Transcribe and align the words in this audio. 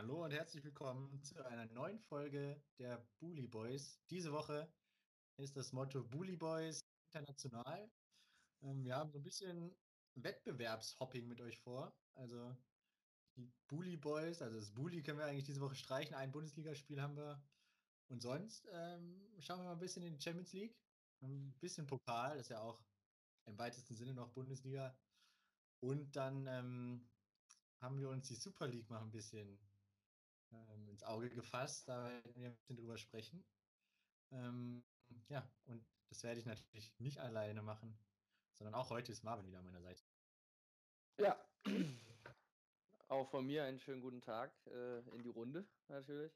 Hallo 0.00 0.24
und 0.24 0.30
herzlich 0.30 0.64
willkommen 0.64 1.22
zu 1.22 1.44
einer 1.44 1.66
neuen 1.66 1.98
Folge 1.98 2.58
der 2.78 3.06
Bully 3.18 3.46
Boys. 3.46 4.00
Diese 4.08 4.32
Woche 4.32 4.72
ist 5.36 5.58
das 5.58 5.74
Motto 5.74 6.02
Bully 6.02 6.36
Boys 6.36 6.80
international. 7.12 7.90
Ähm, 8.62 8.82
wir 8.82 8.96
haben 8.96 9.10
so 9.10 9.18
ein 9.18 9.22
bisschen 9.22 9.76
Wettbewerbshopping 10.14 11.28
mit 11.28 11.42
euch 11.42 11.58
vor. 11.58 11.94
Also 12.14 12.56
die 13.36 13.52
Bully 13.68 13.98
Boys, 13.98 14.40
also 14.40 14.56
das 14.56 14.72
Bully 14.72 15.02
können 15.02 15.18
wir 15.18 15.26
eigentlich 15.26 15.44
diese 15.44 15.60
Woche 15.60 15.74
streichen. 15.74 16.14
Ein 16.14 16.32
Bundesligaspiel 16.32 17.02
haben 17.02 17.18
wir. 17.18 17.44
Und 18.08 18.22
sonst 18.22 18.70
ähm, 18.72 19.20
schauen 19.40 19.58
wir 19.58 19.64
mal 19.64 19.72
ein 19.72 19.80
bisschen 19.80 20.02
in 20.02 20.14
die 20.14 20.22
Champions 20.22 20.54
League. 20.54 20.78
Ein 21.20 21.52
bisschen 21.60 21.86
Pokal, 21.86 22.38
das 22.38 22.46
ist 22.46 22.52
ja 22.52 22.62
auch 22.62 22.82
im 23.44 23.58
weitesten 23.58 23.94
Sinne 23.94 24.14
noch 24.14 24.30
Bundesliga. 24.30 24.96
Und 25.80 26.16
dann 26.16 26.46
ähm, 26.46 27.06
haben 27.82 27.98
wir 27.98 28.08
uns 28.08 28.28
die 28.28 28.34
Super 28.36 28.66
League 28.66 28.88
mal 28.88 29.02
ein 29.02 29.10
bisschen 29.10 29.60
ähm, 30.52 30.88
ins 30.88 31.02
Auge 31.02 31.30
gefasst. 31.30 31.88
Da 31.88 32.08
werden 32.08 32.42
wir 32.42 32.48
ein 32.48 32.56
bisschen 32.56 32.76
drüber 32.76 32.96
sprechen. 32.96 33.44
Ähm, 34.30 34.84
ja, 35.28 35.48
und 35.66 35.84
das 36.08 36.22
werde 36.22 36.40
ich 36.40 36.46
natürlich 36.46 36.98
nicht 36.98 37.18
alleine 37.18 37.62
machen, 37.62 37.98
sondern 38.52 38.74
auch 38.74 38.90
heute 38.90 39.12
ist 39.12 39.22
Marvin 39.24 39.46
wieder 39.46 39.58
an 39.58 39.64
meiner 39.64 39.82
Seite. 39.82 40.02
Ja, 41.18 41.38
auch 43.08 43.28
von 43.28 43.46
mir 43.46 43.64
einen 43.64 43.78
schönen 43.78 44.00
guten 44.00 44.20
Tag 44.20 44.52
äh, 44.66 45.00
in 45.14 45.22
die 45.22 45.28
Runde 45.28 45.66
natürlich. 45.88 46.32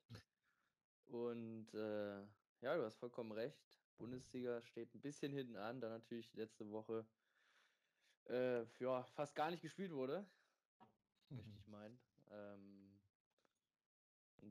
Und 1.06 1.72
äh, 1.74 2.20
ja, 2.60 2.76
du 2.76 2.84
hast 2.84 2.96
vollkommen 2.96 3.32
recht. 3.32 3.80
Bundesliga 3.96 4.60
steht 4.62 4.94
ein 4.94 5.00
bisschen 5.00 5.32
hinten 5.32 5.56
an, 5.56 5.80
da 5.80 5.88
natürlich 5.88 6.34
letzte 6.34 6.70
Woche 6.70 7.06
äh, 8.26 8.64
ja, 8.78 9.04
fast 9.04 9.34
gar 9.34 9.50
nicht 9.50 9.62
gespielt 9.62 9.92
wurde, 9.92 10.26
möchte 11.28 11.58
ich 11.58 11.66
meinen. 11.68 12.00
Ähm, 12.30 12.83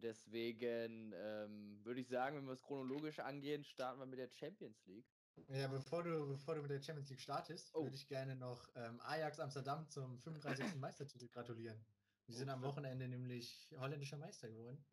deswegen 0.02 1.14
ähm, 1.16 1.80
würde 1.84 2.02
ich 2.02 2.08
sagen, 2.08 2.38
wenn 2.38 2.46
wir 2.46 2.54
es 2.54 2.64
chronologisch 2.64 3.20
angehen, 3.20 3.64
starten 3.64 4.00
wir 4.00 4.06
mit 4.06 4.20
der 4.20 4.30
Champions 4.30 4.84
League. 4.86 5.08
Ja, 5.48 5.68
bevor 5.68 6.04
du, 6.04 6.28
bevor 6.28 6.56
du 6.56 6.62
mit 6.62 6.72
der 6.72 6.82
Champions 6.82 7.10
League 7.10 7.22
startest, 7.22 7.74
oh. 7.74 7.84
würde 7.84 7.96
ich 7.96 8.08
gerne 8.08 8.36
noch 8.36 8.70
ähm, 8.76 9.00
Ajax 9.02 9.40
Amsterdam 9.40 9.90
zum 9.90 10.20
35. 10.20 10.76
Meistertitel 10.76 11.28
gratulieren. 11.28 11.84
Die 12.28 12.34
sind 12.34 12.50
oh, 12.50 12.54
am 12.54 12.62
Wochenende 12.62 13.08
nämlich 13.08 13.74
holländischer 13.78 14.18
Meister 14.18 14.50
geworden 14.50 14.86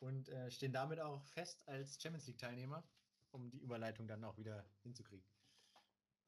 und 0.00 0.28
äh, 0.28 0.50
stehen 0.50 0.72
damit 0.72 1.00
auch 1.00 1.24
fest 1.26 1.66
als 1.68 2.00
Champions 2.00 2.26
League-Teilnehmer, 2.26 2.88
um 3.30 3.50
die 3.50 3.58
Überleitung 3.58 4.06
dann 4.08 4.24
auch 4.24 4.36
wieder 4.38 4.64
hinzukriegen. 4.82 5.26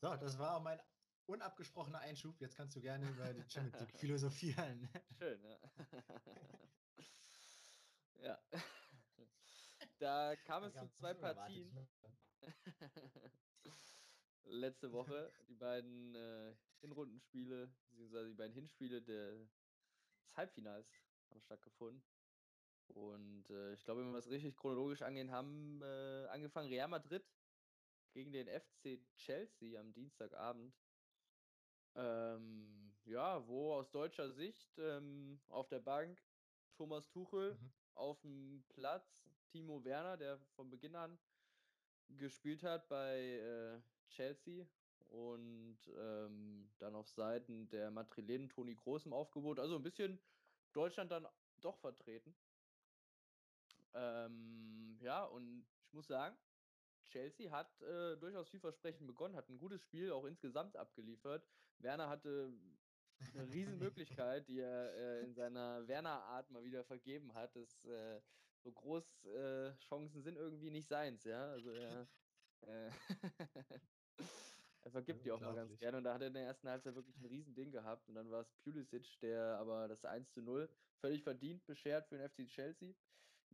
So, 0.00 0.14
das 0.16 0.38
war 0.38 0.56
auch 0.56 0.62
mein 0.62 0.80
unabgesprochener 1.26 2.00
Einschub. 2.00 2.40
Jetzt 2.40 2.56
kannst 2.56 2.76
du 2.76 2.80
gerne 2.80 3.08
über 3.08 3.32
die 3.32 3.48
Champions 3.48 3.80
League 3.80 3.94
philosophieren. 3.98 4.88
Schön, 5.18 5.42
ja. 5.44 5.58
ja. 8.22 8.38
Da 9.98 10.34
kam 10.46 10.64
es 10.64 10.72
zu 10.72 10.88
zwei 10.88 11.12
Partien. 11.12 11.70
Letzte 14.44 14.90
Woche 14.92 15.32
die 15.48 15.54
beiden 15.54 16.14
äh, 16.14 16.54
Hinrundenspiele, 16.80 17.70
beziehungsweise 17.90 18.28
die 18.28 18.34
beiden 18.34 18.54
Hinspiele 18.54 19.02
des 19.02 19.48
Halbfinals 20.34 20.90
haben 21.28 21.42
stattgefunden. 21.42 22.02
Und 22.88 23.48
äh, 23.50 23.74
ich 23.74 23.84
glaube, 23.84 24.00
wenn 24.00 24.12
wir 24.12 24.18
es 24.18 24.30
richtig 24.30 24.56
chronologisch 24.56 25.02
angehen, 25.02 25.30
haben 25.30 25.80
äh, 25.82 26.26
angefangen 26.28 26.68
Real 26.68 26.88
Madrid 26.88 27.24
gegen 28.12 28.32
den 28.32 28.48
FC 28.48 29.00
Chelsea 29.16 29.78
am 29.78 29.92
Dienstagabend. 29.92 30.74
Ähm, 31.94 32.94
ja, 33.04 33.46
wo 33.46 33.74
aus 33.74 33.90
deutscher 33.90 34.30
Sicht 34.30 34.78
ähm, 34.78 35.40
auf 35.48 35.68
der 35.68 35.80
Bank 35.80 36.20
Thomas 36.74 37.08
Tuchel, 37.10 37.54
mhm. 37.54 37.72
Auf 38.00 38.20
dem 38.22 38.64
Platz 38.70 39.30
Timo 39.46 39.84
Werner, 39.84 40.16
der 40.16 40.38
von 40.56 40.70
Beginn 40.70 40.96
an 40.96 41.18
gespielt 42.08 42.62
hat 42.62 42.88
bei 42.88 43.18
äh, 43.18 43.80
Chelsea 44.08 44.66
und 45.10 45.78
ähm, 45.96 46.70
dann 46.78 46.94
auf 46.94 47.08
Seiten 47.08 47.68
der 47.68 47.90
Madrilenen 47.90 48.48
Toni 48.48 48.74
Groß 48.74 49.06
im 49.06 49.12
Aufgebot. 49.12 49.58
Also 49.58 49.76
ein 49.76 49.82
bisschen 49.82 50.18
Deutschland 50.72 51.12
dann 51.12 51.26
doch 51.60 51.76
vertreten. 51.78 52.34
Ähm, 53.92 54.98
ja, 55.00 55.24
und 55.24 55.66
ich 55.84 55.92
muss 55.92 56.06
sagen, 56.06 56.36
Chelsea 57.06 57.50
hat 57.50 57.80
äh, 57.82 58.16
durchaus 58.16 58.48
vielversprechend 58.48 59.06
begonnen, 59.06 59.36
hat 59.36 59.48
ein 59.48 59.58
gutes 59.58 59.82
Spiel 59.82 60.12
auch 60.12 60.24
insgesamt 60.24 60.76
abgeliefert. 60.76 61.44
Werner 61.78 62.08
hatte 62.08 62.52
eine 63.34 63.52
Riesenmöglichkeit, 63.52 64.48
die 64.48 64.60
er 64.60 64.94
äh, 64.94 65.24
in 65.24 65.34
seiner 65.34 65.86
Werner-Art 65.86 66.50
mal 66.50 66.64
wieder 66.64 66.84
vergeben 66.84 67.34
hat. 67.34 67.54
Das, 67.54 67.84
äh, 67.84 68.20
so 68.62 68.72
groß 68.72 69.24
äh, 69.24 69.72
Chancen 69.78 70.22
sind 70.22 70.36
irgendwie 70.36 70.70
nicht 70.70 70.88
seins, 70.88 71.24
ja. 71.24 71.50
Also 71.50 71.70
er, 71.70 72.08
äh, 72.62 72.90
er 74.82 74.90
vergibt 74.90 75.24
die 75.24 75.32
auch 75.32 75.40
mal 75.40 75.54
ganz 75.54 75.76
gerne. 75.78 75.98
Und 75.98 76.04
da 76.04 76.14
hat 76.14 76.20
er 76.20 76.28
in 76.28 76.34
der 76.34 76.44
ersten 76.44 76.68
Halbzeit 76.68 76.94
wirklich 76.94 77.16
ein 77.16 77.26
Riesending 77.26 77.70
gehabt. 77.70 78.08
Und 78.08 78.14
dann 78.14 78.30
war 78.30 78.40
es 78.40 78.52
Pulisic, 78.62 79.18
der 79.20 79.58
aber 79.58 79.88
das 79.88 80.04
1 80.04 80.32
zu 80.32 80.42
0 80.42 80.68
völlig 80.98 81.22
verdient 81.22 81.64
beschert 81.66 82.06
für 82.06 82.18
den 82.18 82.28
FC 82.28 82.46
Chelsea 82.46 82.94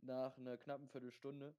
nach 0.01 0.37
einer 0.37 0.57
knappen 0.57 0.89
Viertelstunde. 0.89 1.55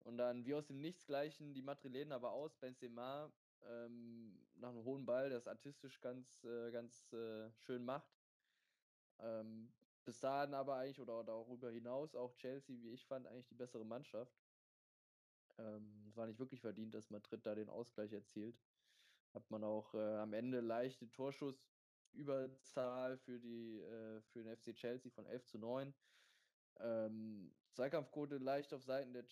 Und 0.00 0.18
dann 0.18 0.44
wie 0.46 0.54
aus 0.54 0.66
dem 0.66 0.80
Nichts 0.80 1.06
gleichen 1.06 1.52
die 1.52 1.62
Madrilenen 1.62 2.12
aber 2.12 2.32
aus. 2.32 2.56
Benzema 2.56 3.32
ähm, 3.64 4.38
nach 4.56 4.70
einem 4.70 4.84
hohen 4.84 5.06
Ball, 5.06 5.28
der 5.28 5.38
es 5.38 5.48
artistisch 5.48 6.00
ganz, 6.00 6.44
äh, 6.44 6.70
ganz 6.70 7.12
äh, 7.12 7.50
schön 7.58 7.84
macht. 7.84 8.16
Ähm, 9.18 9.72
bis 10.04 10.20
dahin 10.20 10.54
aber 10.54 10.76
eigentlich 10.76 11.00
oder 11.00 11.24
darüber 11.24 11.70
hinaus 11.70 12.14
auch 12.14 12.34
Chelsea, 12.36 12.80
wie 12.80 12.92
ich 12.92 13.06
fand, 13.06 13.26
eigentlich 13.26 13.48
die 13.48 13.54
bessere 13.54 13.84
Mannschaft. 13.84 14.38
Ähm, 15.58 16.06
es 16.08 16.16
war 16.16 16.26
nicht 16.26 16.38
wirklich 16.38 16.60
verdient, 16.60 16.94
dass 16.94 17.10
Madrid 17.10 17.44
da 17.44 17.54
den 17.54 17.68
Ausgleich 17.68 18.12
erzielt. 18.12 18.62
Hat 19.32 19.50
man 19.50 19.64
auch 19.64 19.94
äh, 19.94 20.16
am 20.16 20.32
Ende 20.32 20.60
leichte 20.60 21.10
Torschussüberzahl 21.10 23.18
für, 23.18 23.40
die, 23.40 23.80
äh, 23.80 24.22
für 24.22 24.44
den 24.44 24.56
FC 24.56 24.74
Chelsea 24.74 25.10
von 25.10 25.26
11 25.26 25.46
zu 25.46 25.58
9. 25.58 25.92
Ähm, 26.78 27.54
Zweikampfquote 27.72 28.38
leicht 28.38 28.72
auf 28.72 28.84
Seiten, 28.84 29.12
der, 29.12 29.26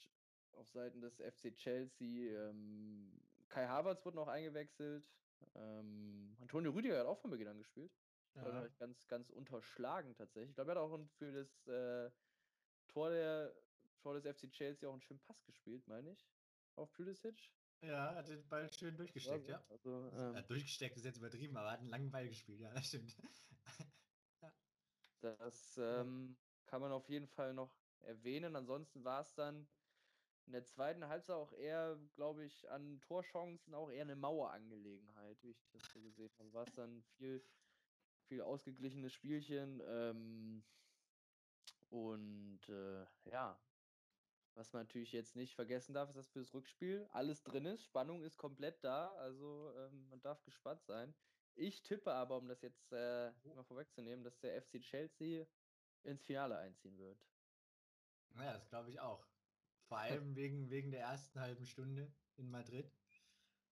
auf 0.53 0.69
Seiten 0.69 1.01
des 1.01 1.21
FC 1.21 1.55
Chelsea. 1.55 2.49
Ähm, 2.49 3.21
Kai 3.55 3.69
Havertz 3.69 4.05
wurde 4.05 4.17
noch 4.17 4.27
eingewechselt. 4.27 5.07
Ähm, 5.55 6.37
Antonio 6.41 6.73
Rüdiger 6.73 6.99
hat 6.99 7.07
auch 7.07 7.21
von 7.21 7.31
Beginn 7.31 7.47
an 7.47 7.59
gespielt. 7.59 7.93
Ja. 8.35 8.67
Ganz, 8.81 9.07
ganz 9.07 9.31
unterschlagen 9.31 10.17
tatsächlich. 10.17 10.51
Ich 10.51 10.55
glaube, 10.57 10.73
er 10.73 10.75
hat 10.75 10.83
auch 10.83 10.99
für 11.19 11.31
das 11.31 11.67
äh, 11.69 12.11
Tor, 12.89 13.11
der, 13.11 13.55
Tor 14.01 14.19
des 14.19 14.25
FC 14.25 14.51
Chelsea 14.51 14.89
auch 14.89 14.93
einen 14.93 15.03
schönen 15.03 15.21
Pass 15.21 15.45
gespielt, 15.45 15.87
meine 15.87 16.11
ich. 16.11 16.27
Auf 16.75 16.93
Pulisic. 16.95 17.53
Ja, 17.81 18.17
hat 18.17 18.29
den 18.29 18.49
Ball 18.49 18.69
schön 18.73 18.97
durchgesteckt, 18.97 19.47
ja. 19.47 19.63
Also, 19.69 19.95
also 19.95 20.17
ähm, 20.17 20.35
ja, 20.35 20.43
durchgesteckt 20.43 20.97
ist 20.97 21.05
jetzt 21.05 21.19
übertrieben, 21.19 21.57
aber 21.57 21.69
er 21.69 21.73
hat 21.75 21.81
einen 21.81 21.91
langen 21.91 22.11
Ball 22.11 22.27
gespielt, 22.27 22.59
ja, 22.59 22.71
das 22.75 22.87
stimmt. 22.87 23.17
ja. 24.43 24.53
Das 25.37 25.79
ähm, 25.79 26.37
kann 26.67 26.81
man 26.81 26.91
auf 26.91 27.09
jeden 27.09 27.29
Fall 27.29 27.55
noch 27.55 27.73
erwähnen. 28.01 28.57
Ansonsten 28.57 29.05
war 29.05 29.21
es 29.21 29.33
dann 29.35 29.69
in 30.47 30.53
der 30.53 30.65
zweiten 30.65 31.07
Halbzeit 31.09 31.37
auch 31.37 31.53
eher, 31.53 31.97
glaube 32.15 32.45
ich, 32.45 32.71
an 32.71 33.01
Torchancen 33.01 33.75
auch 33.75 33.91
eher 33.91 34.03
eine 34.03 34.17
Mauerangelegenheit, 34.17 35.43
wie 35.43 35.51
ich 35.51 35.69
das 35.73 35.83
so 35.93 36.01
gesehen 36.01 36.31
habe. 36.39 36.53
War 36.53 36.67
es 36.67 36.75
dann 36.75 37.03
viel, 37.17 37.43
viel 38.29 38.43
ausgeglichenes 38.43 39.13
Spielchen. 39.13 39.81
Ähm, 39.85 40.65
und 41.89 42.69
äh, 42.69 43.07
ja, 43.31 43.59
was 44.55 44.73
man 44.73 44.83
natürlich 44.83 45.13
jetzt 45.13 45.35
nicht 45.35 45.55
vergessen 45.55 45.95
darf, 45.95 46.11
ist, 46.11 46.17
dass 46.17 46.29
für 46.29 46.41
das 46.41 46.55
Rückspiel 46.55 47.09
alles 47.11 47.43
drin 47.43 47.67
ist. 47.67 47.85
Spannung 47.85 48.23
ist 48.23 48.37
komplett 48.37 48.83
da, 48.85 49.13
also 49.15 49.73
ähm, 49.77 50.09
man 50.09 50.21
darf 50.21 50.45
gespannt 50.45 50.85
sein. 50.85 51.15
Ich 51.55 51.83
tippe 51.83 52.13
aber, 52.13 52.37
um 52.37 52.49
das 52.49 52.63
jetzt 52.63 52.93
äh, 52.93 53.33
mal 53.45 53.65
vorwegzunehmen, 53.65 54.25
dass 54.25 54.39
der 54.41 54.61
FC 54.63 54.81
Chelsea 54.81 55.47
ins 56.03 56.25
Finale 56.25 56.59
einziehen 56.59 56.99
wird. 56.99 57.19
Naja, 58.31 58.55
das 58.55 58.69
glaube 58.69 58.91
ich 58.91 59.01
auch. 59.01 59.34
Vor 59.89 59.99
allem 59.99 60.35
wegen, 60.35 60.71
wegen 60.71 60.91
der 60.91 61.03
ersten 61.03 61.41
halben 61.41 61.67
Stunde 61.67 62.13
in 62.37 62.51
Madrid. 62.51 62.91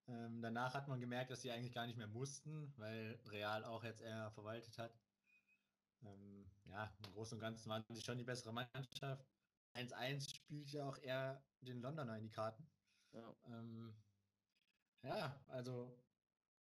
Ähm, 0.08 0.42
danach 0.42 0.74
hat 0.74 0.88
man 0.88 1.00
gemerkt, 1.00 1.30
dass 1.30 1.42
sie 1.42 1.50
eigentlich 1.50 1.72
gar 1.72 1.86
nicht 1.86 1.96
mehr 1.96 2.08
mussten, 2.08 2.72
weil 2.76 3.18
Real 3.26 3.64
auch 3.64 3.84
jetzt 3.84 4.00
eher 4.00 4.30
verwaltet 4.32 4.76
hat. 4.78 4.92
Ähm, 6.04 6.50
ja, 6.64 6.92
im 7.06 7.12
Großen 7.12 7.36
und 7.36 7.40
Ganzen 7.40 7.70
waren 7.70 7.84
sie 7.88 8.02
schon 8.02 8.18
die 8.18 8.24
bessere 8.24 8.52
Mannschaft. 8.52 9.26
1-1 9.74 10.34
spielt 10.36 10.70
ja 10.72 10.88
auch 10.88 10.98
eher 10.98 11.42
den 11.60 11.80
Londoner 11.80 12.16
in 12.16 12.24
die 12.24 12.30
Karten. 12.30 12.66
Ja, 13.12 13.36
ähm, 13.46 13.94
ja 15.02 15.40
also 15.48 15.96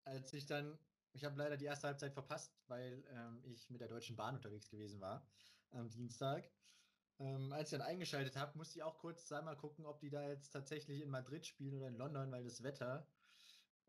als 0.05 0.33
ich 0.33 0.45
dann, 0.45 0.77
ich 1.13 1.25
habe 1.25 1.37
leider 1.37 1.57
die 1.57 1.65
erste 1.65 1.87
Halbzeit 1.87 2.13
verpasst, 2.13 2.53
weil 2.67 3.03
ähm, 3.09 3.41
ich 3.43 3.69
mit 3.69 3.81
der 3.81 3.87
Deutschen 3.87 4.15
Bahn 4.15 4.35
unterwegs 4.35 4.69
gewesen 4.69 5.01
war 5.01 5.27
am 5.71 5.89
Dienstag. 5.89 6.49
Ähm, 7.21 7.53
als 7.53 7.71
ich 7.71 7.77
dann 7.77 7.87
eingeschaltet 7.87 8.35
habe, 8.35 8.57
musste 8.57 8.79
ich 8.79 8.83
auch 8.83 8.97
kurz 8.97 9.31
einmal 9.31 9.55
gucken, 9.55 9.85
ob 9.85 9.99
die 9.99 10.09
da 10.09 10.27
jetzt 10.27 10.49
tatsächlich 10.49 11.01
in 11.01 11.09
Madrid 11.09 11.45
spielen 11.45 11.75
oder 11.75 11.87
in 11.87 11.95
London, 11.95 12.31
weil 12.31 12.43
das 12.43 12.63
Wetter 12.63 13.07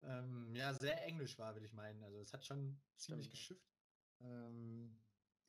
ähm, 0.02 0.54
ja 0.54 0.74
sehr 0.74 1.02
englisch 1.06 1.38
war, 1.38 1.54
würde 1.54 1.64
ich 1.64 1.72
meinen. 1.72 2.02
Also 2.02 2.18
es 2.18 2.32
hat 2.34 2.44
schon 2.44 2.78
ziemlich 2.96 3.26
Stimmt. 3.26 3.38
geschifft. 3.38 3.72
Ähm, 4.20 4.98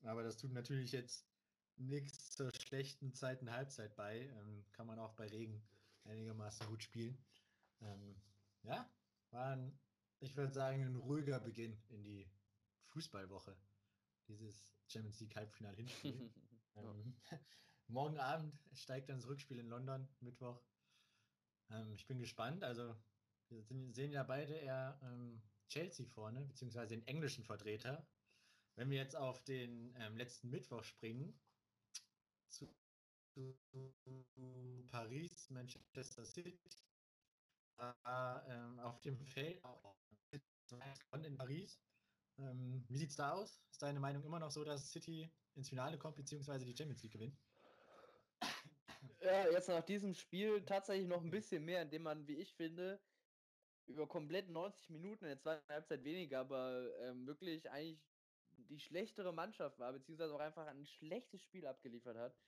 aber 0.04 0.24
das 0.24 0.38
tut 0.38 0.54
natürlich 0.54 0.94
jetzt 0.94 1.28
nichts 1.76 2.32
zur 2.32 2.52
schlechten 2.54 3.14
zweiten 3.14 3.52
Halbzeit 3.52 3.96
bei. 3.98 4.28
Ähm, 4.28 4.66
kann 4.72 4.88
man 4.88 5.00
auch 5.00 5.14
bei 5.16 5.28
Regen 5.28 5.62
einigermaßen 6.06 6.66
gut 6.68 6.84
spielen. 6.84 7.18
Ähm, 7.82 8.16
ja, 8.64 8.90
war 9.32 9.58
ein, 9.58 9.78
ich 10.20 10.38
würde 10.38 10.54
sagen, 10.54 10.84
ein 10.84 10.96
ruhiger 10.96 11.40
Beginn 11.42 11.78
in 11.90 12.04
die 12.04 12.30
Fußballwoche. 12.86 13.58
Dieses 14.30 14.74
Champions 14.88 15.20
League 15.20 15.36
Halbfinale 15.36 15.76
Hinspiel. 15.76 16.32
ähm, 16.76 17.16
morgen 17.88 18.20
Abend 18.20 18.58
steigt 18.74 19.10
dann 19.10 19.18
das 19.18 19.28
Rückspiel 19.28 19.60
in 19.60 19.68
London, 19.70 20.08
Mittwoch. 20.20 20.62
Ähm, 21.70 21.94
ich 21.94 22.08
bin 22.08 22.20
gespannt. 22.20 22.64
Also, 22.64 22.96
wir 23.50 23.64
sehen 23.94 24.12
ja 24.12 24.24
beide 24.24 24.54
eher 24.54 25.00
ähm, 25.04 25.42
Chelsea 25.70 26.08
vorne, 26.08 26.46
beziehungsweise 26.46 26.96
den 26.96 27.08
englischen 27.08 27.44
Vertreter. 27.44 28.08
Wenn 28.76 28.90
wir 28.90 28.98
jetzt 28.98 29.16
auf 29.16 29.44
den 29.44 29.94
ähm, 29.98 30.18
letzten 30.18 30.50
Mittwoch 30.50 30.84
springen, 30.84 31.40
zu, 32.50 32.68
zu 33.36 33.58
Paris, 34.90 35.50
Manchester 35.50 36.26
City, 36.26 36.60
äh, 37.78 38.82
auf 38.82 39.02
dem 39.02 39.26
Feld 39.26 39.64
auch 39.64 39.96
in 41.24 41.38
Paris. 41.38 41.80
Ähm, 42.40 42.84
wie 42.90 43.04
es 43.04 43.16
da 43.16 43.34
aus? 43.34 43.62
Ist 43.70 43.82
deine 43.82 44.00
Meinung 44.00 44.24
immer 44.24 44.40
noch 44.40 44.52
so, 44.52 44.64
dass 44.64 44.92
City 44.92 45.32
ins 45.56 45.70
Finale 45.70 45.98
kommt, 45.98 46.16
beziehungsweise 46.16 46.66
die 46.66 46.76
Champions 46.76 47.04
League 47.04 47.14
gewinnt? 47.14 47.38
Ja, 49.22 49.50
jetzt 49.50 49.70
nach 49.70 49.84
diesem 49.84 50.14
Spiel 50.14 50.66
tatsächlich 50.66 51.08
noch 51.08 51.24
ein 51.24 51.32
bisschen 51.32 51.66
mehr, 51.66 51.82
indem 51.82 52.04
man, 52.04 52.28
wie 52.28 52.36
ich 52.36 52.54
finde, 52.54 53.00
über 53.86 54.08
komplett 54.08 54.50
90 54.50 54.90
Minuten 54.90 55.26
in 55.26 55.30
der 55.30 55.40
zweiten 55.40 55.72
Halbzeit 55.72 56.04
weniger, 56.04 56.40
aber 56.40 56.96
ähm, 57.00 57.28
wirklich 57.28 57.70
eigentlich 57.70 58.02
die 58.58 58.80
schlechtere 58.80 59.34
Mannschaft 59.34 59.80
war, 59.80 59.94
beziehungsweise 59.94 60.34
auch 60.36 60.40
einfach 60.40 60.68
ein 60.68 60.86
schlechtes 60.86 61.42
Spiel 61.42 61.66
abgeliefert 61.68 62.18
hat. 62.18 62.40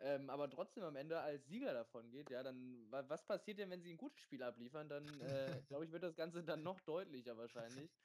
Ähm, 0.00 0.28
aber 0.30 0.50
trotzdem 0.50 0.84
am 0.84 0.96
Ende 0.96 1.20
als 1.20 1.46
Sieger 1.46 1.72
davon 1.72 2.10
geht, 2.10 2.30
ja, 2.30 2.42
dann, 2.42 2.90
was 2.90 3.26
passiert 3.26 3.58
denn, 3.58 3.70
wenn 3.70 3.82
sie 3.82 3.92
ein 3.92 3.96
gutes 3.96 4.20
Spiel 4.20 4.42
abliefern? 4.42 4.88
Dann, 4.88 5.20
äh, 5.20 5.62
glaube 5.68 5.86
ich, 5.86 5.92
wird 5.92 6.02
das 6.02 6.16
Ganze 6.16 6.44
dann 6.44 6.62
noch 6.62 6.80
deutlicher 6.80 7.36
wahrscheinlich. 7.36 7.96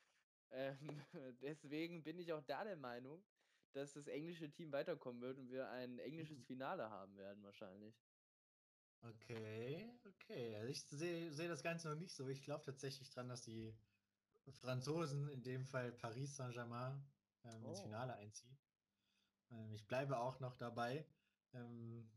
Ähm, 0.51 1.05
deswegen 1.41 2.03
bin 2.03 2.19
ich 2.19 2.33
auch 2.33 2.41
da 2.45 2.63
der 2.63 2.77
Meinung, 2.77 3.25
dass 3.73 3.93
das 3.93 4.07
englische 4.07 4.49
Team 4.49 4.71
weiterkommen 4.71 5.21
wird 5.21 5.37
und 5.37 5.49
wir 5.49 5.69
ein 5.69 5.99
englisches 5.99 6.39
mhm. 6.39 6.45
Finale 6.45 6.89
haben 6.89 7.15
werden, 7.17 7.43
wahrscheinlich. 7.43 7.95
Okay, 9.03 9.91
okay. 10.05 10.55
Also 10.57 10.69
ich 10.69 10.83
sehe 10.83 11.31
seh 11.31 11.47
das 11.47 11.63
Ganze 11.63 11.89
noch 11.89 11.95
nicht 11.95 12.13
so. 12.13 12.27
Ich 12.27 12.43
glaube 12.43 12.63
tatsächlich 12.63 13.09
dran, 13.09 13.29
dass 13.29 13.41
die 13.41 13.75
Franzosen, 14.49 15.27
in 15.29 15.43
dem 15.43 15.65
Fall 15.65 15.91
Paris 15.91 16.35
Saint-Germain, 16.35 17.03
ähm, 17.43 17.63
oh. 17.65 17.69
ins 17.69 17.81
Finale 17.81 18.13
einziehen. 18.13 18.57
Ähm, 19.51 19.73
ich 19.73 19.87
bleibe 19.87 20.19
auch 20.19 20.39
noch 20.39 20.55
dabei, 20.55 21.05
ähm, 21.53 22.09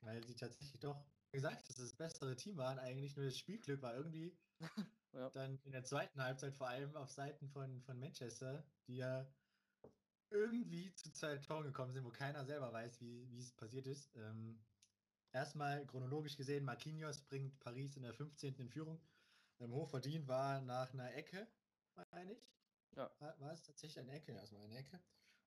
weil 0.00 0.22
sie 0.24 0.34
tatsächlich 0.34 0.80
doch, 0.80 1.04
wie 1.30 1.38
gesagt, 1.38 1.68
dass 1.68 1.76
das 1.76 1.94
bessere 1.94 2.36
Team 2.36 2.56
waren. 2.56 2.78
Eigentlich 2.78 3.16
nur 3.16 3.26
das 3.26 3.38
Spielglück 3.38 3.80
war 3.80 3.94
irgendwie 3.94 4.36
ja. 5.12 5.30
dann 5.30 5.58
in 5.64 5.72
der 5.72 5.84
zweiten 5.84 6.22
Halbzeit 6.22 6.54
vor 6.54 6.68
allem 6.68 6.94
auf 6.96 7.10
Seiten 7.10 7.48
von, 7.48 7.80
von 7.82 7.98
Manchester, 7.98 8.64
die 8.86 8.96
ja 8.96 9.26
irgendwie 10.30 10.94
zu 10.94 11.12
zwei 11.12 11.36
Toren 11.38 11.64
gekommen 11.64 11.92
sind, 11.92 12.04
wo 12.04 12.10
keiner 12.10 12.44
selber 12.44 12.72
weiß, 12.72 13.00
wie, 13.00 13.30
wie 13.30 13.38
es 13.38 13.52
passiert 13.52 13.86
ist. 13.86 14.14
Ähm, 14.16 14.58
erstmal 15.32 15.86
chronologisch 15.86 16.36
gesehen, 16.36 16.64
Marquinhos 16.64 17.22
bringt 17.22 17.58
Paris 17.60 17.96
in 17.96 18.02
der 18.02 18.14
15. 18.14 18.54
in 18.56 18.68
Führung. 18.68 19.00
Ähm, 19.60 19.72
hochverdient 19.72 20.28
war 20.28 20.60
nach 20.60 20.92
einer 20.92 21.14
Ecke, 21.14 21.46
meine 22.10 22.32
ich. 22.32 22.48
Ja. 22.96 23.10
War, 23.18 23.40
war, 23.40 23.52
es 23.52 23.62
tatsächlich 23.62 23.98
eine 23.98 24.12
Ecke? 24.12 24.32
Erstmal 24.32 24.62
eine 24.64 24.76
Ecke. 24.76 25.00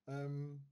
Ähm, 0.08 0.66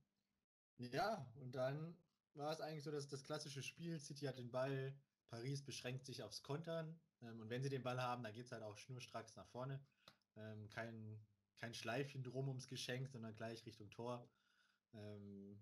ja, 0.77 1.25
und 1.35 1.53
dann 1.55 1.95
war 2.33 2.51
es 2.51 2.61
eigentlich 2.61 2.83
so, 2.83 2.91
dass 2.91 3.07
das 3.07 3.23
klassische 3.23 3.63
Spiel, 3.63 3.99
City 3.99 4.25
hat 4.25 4.37
den 4.37 4.51
Ball, 4.51 4.95
Paris 5.29 5.63
beschränkt 5.63 6.05
sich 6.05 6.23
aufs 6.23 6.43
Kontern. 6.43 6.99
Ähm, 7.21 7.39
und 7.41 7.49
wenn 7.49 7.63
sie 7.63 7.69
den 7.69 7.83
Ball 7.83 8.01
haben, 8.01 8.23
dann 8.23 8.33
geht 8.33 8.45
es 8.45 8.51
halt 8.51 8.63
auch 8.63 8.77
schnurstracks 8.77 9.35
nach 9.35 9.47
vorne. 9.47 9.79
Ähm, 10.35 10.69
kein, 10.69 11.19
kein 11.57 11.73
Schleifchen 11.73 12.23
drum 12.23 12.47
ums 12.47 12.67
Geschenk, 12.67 13.09
sondern 13.09 13.35
gleich 13.35 13.65
Richtung 13.65 13.89
Tor. 13.89 14.29
Ähm, 14.93 15.59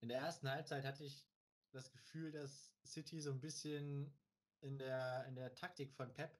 in 0.00 0.08
der 0.08 0.18
ersten 0.18 0.50
Halbzeit 0.50 0.84
hatte 0.84 1.04
ich 1.04 1.26
das 1.72 1.90
Gefühl, 1.90 2.32
dass 2.32 2.74
City 2.84 3.20
so 3.20 3.30
ein 3.30 3.40
bisschen 3.40 4.14
in 4.60 4.78
der, 4.78 5.26
in 5.26 5.34
der 5.34 5.54
Taktik 5.54 5.92
von 5.92 6.12
Pep 6.14 6.38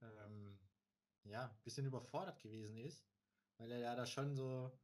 ähm, 0.00 0.58
ja, 1.24 1.46
ein 1.48 1.62
bisschen 1.62 1.86
überfordert 1.86 2.40
gewesen 2.40 2.76
ist, 2.76 3.06
weil 3.58 3.70
er 3.72 3.78
ja 3.78 3.94
da 3.94 4.06
schon 4.06 4.34
so, 4.36 4.78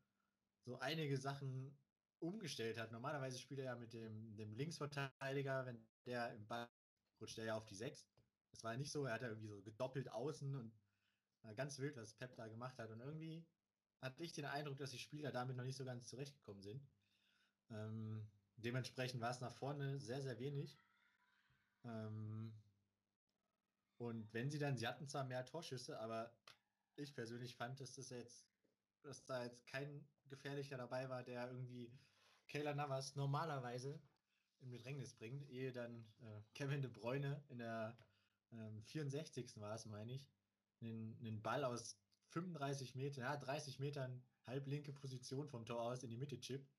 so 0.65 0.79
einige 0.79 1.19
Sachen 1.19 1.79
umgestellt 2.19 2.79
hat. 2.79 2.93
Normalerweise 2.93 3.39
spielt 3.39 3.61
er 3.61 3.67
ja 3.67 3.77
mit 3.77 3.93
dem, 3.93 4.37
dem 4.37 4.55
Linksverteidiger, 4.55 5.67
wenn 5.67 5.87
der 6.07 6.35
im 6.35 6.47
Ball 6.47 6.69
rutscht 7.21 7.39
er 7.39 7.45
ja 7.45 7.57
auf 7.57 7.67
die 7.67 7.75
6. 7.75 8.09
Das 8.51 8.65
war 8.65 8.73
ja 8.73 8.79
nicht 8.79 8.91
so, 8.91 9.05
er 9.05 9.15
hat 9.15 9.23
ja 9.23 9.29
irgendwie 9.29 9.49
so 9.49 9.63
gedoppelt 9.63 10.11
außen 10.11 10.57
und 10.57 10.80
ganz 11.57 11.79
wild, 11.79 11.97
was 11.97 12.15
Pep 12.15 12.35
da 12.37 12.49
gemacht 12.49 12.79
hat. 12.79 12.91
Und 12.91 13.01
irgendwie 13.01 13.45
hatte 14.01 14.23
ich 14.23 14.33
den 14.33 14.45
Eindruck, 14.45 14.79
dass 14.79 14.91
die 14.91 14.99
Spieler 14.99 15.33
damit 15.33 15.57
noch 15.57 15.65
nicht 15.65 15.77
so 15.77 15.85
ganz 15.85 16.09
zurechtgekommen 16.09 16.63
sind. 16.63 16.87
Ähm, 17.71 18.27
dementsprechend 18.57 19.21
war 19.21 19.31
es 19.31 19.41
nach 19.41 19.55
vorne 19.55 19.99
sehr, 19.99 20.23
sehr 20.23 20.39
wenig. 20.39 20.79
Ähm, 21.85 22.53
und 23.99 24.33
wenn 24.33 24.51
sie 24.51 24.59
dann, 24.59 24.77
sie 24.77 24.89
hatten 24.89 25.09
zwar 25.09 25.25
mehr 25.25 25.45
Torschüsse, 25.45 25.99
aber 26.01 26.33
ich 26.97 27.15
persönlich 27.15 27.57
fand, 27.57 27.81
dass 27.81 27.95
das 27.95 28.11
jetzt, 28.11 28.49
dass 29.03 29.25
da 29.25 29.45
jetzt 29.45 29.67
kein 29.67 30.09
gefährlicher 30.27 30.77
dabei 30.77 31.09
war, 31.09 31.23
der 31.23 31.49
irgendwie 31.49 31.93
Kayla 32.49 32.75
Navas 32.75 33.17
normalerweise 33.17 34.01
im 34.61 34.71
Bedrängnis 34.71 35.15
bringt, 35.15 35.49
ehe 35.49 35.73
dann 35.73 36.05
äh, 36.21 36.43
Kevin 36.55 36.83
de 36.83 36.91
Bruyne 36.91 37.43
in 37.49 37.59
der 37.59 37.97
ähm, 38.53 38.83
64. 38.83 39.61
war 39.61 39.75
es, 39.75 39.87
meine 39.87 40.13
ich, 40.15 40.29
einen, 40.81 41.17
einen 41.19 41.43
Ball 41.43 41.65
aus 41.65 41.99
35 42.29 42.95
Metern, 42.95 43.25
ja, 43.25 43.37
30 43.37 43.79
Metern 43.79 44.23
halblinke 44.47 44.93
Position 44.93 45.49
vom 45.49 45.67
Tor 45.67 45.83
aus 45.83 46.03
in 46.03 46.11
die 46.11 46.17
Mitte 46.17 46.39
chippt. 46.39 46.73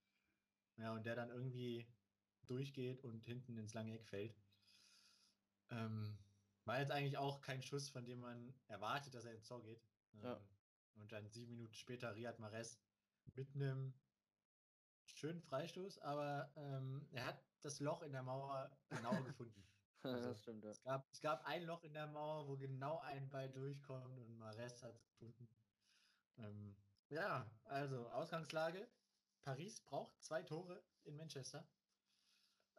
Ja, 0.78 0.94
und 0.94 1.06
der 1.06 1.16
dann 1.16 1.30
irgendwie 1.30 1.88
durchgeht 2.48 3.04
und 3.04 3.26
hinten 3.26 3.58
ins 3.58 3.74
lange 3.74 3.94
Eck 3.94 4.06
fällt. 4.06 4.36
Ähm, 5.70 6.18
war 6.66 6.80
jetzt 6.80 6.92
eigentlich 6.92 7.18
auch 7.18 7.42
kein 7.42 7.62
Schuss, 7.62 7.90
von 7.90 8.06
dem 8.06 8.20
man 8.20 8.54
erwartet, 8.68 9.14
dass 9.14 9.26
er 9.26 9.34
ins 9.34 9.46
Tor 9.48 9.62
geht. 9.62 9.82
Ähm, 10.14 10.24
ja. 10.24 10.42
Und 10.96 11.12
dann 11.12 11.30
sieben 11.30 11.52
Minuten 11.52 11.74
später 11.74 12.16
Riyad 12.16 12.40
Mahrez 12.40 12.80
mit 13.36 13.56
einem 13.56 13.94
schönen 15.06 15.42
Freistoß, 15.42 16.00
aber 16.00 16.52
ähm, 16.56 17.08
er 17.12 17.26
hat 17.26 17.44
das 17.62 17.80
Loch 17.80 18.02
in 18.02 18.12
der 18.12 18.24
Mauer 18.24 18.76
genau 18.90 19.12
gefunden. 19.24 19.64
Also, 20.04 20.30
das 20.30 20.42
stimmt, 20.42 20.64
ja. 20.64 20.72
Es 20.72 20.82
gab, 20.82 21.08
es 21.12 21.22
gab 21.22 21.46
ein 21.46 21.64
Loch 21.64 21.84
in 21.84 21.94
der 21.94 22.08
Mauer, 22.08 22.48
wo 22.48 22.58
genau 22.58 23.00
ein 23.00 23.30
Ball 23.30 23.50
durchkommt 23.50 24.18
und 24.20 24.38
Mares 24.38 24.82
hat 24.84 24.96
es 24.96 25.06
gefunden. 25.06 25.48
Ähm, 26.38 26.76
ja, 27.10 27.50
also 27.66 28.10
Ausgangslage. 28.10 28.88
Paris 29.42 29.82
braucht 29.82 30.22
zwei 30.22 30.44
Tore 30.44 30.84
in 31.04 31.18
Manchester. 31.18 31.68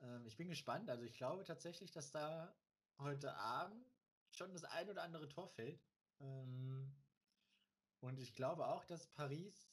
Ähm, 0.00 0.26
ich 0.26 0.36
bin 0.36 0.48
gespannt. 0.48 0.88
Also 0.90 1.04
ich 1.04 1.16
glaube 1.16 1.44
tatsächlich, 1.44 1.90
dass 1.90 2.10
da 2.10 2.54
heute 2.98 3.34
Abend 3.34 3.86
schon 4.30 4.52
das 4.52 4.64
ein 4.64 4.88
oder 4.88 5.02
andere 5.02 5.28
Tor 5.28 5.48
fällt. 5.48 5.80
Ähm, 6.20 6.94
und 8.00 8.18
ich 8.18 8.34
glaube 8.34 8.66
auch, 8.66 8.84
dass 8.84 9.06
Paris 9.06 9.70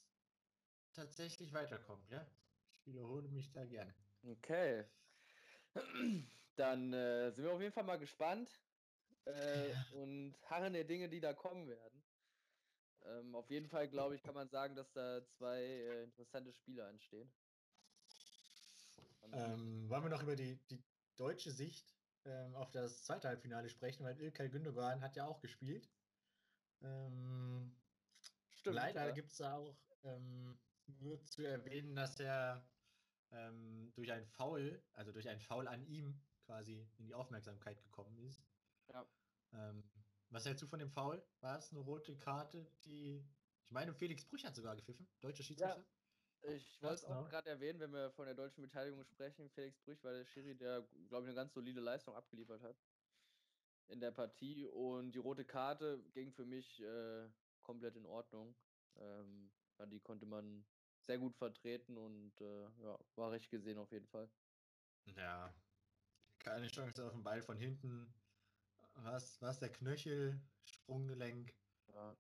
tatsächlich 0.94 1.54
weiterkommt, 1.54 2.10
ja. 2.12 2.26
Ich 2.72 2.86
wiederhole 2.86 3.28
mich 3.30 3.52
da 3.52 3.66
gerne. 3.66 3.94
Okay. 4.24 4.86
Dann 6.60 6.92
äh, 6.92 7.32
sind 7.32 7.46
wir 7.46 7.54
auf 7.54 7.62
jeden 7.62 7.72
Fall 7.72 7.86
mal 7.86 7.98
gespannt 7.98 8.62
äh, 9.26 9.72
ja. 9.72 9.86
und 9.94 10.36
harren 10.44 10.74
der 10.74 10.84
Dinge, 10.84 11.08
die 11.08 11.22
da 11.22 11.34
kommen 11.34 11.70
werden. 11.70 12.04
Ähm, 13.06 13.34
auf 13.34 13.50
jeden 13.50 13.70
Fall, 13.70 13.88
glaube 13.88 14.16
ich, 14.16 14.24
kann 14.24 14.36
man 14.36 14.50
sagen, 14.50 14.76
dass 14.76 14.92
da 14.92 15.26
zwei 15.26 15.62
äh, 15.62 16.04
interessante 16.04 16.52
Spiele 16.52 16.86
anstehen. 16.86 17.32
Ähm, 19.32 19.90
wollen 19.90 20.04
wir 20.04 20.10
noch 20.10 20.22
über 20.22 20.36
die, 20.36 20.58
die 20.70 20.84
deutsche 21.16 21.52
Sicht 21.52 21.96
ähm, 22.26 22.54
auf 22.56 22.72
das 22.72 23.06
zweite 23.06 23.30
Halbfinale 23.30 23.70
sprechen, 23.70 24.04
weil 24.04 24.20
Ilkay 24.20 24.50
Gündogan 24.50 25.02
hat 25.02 25.16
ja 25.16 25.26
auch 25.28 25.40
gespielt. 25.40 25.90
Ähm, 26.82 27.74
Stimmt, 28.50 28.76
leider 28.76 29.08
ja. 29.08 29.12
gibt 29.12 29.32
es 29.32 29.38
da 29.38 29.56
auch 29.56 29.78
ähm, 30.04 30.60
nur 31.00 31.24
zu 31.24 31.44
erwähnen, 31.46 31.96
dass 31.96 32.20
er 32.20 32.68
ähm, 33.32 33.94
durch 33.96 34.12
ein 34.12 34.26
Foul, 34.26 34.84
also 34.92 35.14
durch 35.14 35.30
ein 35.30 35.40
Foul 35.40 35.66
an 35.66 35.86
ihm 35.88 36.20
quasi 36.50 36.84
in 36.98 37.06
die 37.06 37.14
Aufmerksamkeit 37.14 37.80
gekommen 37.84 38.18
ist. 38.18 38.44
Ja. 38.92 39.08
Ähm, 39.54 39.84
was 40.32 40.46
hältst 40.46 40.64
du 40.64 40.68
von 40.68 40.80
dem 40.80 40.90
Foul? 40.90 41.24
War 41.42 41.60
es 41.60 41.70
eine 41.70 41.80
rote 41.80 42.18
Karte, 42.18 42.66
die. 42.86 43.24
Ich 43.66 43.72
meine, 43.72 43.94
Felix 43.94 44.26
Brüch 44.26 44.44
hat 44.44 44.56
sogar 44.56 44.76
gepfiffen, 44.76 45.08
deutscher 45.22 45.44
Schiedsrichter. 45.44 45.78
Ja. 46.42 46.54
Ich 46.54 46.82
wollte 46.82 46.96
es 46.96 47.06
auch 47.06 47.30
gerade 47.30 47.50
erwähnen, 47.50 47.80
wenn 47.80 47.92
wir 47.92 48.12
von 48.12 48.26
der 48.26 48.34
deutschen 48.34 48.64
Beteiligung 48.64 49.04
sprechen. 49.04 49.50
Felix 49.52 49.78
Brüch 49.82 50.04
war 50.04 50.14
der 50.14 50.26
Schiri, 50.26 50.56
der, 50.56 50.88
glaube 51.08 51.26
ich, 51.26 51.28
eine 51.28 51.36
ganz 51.36 51.54
solide 51.54 51.82
Leistung 51.82 52.16
abgeliefert 52.16 52.64
hat 52.64 52.78
in 53.90 54.00
der 54.00 54.12
Partie. 54.12 54.66
Und 54.66 55.12
die 55.12 55.20
rote 55.20 55.46
Karte 55.46 56.02
ging 56.14 56.32
für 56.32 56.46
mich 56.46 56.82
äh, 56.82 57.30
komplett 57.62 57.96
in 57.96 58.06
Ordnung. 58.06 58.56
Ähm, 58.96 59.52
die 59.92 60.00
konnte 60.00 60.26
man 60.26 60.66
sehr 61.02 61.20
gut 61.20 61.36
vertreten 61.36 61.98
und 61.98 62.42
äh, 62.42 62.70
ja, 62.82 62.98
war 63.16 63.32
recht 63.32 63.52
gesehen 63.52 63.78
auf 63.78 63.92
jeden 63.92 64.08
Fall. 64.08 64.30
Ja, 65.06 65.54
keine 66.50 66.68
Chance 66.68 67.06
auf 67.06 67.14
den 67.14 67.24
Ball 67.24 67.42
von 67.44 67.58
hinten. 67.58 68.12
Was, 68.96 69.40
was 69.42 69.60
der 69.60 69.72
Knöchel, 69.72 70.42
Sprunggelenk, 70.64 71.54
ja. 71.94 72.18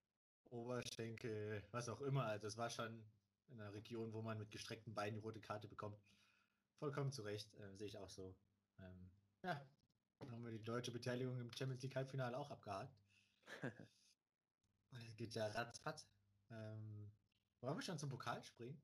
Oberschenkel, 0.51 1.63
was 1.71 1.89
auch 1.89 2.01
immer. 2.01 2.25
Also 2.25 2.47
es 2.47 2.57
war 2.57 2.69
schon 2.69 3.03
in 3.47 3.59
einer 3.59 3.73
Region, 3.73 4.13
wo 4.13 4.21
man 4.21 4.37
mit 4.37 4.51
gestreckten 4.51 4.93
Beinen 4.93 5.15
die 5.15 5.21
rote 5.21 5.41
Karte 5.41 5.67
bekommt. 5.67 5.99
Vollkommen 6.77 7.11
zu 7.11 7.23
Recht, 7.23 7.53
äh, 7.55 7.75
sehe 7.75 7.87
ich 7.87 7.97
auch 7.97 8.09
so. 8.09 8.35
Ähm, 8.79 9.09
ja, 9.43 9.59
dann 10.19 10.31
haben 10.31 10.45
wir 10.45 10.51
die 10.51 10.63
deutsche 10.63 10.91
Beteiligung 10.91 11.39
im 11.39 11.51
Champions 11.51 11.81
League 11.81 11.95
Halbfinale 11.95 12.37
auch 12.37 12.51
abgehakt. 12.51 12.95
Es 14.91 15.15
geht 15.17 15.35
ja 15.35 15.45
ratzfatz. 15.45 16.07
Ähm, 16.49 17.11
wollen 17.61 17.77
wir 17.77 17.81
schon 17.83 17.99
zum 17.99 18.09
Pokal 18.09 18.43
springen? 18.43 18.81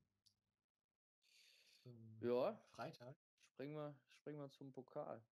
Zum 1.82 2.20
ja. 2.22 2.56
Freitag. 2.76 3.16
Springen 3.48 3.76
wir, 3.76 3.96
springen 4.12 4.40
wir 4.40 4.52
zum 4.52 4.72
Pokal. 4.72 5.24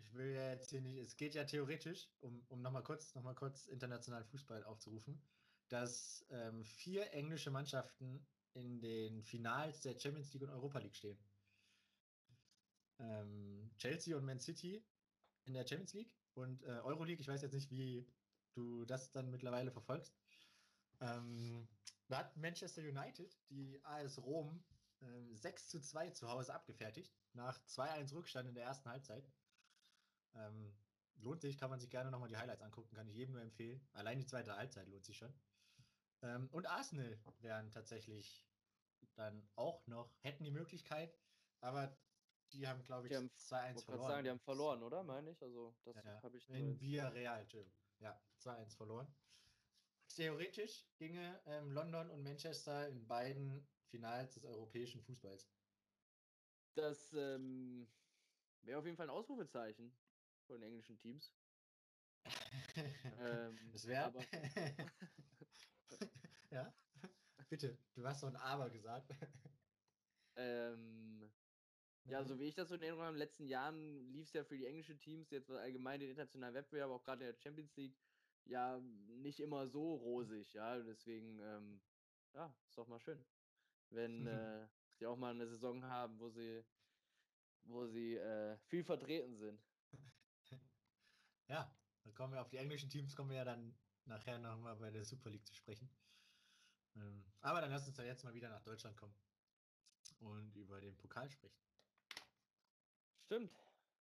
Ich 0.00 0.14
will 0.14 0.34
ja 0.34 0.50
jetzt 0.50 0.70
hier 0.70 0.80
nicht, 0.80 0.98
es 0.98 1.16
geht 1.16 1.34
ja 1.34 1.44
theoretisch, 1.44 2.08
um, 2.20 2.44
um 2.48 2.62
nochmal 2.62 2.82
kurz, 2.82 3.14
noch 3.14 3.34
kurz 3.34 3.66
internationalen 3.66 4.24
Fußball 4.26 4.64
aufzurufen, 4.64 5.20
dass 5.68 6.24
ähm, 6.30 6.64
vier 6.64 7.12
englische 7.12 7.50
Mannschaften 7.50 8.26
in 8.54 8.80
den 8.80 9.22
Finals 9.22 9.80
der 9.80 9.98
Champions 9.98 10.32
League 10.32 10.42
und 10.42 10.50
Europa 10.50 10.78
League 10.78 10.96
stehen. 10.96 11.18
Ähm, 12.98 13.70
Chelsea 13.78 14.16
und 14.16 14.24
Man 14.24 14.40
City 14.40 14.84
in 15.44 15.54
der 15.54 15.66
Champions 15.66 15.94
League 15.94 16.16
und 16.34 16.62
äh, 16.64 16.80
Euroleague, 16.82 17.20
ich 17.20 17.28
weiß 17.28 17.42
jetzt 17.42 17.52
nicht, 17.52 17.70
wie 17.70 18.06
du 18.54 18.84
das 18.84 19.12
dann 19.12 19.30
mittlerweile 19.30 19.70
verfolgst. 19.70 20.16
Ähm, 21.00 21.68
da 22.08 22.18
hat 22.18 22.36
Manchester 22.36 22.82
United 22.82 23.38
die 23.50 23.80
AS 23.84 24.18
Rom 24.18 24.64
äh, 25.00 25.34
6 25.34 25.68
zu 25.68 25.80
2 25.80 26.10
zu 26.10 26.28
Hause 26.28 26.54
abgefertigt, 26.54 27.14
nach 27.34 27.60
2-1 27.66 28.14
Rückstand 28.14 28.48
in 28.48 28.54
der 28.54 28.64
ersten 28.64 28.88
Halbzeit. 28.88 29.30
Ähm, 30.38 30.74
lohnt 31.20 31.40
sich, 31.40 31.58
kann 31.58 31.70
man 31.70 31.80
sich 31.80 31.90
gerne 31.90 32.10
nochmal 32.10 32.28
die 32.28 32.36
Highlights 32.36 32.62
angucken, 32.62 32.94
kann 32.94 33.08
ich 33.08 33.16
jedem 33.16 33.34
nur 33.34 33.42
empfehlen. 33.42 33.86
Allein 33.92 34.18
die 34.18 34.26
zweite 34.26 34.56
Halbzeit 34.56 34.88
lohnt 34.88 35.04
sich 35.04 35.16
schon. 35.16 35.32
Ähm, 36.22 36.48
und 36.52 36.66
Arsenal 36.66 37.18
wären 37.40 37.70
tatsächlich 37.70 38.46
dann 39.14 39.48
auch 39.56 39.86
noch, 39.86 40.10
hätten 40.20 40.44
die 40.44 40.50
Möglichkeit, 40.50 41.16
aber 41.60 41.96
die 42.52 42.66
haben, 42.66 42.82
glaube 42.84 43.08
ich, 43.08 43.12
2-1 43.12 43.84
verloren. 43.84 44.08
sagen, 44.08 44.24
die 44.24 44.30
haben 44.30 44.40
verloren, 44.40 44.82
oder? 44.82 45.04
Meine 45.04 45.30
ich. 45.30 45.42
Also, 45.42 45.76
das 45.84 45.96
ja, 45.96 46.22
habe 46.22 46.36
ich 46.36 46.48
In 46.48 46.80
Villarreal. 46.80 47.46
Ja, 47.98 48.20
2-1 48.40 48.76
verloren. 48.76 49.14
Theoretisch 50.08 50.86
ginge 50.96 51.40
ähm, 51.46 51.70
London 51.72 52.10
und 52.10 52.22
Manchester 52.22 52.88
in 52.88 53.06
beiden 53.06 53.68
Finals 53.90 54.34
des 54.34 54.44
europäischen 54.44 55.02
Fußballs. 55.02 55.50
Das 56.74 57.12
ähm, 57.12 57.86
wäre 58.62 58.78
auf 58.78 58.84
jeden 58.84 58.96
Fall 58.96 59.06
ein 59.06 59.14
Ausrufezeichen 59.14 59.94
von 60.48 60.60
den 60.60 60.70
englischen 60.70 60.98
Teams. 60.98 61.32
ähm, 63.20 63.58
das 63.72 63.86
wäre. 63.86 64.12
ja, 66.50 66.74
bitte, 67.48 67.78
du 67.94 68.04
hast 68.04 68.22
doch 68.22 68.28
ein 68.28 68.36
Aber 68.36 68.70
gesagt. 68.70 69.10
ähm, 70.36 71.30
ja, 72.04 72.24
so 72.24 72.38
wie 72.38 72.44
ich 72.44 72.54
das 72.54 72.68
so 72.68 72.74
in 72.74 72.80
Erinnerung 72.80 73.04
habe, 73.04 73.14
in 73.14 73.20
den 73.20 73.26
letzten 73.26 73.46
Jahren 73.46 74.10
lief 74.10 74.28
es 74.28 74.32
ja 74.32 74.42
für 74.42 74.56
die 74.56 74.66
englischen 74.66 74.98
Teams, 74.98 75.30
jetzt 75.30 75.50
allgemein 75.50 76.00
den 76.00 76.08
internationalen 76.08 76.54
Wettbewerb, 76.54 76.90
auch 76.90 77.04
gerade 77.04 77.26
in 77.26 77.32
der 77.32 77.40
Champions 77.40 77.76
League, 77.76 77.96
ja, 78.46 78.80
nicht 78.80 79.40
immer 79.40 79.68
so 79.68 79.94
rosig, 79.96 80.54
ja. 80.54 80.78
Deswegen, 80.82 81.38
ähm, 81.40 81.82
ja, 82.32 82.54
ist 82.66 82.78
doch 82.78 82.88
mal 82.88 83.00
schön. 83.00 83.22
Wenn 83.90 84.26
äh, 84.26 84.66
sie 84.94 85.06
auch 85.06 85.16
mal 85.16 85.34
eine 85.34 85.46
Saison 85.46 85.84
haben, 85.84 86.18
wo 86.18 86.30
sie, 86.30 86.64
wo 87.64 87.86
sie 87.86 88.16
äh, 88.16 88.56
viel 88.68 88.84
vertreten 88.84 89.36
sind. 89.36 89.67
Ja, 91.48 91.74
dann 92.04 92.14
kommen 92.14 92.34
wir 92.34 92.42
auf 92.42 92.50
die 92.50 92.58
englischen 92.58 92.90
Teams, 92.90 93.16
kommen 93.16 93.30
wir 93.30 93.38
ja 93.38 93.44
dann 93.44 93.74
nachher 94.04 94.38
nochmal 94.38 94.76
bei 94.76 94.90
der 94.90 95.04
Super 95.04 95.30
League 95.30 95.46
zu 95.46 95.54
sprechen. 95.54 95.88
Ähm, 96.94 97.24
aber 97.40 97.60
dann 97.60 97.70
lass 97.70 97.86
uns 97.86 97.96
doch 97.96 98.04
jetzt 98.04 98.24
mal 98.24 98.34
wieder 98.34 98.50
nach 98.50 98.62
Deutschland 98.62 98.96
kommen 98.96 99.14
und 100.20 100.54
über 100.56 100.80
den 100.80 100.96
Pokal 100.96 101.30
sprechen. 101.30 101.58
Stimmt. 103.26 103.52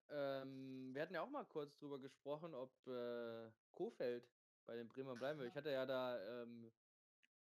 Ähm, 0.09 0.93
wir 0.93 1.01
hatten 1.03 1.13
ja 1.13 1.21
auch 1.21 1.29
mal 1.29 1.45
kurz 1.45 1.77
drüber 1.77 1.99
gesprochen, 1.99 2.55
ob 2.55 2.71
äh, 2.87 3.51
Kofeld 3.71 4.27
bei 4.65 4.75
den 4.75 4.87
Bremer 4.87 5.15
bleiben 5.15 5.39
will. 5.39 5.47
Ich 5.47 5.55
hatte 5.55 5.71
ja 5.71 5.85
da, 5.85 6.41
ähm, 6.41 6.71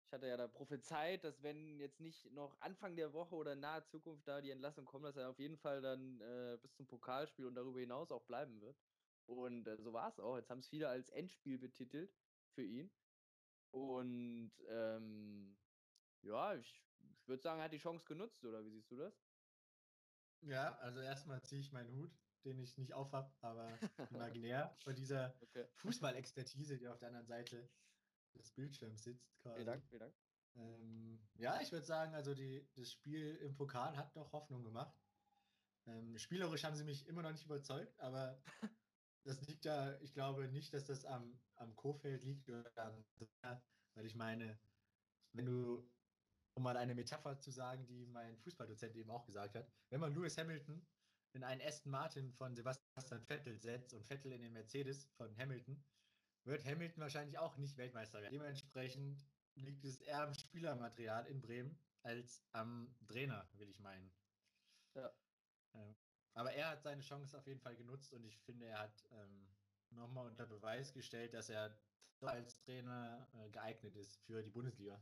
ich 0.05 0.13
hatte 0.13 0.27
ja 0.27 0.37
da 0.37 0.47
prophezeit, 0.47 1.23
dass 1.23 1.43
wenn 1.43 1.79
jetzt 1.79 1.99
nicht 1.99 2.31
noch 2.31 2.59
Anfang 2.61 2.95
der 2.95 3.11
Woche 3.11 3.35
oder 3.35 3.55
nahe 3.55 3.83
Zukunft 3.85 4.27
da 4.27 4.39
die 4.39 4.51
Entlassung 4.51 4.85
kommt, 4.85 5.05
dass 5.05 5.17
er 5.17 5.29
auf 5.29 5.39
jeden 5.39 5.57
Fall 5.57 5.81
dann 5.81 6.21
äh, 6.21 6.57
bis 6.61 6.73
zum 6.75 6.87
Pokalspiel 6.87 7.45
und 7.45 7.55
darüber 7.55 7.79
hinaus 7.79 8.11
auch 8.11 8.23
bleiben 8.23 8.61
wird. 8.61 8.77
Und 9.25 9.67
äh, 9.67 9.77
so 9.77 9.93
war 9.93 10.09
es 10.09 10.19
auch. 10.19 10.37
Jetzt 10.37 10.49
haben 10.49 10.59
es 10.59 10.67
viele 10.67 10.87
als 10.87 11.09
Endspiel 11.09 11.57
betitelt 11.57 12.13
für 12.53 12.63
ihn. 12.63 12.91
Und 13.71 14.51
ähm, 14.69 15.57
ja, 16.21 16.55
ich, 16.55 16.83
ich 16.99 17.27
würde 17.27 17.41
sagen, 17.41 17.59
er 17.59 17.65
hat 17.65 17.73
die 17.73 17.77
Chance 17.77 18.05
genutzt, 18.05 18.43
oder 18.45 18.63
wie 18.63 18.71
siehst 18.71 18.91
du 18.91 18.95
das? 18.95 19.13
Ja, 20.41 20.77
also 20.77 20.99
erstmal 20.99 21.41
ziehe 21.43 21.61
ich 21.61 21.71
meinen 21.71 21.93
Hut, 21.95 22.11
den 22.43 22.59
ich 22.59 22.77
nicht 22.77 22.93
aufhab, 22.93 23.35
aber 23.41 23.67
imaginär, 24.11 24.75
von 24.83 24.95
dieser 24.95 25.35
okay. 25.41 25.65
Fußballexpertise, 25.73 26.77
die 26.77 26.87
auf 26.87 26.99
der 26.99 27.09
anderen 27.09 27.27
Seite 27.27 27.69
des 28.35 28.51
Bildschirms 28.51 29.03
sitzt. 29.03 29.37
Quasi. 29.39 29.55
Vielen 29.55 29.67
Dank, 29.67 29.85
vielen 29.87 29.99
Dank. 29.99 30.15
Ähm, 30.55 31.19
ja, 31.35 31.59
ich 31.59 31.71
würde 31.71 31.85
sagen, 31.85 32.13
also 32.13 32.33
die, 32.33 32.65
das 32.75 32.91
Spiel 32.91 33.35
im 33.37 33.55
Pokal 33.55 33.97
hat 33.97 34.15
doch 34.15 34.31
Hoffnung 34.31 34.63
gemacht. 34.63 34.95
Ähm, 35.87 36.17
spielerisch 36.17 36.63
haben 36.63 36.75
sie 36.75 36.83
mich 36.83 37.07
immer 37.07 37.21
noch 37.21 37.31
nicht 37.31 37.45
überzeugt, 37.45 37.99
aber 37.99 38.41
das 39.25 39.41
liegt 39.47 39.65
da, 39.65 39.99
ich 40.01 40.13
glaube 40.13 40.47
nicht, 40.47 40.73
dass 40.73 40.85
das 40.85 41.03
am, 41.05 41.39
am 41.55 41.75
Kofeld 41.75 42.23
liegt 42.23 42.49
oder 42.49 42.71
am, 42.77 43.03
weil 43.95 44.05
ich 44.05 44.15
meine, 44.15 44.57
wenn 45.33 45.45
du 45.45 45.89
um 46.53 46.63
mal 46.63 46.77
eine 46.77 46.95
Metapher 46.95 47.39
zu 47.39 47.51
sagen, 47.51 47.85
die 47.87 48.05
mein 48.07 48.37
Fußballdozent 48.37 48.95
eben 48.95 49.11
auch 49.11 49.25
gesagt 49.25 49.55
hat, 49.55 49.67
wenn 49.89 49.99
man 49.99 50.13
Lewis 50.13 50.37
Hamilton 50.37 50.85
in 51.33 51.43
einen 51.43 51.61
Aston 51.61 51.91
Martin 51.91 52.31
von 52.31 52.55
Sebastian 52.55 53.21
Vettel 53.25 53.59
setzt 53.59 53.93
und 53.93 54.05
Vettel 54.05 54.31
in 54.31 54.41
den 54.41 54.53
Mercedes 54.53 55.09
von 55.17 55.35
Hamilton, 55.37 55.83
wird 56.45 56.63
Hamilton 56.63 57.01
wahrscheinlich 57.01 57.37
auch 57.37 57.57
nicht 57.57 57.75
Weltmeister 57.77 58.21
werden. 58.21 58.31
Dementsprechend 58.31 59.25
liegt 59.55 59.83
es 59.83 59.99
eher 59.99 60.21
am 60.21 60.33
Spielermaterial 60.33 61.25
in 61.27 61.41
Bremen 61.41 61.77
als 62.03 62.41
am 62.53 62.95
Trainer, 63.07 63.49
will 63.53 63.69
ich 63.69 63.79
meinen. 63.79 64.13
Ja. 64.93 65.13
Aber 66.35 66.51
er 66.53 66.69
hat 66.69 66.83
seine 66.83 67.01
Chance 67.01 67.37
auf 67.37 67.47
jeden 67.47 67.61
Fall 67.61 67.75
genutzt 67.77 68.13
und 68.13 68.25
ich 68.25 68.37
finde, 68.41 68.65
er 68.67 68.79
hat 68.79 69.07
ähm, 69.11 69.47
nochmal 69.89 70.27
unter 70.27 70.45
Beweis 70.45 70.93
gestellt, 70.93 71.33
dass 71.33 71.49
er 71.49 71.79
als 72.19 72.57
Trainer 72.59 73.27
äh, 73.33 73.49
geeignet 73.49 73.95
ist 73.95 74.17
für 74.25 74.43
die 74.43 74.49
Bundesliga. 74.49 74.99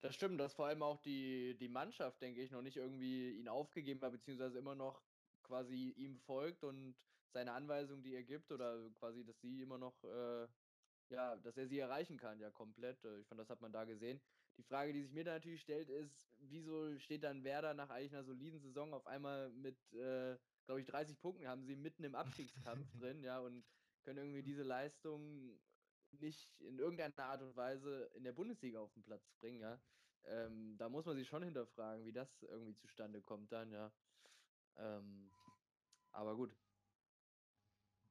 Das 0.00 0.14
stimmt, 0.14 0.40
dass 0.40 0.54
vor 0.54 0.66
allem 0.66 0.82
auch 0.82 1.02
die, 1.02 1.56
die 1.58 1.68
Mannschaft, 1.68 2.22
denke 2.22 2.40
ich, 2.42 2.50
noch 2.50 2.62
nicht 2.62 2.76
irgendwie 2.76 3.38
ihn 3.38 3.48
aufgegeben 3.48 4.00
hat, 4.00 4.12
beziehungsweise 4.12 4.58
immer 4.58 4.74
noch 4.74 5.04
quasi 5.42 5.90
ihm 5.90 6.18
folgt 6.18 6.64
und 6.64 6.96
seine 7.32 7.52
Anweisungen, 7.52 8.02
die 8.02 8.14
er 8.14 8.24
gibt, 8.24 8.52
oder 8.52 8.90
quasi, 8.92 9.24
dass 9.24 9.40
sie 9.40 9.60
immer 9.62 9.78
noch, 9.78 10.02
äh, 10.04 10.48
ja, 11.10 11.36
dass 11.36 11.56
er 11.56 11.66
sie 11.66 11.78
erreichen 11.78 12.16
kann, 12.18 12.40
ja, 12.40 12.50
komplett. 12.50 13.04
Äh, 13.04 13.20
ich 13.20 13.26
fand, 13.28 13.40
das 13.40 13.50
hat 13.50 13.60
man 13.60 13.72
da 13.72 13.84
gesehen. 13.84 14.22
Die 14.56 14.62
Frage, 14.62 14.92
die 14.92 15.02
sich 15.02 15.12
mir 15.12 15.24
da 15.24 15.34
natürlich 15.34 15.60
stellt, 15.60 15.90
ist, 15.90 16.32
wieso 16.38 16.98
steht 16.98 17.24
dann 17.24 17.44
Werder 17.44 17.74
nach 17.74 17.90
eigentlich 17.90 18.12
einer 18.12 18.24
soliden 18.24 18.58
Saison 18.60 18.94
auf 18.94 19.06
einmal 19.06 19.50
mit, 19.50 19.76
äh, 19.92 20.38
glaube 20.64 20.80
ich, 20.80 20.86
30 20.86 21.20
Punkten, 21.20 21.46
haben 21.46 21.64
sie 21.64 21.76
mitten 21.76 22.04
im 22.04 22.14
Abstiegskampf 22.14 22.90
drin, 22.98 23.22
ja, 23.22 23.38
und 23.40 23.64
können 24.02 24.18
irgendwie 24.18 24.42
diese 24.42 24.62
Leistung 24.62 25.60
nicht 26.12 26.60
in 26.60 26.78
irgendeiner 26.78 27.18
Art 27.18 27.42
und 27.42 27.56
Weise 27.56 28.10
in 28.14 28.24
der 28.24 28.32
Bundesliga 28.32 28.80
auf 28.80 28.92
den 28.94 29.04
Platz 29.04 29.28
bringen, 29.40 29.60
ja. 29.60 29.78
Ähm, 30.24 30.76
da 30.78 30.88
muss 30.88 31.04
man 31.04 31.16
sich 31.16 31.28
schon 31.28 31.42
hinterfragen, 31.42 32.04
wie 32.04 32.12
das 32.12 32.42
irgendwie 32.42 32.74
zustande 32.74 33.20
kommt 33.20 33.52
dann, 33.52 33.70
ja. 33.72 33.92
Ähm, 34.76 35.30
aber 36.12 36.36
gut. 36.36 36.56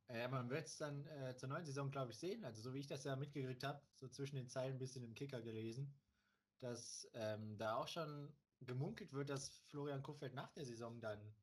Ja, 0.08 0.28
man 0.28 0.50
wird 0.50 0.68
es 0.68 0.78
dann 0.78 1.08
äh, 1.08 1.36
zur 1.36 1.50
neuen 1.50 1.66
Saison, 1.66 1.90
glaube 1.90 2.12
ich, 2.12 2.20
sehen. 2.20 2.46
Also, 2.46 2.62
so 2.62 2.74
wie 2.74 2.80
ich 2.80 2.88
das 2.88 3.04
ja 3.04 3.16
mitgekriegt 3.16 3.64
habe, 3.64 3.82
so 3.96 4.08
zwischen 4.08 4.36
den 4.36 4.48
Zeilen 4.48 4.74
ein 4.76 4.80
bisschen 4.80 5.04
im 5.04 5.16
Kicker 5.16 5.42
gelesen, 5.42 5.92
dass 6.60 7.10
ähm, 7.14 7.58
da 7.58 7.76
auch 7.76 7.88
schon 7.88 8.34
gemunkelt 8.62 9.14
wird, 9.14 9.30
dass 9.30 9.50
Florian 9.70 10.04
Kofeld 10.04 10.34
nach 10.34 10.52
der 10.54 10.66
Saison 10.66 11.00
dann 11.00 11.36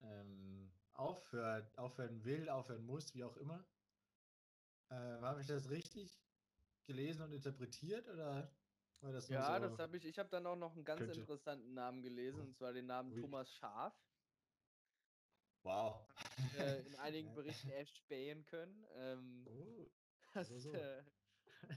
ähm, 0.00 0.70
aufhört, 0.92 1.76
aufhören 1.78 2.24
will, 2.24 2.48
aufhören 2.48 2.84
muss, 2.84 3.14
wie 3.14 3.24
auch 3.24 3.36
immer. 3.36 3.64
Äh, 4.88 4.94
habe 4.94 5.40
ich 5.40 5.46
das 5.46 5.70
richtig 5.70 6.24
gelesen 6.84 7.22
und 7.22 7.32
interpretiert 7.32 8.08
oder 8.08 8.50
war 9.00 9.12
das 9.12 9.28
Ja, 9.28 9.60
so 9.60 9.68
das 9.68 9.78
habe 9.78 9.96
ich. 9.96 10.04
Ich 10.04 10.18
habe 10.18 10.28
dann 10.28 10.46
auch 10.46 10.56
noch 10.56 10.74
einen 10.74 10.84
ganz 10.84 11.00
könnte. 11.00 11.20
interessanten 11.20 11.74
Namen 11.74 12.02
gelesen, 12.02 12.40
und 12.40 12.56
zwar 12.56 12.72
den 12.72 12.86
Namen 12.86 13.12
Ui. 13.12 13.20
Thomas 13.20 13.52
Schaf. 13.54 13.94
Wow. 15.62 16.06
Äh, 16.58 16.80
in 16.86 16.94
einigen 16.96 17.34
Berichten 17.34 17.68
erst 17.70 17.96
spähen 17.96 18.44
können. 18.46 18.86
Ähm, 18.94 19.46
oh, 19.46 19.86
das, 20.34 20.48
so. 20.48 20.72
äh, 20.72 21.02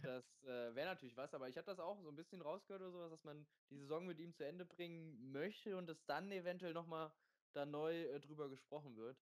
Das 0.04 0.44
äh, 0.44 0.76
wäre 0.76 0.88
natürlich 0.88 1.18
was, 1.18 1.34
aber 1.34 1.50
ich 1.50 1.58
habe 1.58 1.66
das 1.66 1.80
auch 1.80 2.02
so 2.02 2.10
ein 2.10 2.16
bisschen 2.16 2.42
rausgehört 2.42 2.82
oder 2.82 2.92
sowas, 2.92 3.12
dass 3.12 3.24
man 3.24 3.48
die 3.70 3.78
Saison 3.78 4.06
mit 4.06 4.20
ihm 4.20 4.34
zu 4.34 4.46
Ende 4.46 4.66
bringen 4.66 5.32
möchte 5.32 5.78
und 5.78 5.90
es 5.90 6.06
dann 6.06 6.32
eventuell 6.32 6.74
nochmal 6.74 7.12
da 7.54 7.66
neu 7.66 8.04
äh, 8.04 8.20
drüber 8.20 8.50
gesprochen 8.50 8.96
wird. 8.98 9.18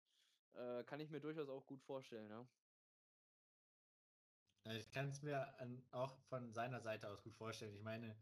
Äh, 0.54 0.84
kann 0.84 1.00
ich 1.00 1.10
mir 1.10 1.20
durchaus 1.20 1.48
auch 1.48 1.66
gut 1.66 1.82
vorstellen, 1.82 2.30
ja. 2.30 2.46
Ich 4.64 4.90
kann 4.90 5.08
es 5.10 5.22
mir 5.22 5.54
auch 5.92 6.18
von 6.28 6.52
seiner 6.52 6.80
Seite 6.80 7.08
aus 7.08 7.22
gut 7.22 7.34
vorstellen. 7.36 7.74
Ich 7.74 7.82
meine, 7.82 8.16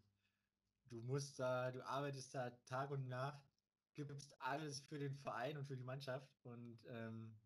du 0.90 1.00
musst 1.02 1.38
da, 1.38 1.70
du 1.70 1.86
arbeitest 1.86 2.34
da 2.34 2.50
Tag 2.66 2.90
und 2.90 3.08
Nacht, 3.08 3.42
gibst 3.94 4.40
alles 4.40 4.80
für 4.80 4.98
den 4.98 5.16
Verein 5.16 5.56
und 5.56 5.66
für 5.66 5.76
die 5.76 5.84
Mannschaft 5.84 6.28
und 6.44 6.84
ähm, 6.86 7.40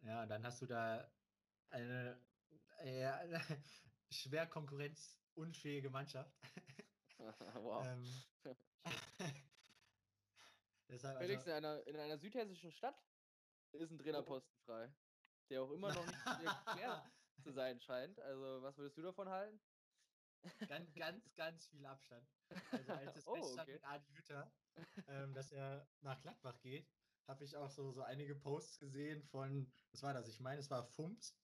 ja, 0.00 0.26
dann 0.26 0.44
hast 0.44 0.62
du 0.62 0.66
da 0.66 1.12
eine, 1.70 2.16
ja, 2.84 3.16
eine 3.16 3.40
schwer 4.10 4.46
konkurrenzunfähige 4.46 5.90
Mannschaft. 5.90 6.36
wow. 7.54 7.84
ähm, 7.86 8.04
deshalb 10.88 11.18
Felix, 11.18 11.46
also, 11.46 11.50
in, 11.50 11.56
einer, 11.56 11.86
in 11.86 11.96
einer 11.96 12.18
südhessischen 12.18 12.72
Stadt 12.72 13.02
ist 13.72 13.90
ein 13.90 13.98
Trainerposten 13.98 14.58
frei, 14.64 14.92
der 15.50 15.62
auch 15.62 15.70
immer 15.70 15.92
noch 15.92 16.06
nicht 16.06 16.24
geklärt 16.66 17.10
zu 17.42 17.52
sein 17.52 17.80
scheint. 17.80 18.18
Also, 18.20 18.62
was 18.62 18.76
würdest 18.78 18.96
du 18.96 19.02
davon 19.02 19.28
halten? 19.28 19.60
Ganz, 20.68 20.94
ganz, 20.94 21.34
ganz 21.34 21.66
viel 21.66 21.84
Abstand. 21.84 22.26
Also 22.70 22.92
als 22.92 23.16
es 23.16 23.26
oh, 23.26 23.34
feststand 23.34 23.68
okay. 23.68 23.72
mit 23.72 23.84
Adi 23.84 24.12
Hütter, 24.14 24.52
ähm, 25.08 25.34
dass 25.34 25.50
er 25.50 25.86
nach 26.00 26.20
Gladbach 26.20 26.60
geht, 26.60 26.88
habe 27.26 27.44
ich 27.44 27.56
auch 27.56 27.70
so, 27.70 27.92
so 27.92 28.02
einige 28.02 28.34
Posts 28.34 28.78
gesehen 28.78 29.22
von, 29.24 29.70
was 29.90 30.02
war 30.02 30.14
das? 30.14 30.28
Ich 30.28 30.40
meine, 30.40 30.60
es 30.60 30.70
war 30.70 30.84
Fumps, 30.84 31.36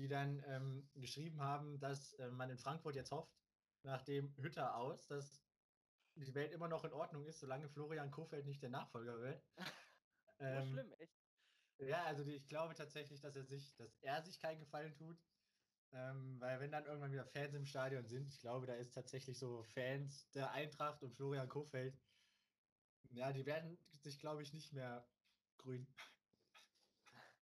die 0.00 0.08
dann 0.08 0.42
ähm, 0.46 0.88
geschrieben 0.94 1.40
haben, 1.40 1.78
dass 1.78 2.14
äh, 2.14 2.30
man 2.30 2.50
in 2.50 2.58
Frankfurt 2.58 2.96
jetzt 2.96 3.10
hofft, 3.10 3.32
nach 3.82 4.02
dem 4.02 4.34
Hütter 4.36 4.76
aus, 4.76 5.06
dass 5.06 5.42
die 6.14 6.34
Welt 6.34 6.52
immer 6.52 6.68
noch 6.68 6.84
in 6.84 6.92
Ordnung 6.92 7.24
ist, 7.26 7.40
solange 7.40 7.68
Florian 7.68 8.10
Kofeld 8.10 8.46
nicht 8.46 8.62
der 8.62 8.70
Nachfolger 8.70 9.20
wird. 9.20 9.44
ähm, 10.38 10.72
schlimm, 10.72 10.92
echt. 10.98 11.20
Ja, 11.78 12.04
also 12.04 12.24
die, 12.24 12.34
ich 12.34 12.46
glaube 12.46 12.74
tatsächlich, 12.74 13.20
dass 13.20 13.36
er 13.36 13.44
sich, 13.44 13.74
dass 13.76 13.96
er 14.00 14.22
sich 14.22 14.38
keinen 14.38 14.60
Gefallen 14.60 14.94
tut. 14.94 15.18
Ähm, 15.92 16.40
weil 16.40 16.60
wenn 16.60 16.70
dann 16.70 16.86
irgendwann 16.86 17.12
wieder 17.12 17.26
Fans 17.26 17.54
im 17.54 17.66
Stadion 17.66 18.06
sind, 18.06 18.28
ich 18.28 18.38
glaube, 18.40 18.66
da 18.66 18.74
ist 18.74 18.92
tatsächlich 18.92 19.38
so 19.38 19.64
Fans 19.64 20.30
der 20.30 20.52
Eintracht 20.52 21.02
und 21.02 21.14
Florian 21.14 21.48
Kofeld, 21.48 21.98
ja, 23.10 23.32
die 23.32 23.44
werden 23.44 23.76
sich, 23.92 24.18
glaube 24.20 24.42
ich, 24.42 24.52
nicht 24.52 24.72
mehr 24.72 25.06
grün. 25.58 25.86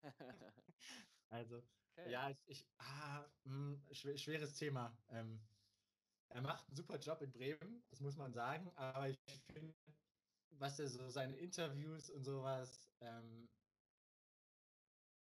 also, 1.30 1.62
okay. 2.02 2.12
ja, 2.12 2.30
ich, 2.30 2.38
ich 2.48 2.68
ah, 2.78 3.26
mh, 3.44 3.80
hm, 3.90 4.18
schweres 4.18 4.56
Thema. 4.56 4.96
Ähm, 5.10 5.40
er 6.30 6.42
macht 6.42 6.68
einen 6.68 6.78
super 6.78 6.98
Job 6.98 7.22
in 7.22 7.32
Bremen, 7.32 7.84
das 7.90 8.00
muss 8.00 8.16
man 8.16 8.32
sagen, 8.34 8.72
aber 8.76 9.10
ich 9.10 9.20
finde, 9.52 9.76
was 10.52 10.80
er 10.80 10.88
so 10.88 11.10
seine 11.10 11.36
Interviews 11.36 12.10
und 12.10 12.24
sowas, 12.24 12.90
ähm, 13.02 13.50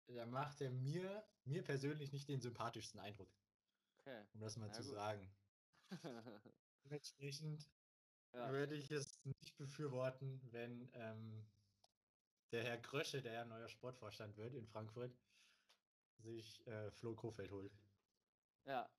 da 0.07 0.25
macht 0.25 0.61
er 0.61 0.71
mir, 0.71 1.25
mir 1.45 1.63
persönlich 1.63 2.11
nicht 2.11 2.27
den 2.29 2.41
sympathischsten 2.41 2.99
Eindruck. 2.99 3.29
Okay. 3.99 4.23
Um 4.33 4.41
das 4.41 4.57
mal 4.57 4.67
ja, 4.67 4.73
zu 4.73 4.83
gut. 4.83 4.93
sagen. 4.93 5.35
Dementsprechend 6.85 7.69
ja. 8.33 8.51
würde 8.51 8.75
ich 8.75 8.91
es 8.91 9.23
nicht 9.25 9.57
befürworten, 9.57 10.41
wenn 10.51 10.89
ähm, 10.93 11.45
der 12.51 12.63
Herr 12.63 12.77
Krösche, 12.77 13.21
der 13.21 13.33
ja 13.33 13.45
neuer 13.45 13.69
Sportvorstand 13.69 14.37
wird 14.37 14.53
in 14.55 14.67
Frankfurt, 14.67 15.15
sich 16.21 16.65
äh, 16.67 16.91
Flo 16.91 17.15
Kofeld 17.15 17.51
holt. 17.51 17.71
Ja, 18.65 18.89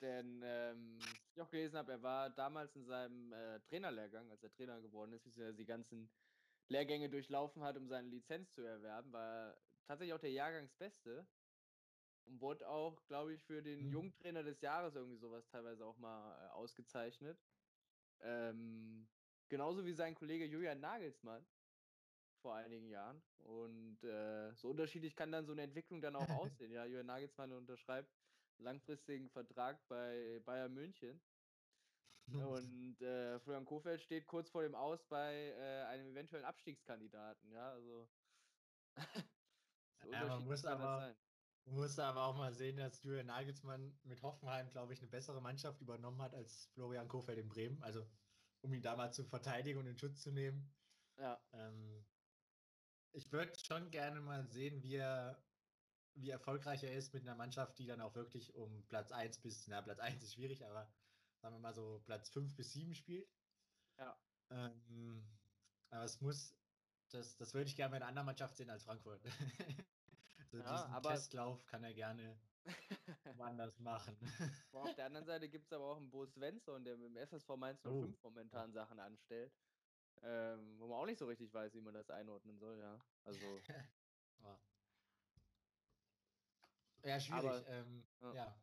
denn 0.00 0.42
ähm, 0.44 0.98
ich 1.34 1.40
auch 1.40 1.50
gelesen 1.50 1.78
habe, 1.78 1.92
er 1.92 2.02
war 2.02 2.30
damals 2.30 2.76
in 2.76 2.84
seinem 2.84 3.32
äh, 3.32 3.60
Trainerlehrgang, 3.60 4.30
als 4.30 4.42
er 4.42 4.52
Trainer 4.52 4.80
geworden 4.80 5.12
ist, 5.12 5.26
wie 5.36 5.40
er 5.40 5.52
die 5.52 5.64
ganzen 5.64 6.10
Lehrgänge 6.68 7.08
durchlaufen 7.08 7.62
hat, 7.62 7.76
um 7.76 7.88
seine 7.88 8.08
Lizenz 8.08 8.52
zu 8.52 8.62
erwerben, 8.62 9.12
war 9.12 9.56
tatsächlich 9.86 10.14
auch 10.14 10.20
der 10.20 10.32
Jahrgangsbeste 10.32 11.26
und 12.26 12.40
wurde 12.40 12.68
auch, 12.68 13.04
glaube 13.06 13.34
ich, 13.34 13.42
für 13.44 13.62
den 13.62 13.86
mhm. 13.86 13.92
Jungtrainer 13.92 14.42
des 14.42 14.60
Jahres 14.60 14.94
irgendwie 14.94 15.16
sowas 15.16 15.46
teilweise 15.48 15.84
auch 15.84 15.96
mal 15.96 16.44
äh, 16.44 16.50
ausgezeichnet. 16.50 17.38
Ähm, 18.20 19.08
genauso 19.48 19.84
wie 19.84 19.92
sein 19.92 20.14
Kollege 20.14 20.44
Julian 20.44 20.80
Nagelsmann 20.80 21.46
vor 22.46 22.54
einigen 22.54 22.86
Jahren. 22.86 23.20
Und 23.38 24.04
äh, 24.04 24.54
so 24.54 24.70
unterschiedlich 24.70 25.16
kann 25.16 25.32
dann 25.32 25.46
so 25.46 25.52
eine 25.52 25.62
Entwicklung 25.62 26.00
dann 26.00 26.14
auch 26.14 26.28
aussehen. 26.30 26.70
Ja, 26.70 26.84
Julian 26.84 27.06
Nagelsmann 27.06 27.50
unterschreibt 27.50 28.14
langfristigen 28.58 29.28
Vertrag 29.30 29.84
bei 29.88 30.40
Bayern 30.44 30.72
München. 30.72 31.20
Und 32.28 33.00
äh, 33.02 33.40
Florian 33.40 33.64
Kofeld 33.64 34.00
steht 34.00 34.26
kurz 34.28 34.48
vor 34.48 34.62
dem 34.62 34.76
Aus 34.76 35.04
bei 35.08 35.54
äh, 35.58 35.86
einem 35.86 36.06
eventuellen 36.12 36.44
Abstiegskandidaten. 36.44 37.50
Ja, 37.50 37.72
also 37.72 38.08
So 40.02 40.12
ja, 40.12 40.24
man 40.26 40.44
muss 40.44 40.64
aber, 40.64 41.16
muss 41.64 41.98
aber 41.98 42.26
auch 42.26 42.36
mal 42.36 42.52
sehen, 42.52 42.76
dass 42.76 43.02
Julian 43.02 43.26
Nagelsmann 43.26 43.98
mit 44.04 44.22
Hoffenheim, 44.22 44.70
glaube 44.70 44.92
ich, 44.92 45.00
eine 45.00 45.08
bessere 45.08 45.40
Mannschaft 45.40 45.80
übernommen 45.80 46.22
hat 46.22 46.32
als 46.34 46.70
Florian 46.74 47.08
Kofeld 47.08 47.38
in 47.38 47.48
Bremen. 47.48 47.82
Also, 47.82 48.06
um 48.60 48.72
ihn 48.72 48.82
da 48.82 48.96
mal 48.96 49.12
zu 49.12 49.24
verteidigen 49.24 49.80
und 49.80 49.86
in 49.86 49.98
Schutz 49.98 50.20
zu 50.20 50.30
nehmen. 50.30 50.72
Ja. 51.18 51.40
Ähm, 51.52 52.04
ich 53.12 53.32
würde 53.32 53.52
schon 53.58 53.90
gerne 53.90 54.20
mal 54.20 54.46
sehen, 54.46 54.82
wie 54.82 54.96
er, 54.96 55.42
wie 56.14 56.30
erfolgreich 56.30 56.82
er 56.82 56.92
ist 56.92 57.14
mit 57.14 57.22
einer 57.22 57.34
Mannschaft, 57.34 57.78
die 57.78 57.86
dann 57.86 58.00
auch 58.00 58.14
wirklich 58.14 58.54
um 58.54 58.84
Platz 58.88 59.12
1 59.12 59.38
bis, 59.38 59.66
na, 59.68 59.82
Platz 59.82 59.98
1 59.98 60.22
ist 60.22 60.34
schwierig, 60.34 60.64
aber 60.66 60.90
sagen 61.40 61.54
wir 61.54 61.60
mal 61.60 61.74
so 61.74 62.02
Platz 62.04 62.30
5 62.30 62.54
bis 62.56 62.72
7 62.72 62.94
spielt. 62.94 63.28
Ja. 63.98 64.18
Ähm, 64.50 65.26
aber 65.90 66.04
es 66.04 66.20
muss, 66.20 66.54
das, 67.10 67.36
das 67.36 67.54
würde 67.54 67.68
ich 67.68 67.76
gerne 67.76 67.90
bei 67.90 67.96
einer 67.96 68.06
anderen 68.06 68.26
Mannschaft 68.26 68.56
sehen 68.56 68.70
als 68.70 68.84
Frankfurt. 68.84 69.24
also 70.52 70.58
ja, 70.58 70.72
diesen 70.72 70.92
aber 70.92 71.10
Testlauf 71.10 71.66
kann 71.66 71.84
er 71.84 71.94
gerne 71.94 72.38
woanders 73.36 73.78
machen. 73.78 74.16
Boah, 74.72 74.82
auf 74.82 74.94
der 74.94 75.06
anderen 75.06 75.26
Seite 75.26 75.48
gibt 75.48 75.66
es 75.66 75.72
aber 75.72 75.84
auch 75.84 75.96
einen 75.96 76.10
Bo 76.10 76.26
Svensson, 76.26 76.84
der 76.84 76.96
mit 76.96 77.14
dem 77.14 77.26
FSV 77.26 77.48
Mainz 77.56 77.82
05 77.82 77.94
oh. 77.94 78.28
momentan 78.28 78.72
Sachen 78.72 78.98
anstellt. 78.98 79.52
Ähm, 80.22 80.78
wo 80.78 80.86
man 80.86 80.98
auch 80.98 81.06
nicht 81.06 81.18
so 81.18 81.26
richtig 81.26 81.52
weiß, 81.52 81.74
wie 81.74 81.80
man 81.80 81.94
das 81.94 82.10
einordnen 82.10 82.58
soll, 82.58 82.78
ja. 82.78 82.98
Also. 83.24 83.40
ja, 87.04 87.20
schwierig. 87.20 87.44
Aber, 87.44 87.68
ähm, 87.68 88.04
ja. 88.22 88.34
ja. 88.34 88.54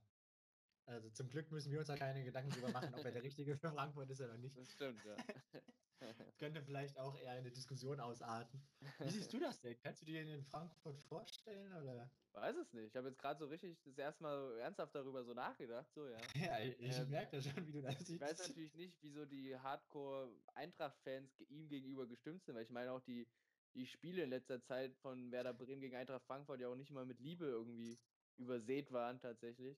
Also 0.85 1.09
zum 1.11 1.29
Glück 1.29 1.49
müssen 1.51 1.71
wir 1.71 1.79
uns 1.79 1.87
da 1.87 1.95
keine 1.95 2.23
Gedanken 2.23 2.51
drüber 2.51 2.71
machen, 2.71 2.93
ob 2.93 3.05
er 3.05 3.11
der 3.11 3.23
Richtige 3.23 3.55
für 3.55 3.71
Frankfurt 3.71 4.09
ist 4.09 4.21
oder 4.21 4.37
nicht. 4.37 4.57
Das 4.57 4.71
stimmt, 4.71 5.03
ja. 5.05 5.15
könnte 6.37 6.61
vielleicht 6.61 6.97
auch 6.97 7.17
eher 7.17 7.31
eine 7.31 7.51
Diskussion 7.51 7.99
ausarten. 7.99 8.61
Wie 8.99 9.09
siehst 9.09 9.31
du 9.31 9.39
das 9.39 9.61
denn? 9.61 9.77
Kannst 9.81 10.01
du 10.01 10.05
dir 10.05 10.23
den 10.23 10.39
in 10.39 10.43
Frankfurt 10.43 10.99
vorstellen? 11.03 11.73
Oder? 11.73 12.11
Weiß 12.33 12.55
es 12.57 12.73
nicht. 12.73 12.87
Ich 12.87 12.95
habe 12.95 13.07
jetzt 13.07 13.19
gerade 13.19 13.39
so 13.39 13.45
richtig 13.45 13.77
das 13.85 13.97
erste 13.97 14.23
Mal 14.23 14.57
ernsthaft 14.59 14.93
darüber 14.95 15.23
so 15.23 15.33
nachgedacht. 15.33 15.87
So, 15.93 16.07
ja. 16.07 16.17
ja, 16.35 16.59
ich 16.59 16.97
ähm, 16.97 17.09
merke 17.09 17.37
das 17.37 17.45
schon, 17.45 17.65
wie 17.67 17.71
du 17.71 17.81
das 17.81 17.97
siehst. 17.99 18.09
Ich 18.11 18.21
weiß 18.21 18.47
natürlich 18.47 18.73
nicht, 18.73 18.97
wieso 19.01 19.25
die 19.25 19.57
Hardcore-Eintracht-Fans 19.57 21.39
ihm 21.49 21.69
gegenüber 21.69 22.07
gestimmt 22.07 22.43
sind, 22.43 22.55
weil 22.55 22.63
ich 22.63 22.69
meine 22.69 22.91
auch 22.91 23.01
die, 23.01 23.27
die 23.75 23.85
Spiele 23.85 24.23
in 24.23 24.29
letzter 24.29 24.61
Zeit 24.61 24.95
von 24.97 25.31
Werder 25.31 25.53
Bremen 25.53 25.81
gegen 25.81 25.95
Eintracht 25.95 26.25
Frankfurt 26.25 26.59
ja 26.59 26.67
auch 26.67 26.75
nicht 26.75 26.89
immer 26.89 27.05
mit 27.05 27.19
Liebe 27.19 27.45
irgendwie 27.45 27.97
übersät 28.37 28.91
waren 28.91 29.19
tatsächlich. 29.19 29.77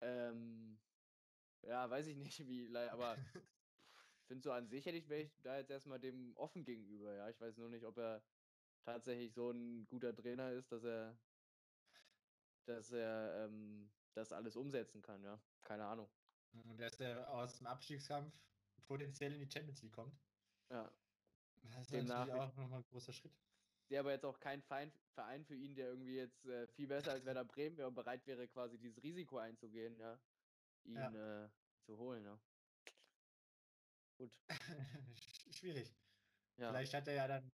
Ähm, 0.00 0.78
ja, 1.62 1.88
weiß 1.88 2.06
ich 2.06 2.16
nicht, 2.16 2.38
wie, 2.48 2.74
aber 2.76 3.16
finde 4.26 4.42
so 4.42 4.52
an 4.52 4.68
sich 4.68 4.86
hätte 4.86 4.98
ich, 4.98 5.08
wäre 5.08 5.22
ich 5.22 5.40
da 5.42 5.58
jetzt 5.58 5.70
erstmal 5.70 5.98
dem 5.98 6.36
offen 6.36 6.64
gegenüber, 6.64 7.12
ja. 7.14 7.28
Ich 7.28 7.40
weiß 7.40 7.56
nur 7.56 7.68
nicht, 7.68 7.84
ob 7.84 7.98
er 7.98 8.22
tatsächlich 8.82 9.34
so 9.34 9.50
ein 9.50 9.86
guter 9.88 10.14
Trainer 10.14 10.52
ist, 10.52 10.70
dass 10.72 10.84
er, 10.84 11.18
dass 12.64 12.92
er 12.92 13.46
ähm, 13.46 13.90
das 14.14 14.32
alles 14.32 14.56
umsetzen 14.56 15.02
kann, 15.02 15.22
ja. 15.22 15.40
Keine 15.62 15.84
Ahnung. 15.84 16.08
Und 16.52 16.80
dass 16.80 17.00
er 17.00 17.28
aus 17.32 17.58
dem 17.58 17.66
Abstiegskampf 17.66 18.32
potenziell 18.86 19.32
in 19.32 19.40
die 19.40 19.50
Champions 19.50 19.82
League 19.82 19.92
kommt. 19.92 20.18
Ja. 20.70 20.90
Das 21.62 21.82
ist 21.82 21.92
Demnach 21.92 22.26
natürlich 22.26 22.40
auch 22.40 22.56
nochmal 22.56 22.80
ein 22.80 22.86
großer 22.86 23.12
Schritt. 23.12 23.32
Der 23.90 24.00
aber 24.00 24.12
jetzt 24.12 24.24
auch 24.24 24.38
kein 24.38 24.62
Verein 24.62 25.44
für 25.44 25.54
ihn, 25.54 25.74
der 25.74 25.88
irgendwie 25.88 26.16
jetzt 26.16 26.46
äh, 26.46 26.66
viel 26.68 26.86
besser 26.86 27.12
als 27.12 27.24
Werder 27.24 27.44
Bremen 27.44 27.76
wäre 27.76 27.88
und 27.88 27.94
bereit 27.94 28.24
wäre, 28.26 28.46
quasi 28.48 28.78
dieses 28.78 29.02
Risiko 29.02 29.38
einzugehen, 29.38 29.98
ja, 29.98 30.18
ihn 30.84 30.94
ja. 30.94 31.44
Äh, 31.44 31.50
zu 31.82 31.98
holen, 31.98 32.24
ja. 32.24 32.38
Gut. 34.16 34.38
Schwierig. 35.56 35.92
Ja. 36.56 36.70
Vielleicht 36.70 36.94
hat 36.94 37.08
er 37.08 37.14
ja 37.14 37.26
dann 37.26 37.50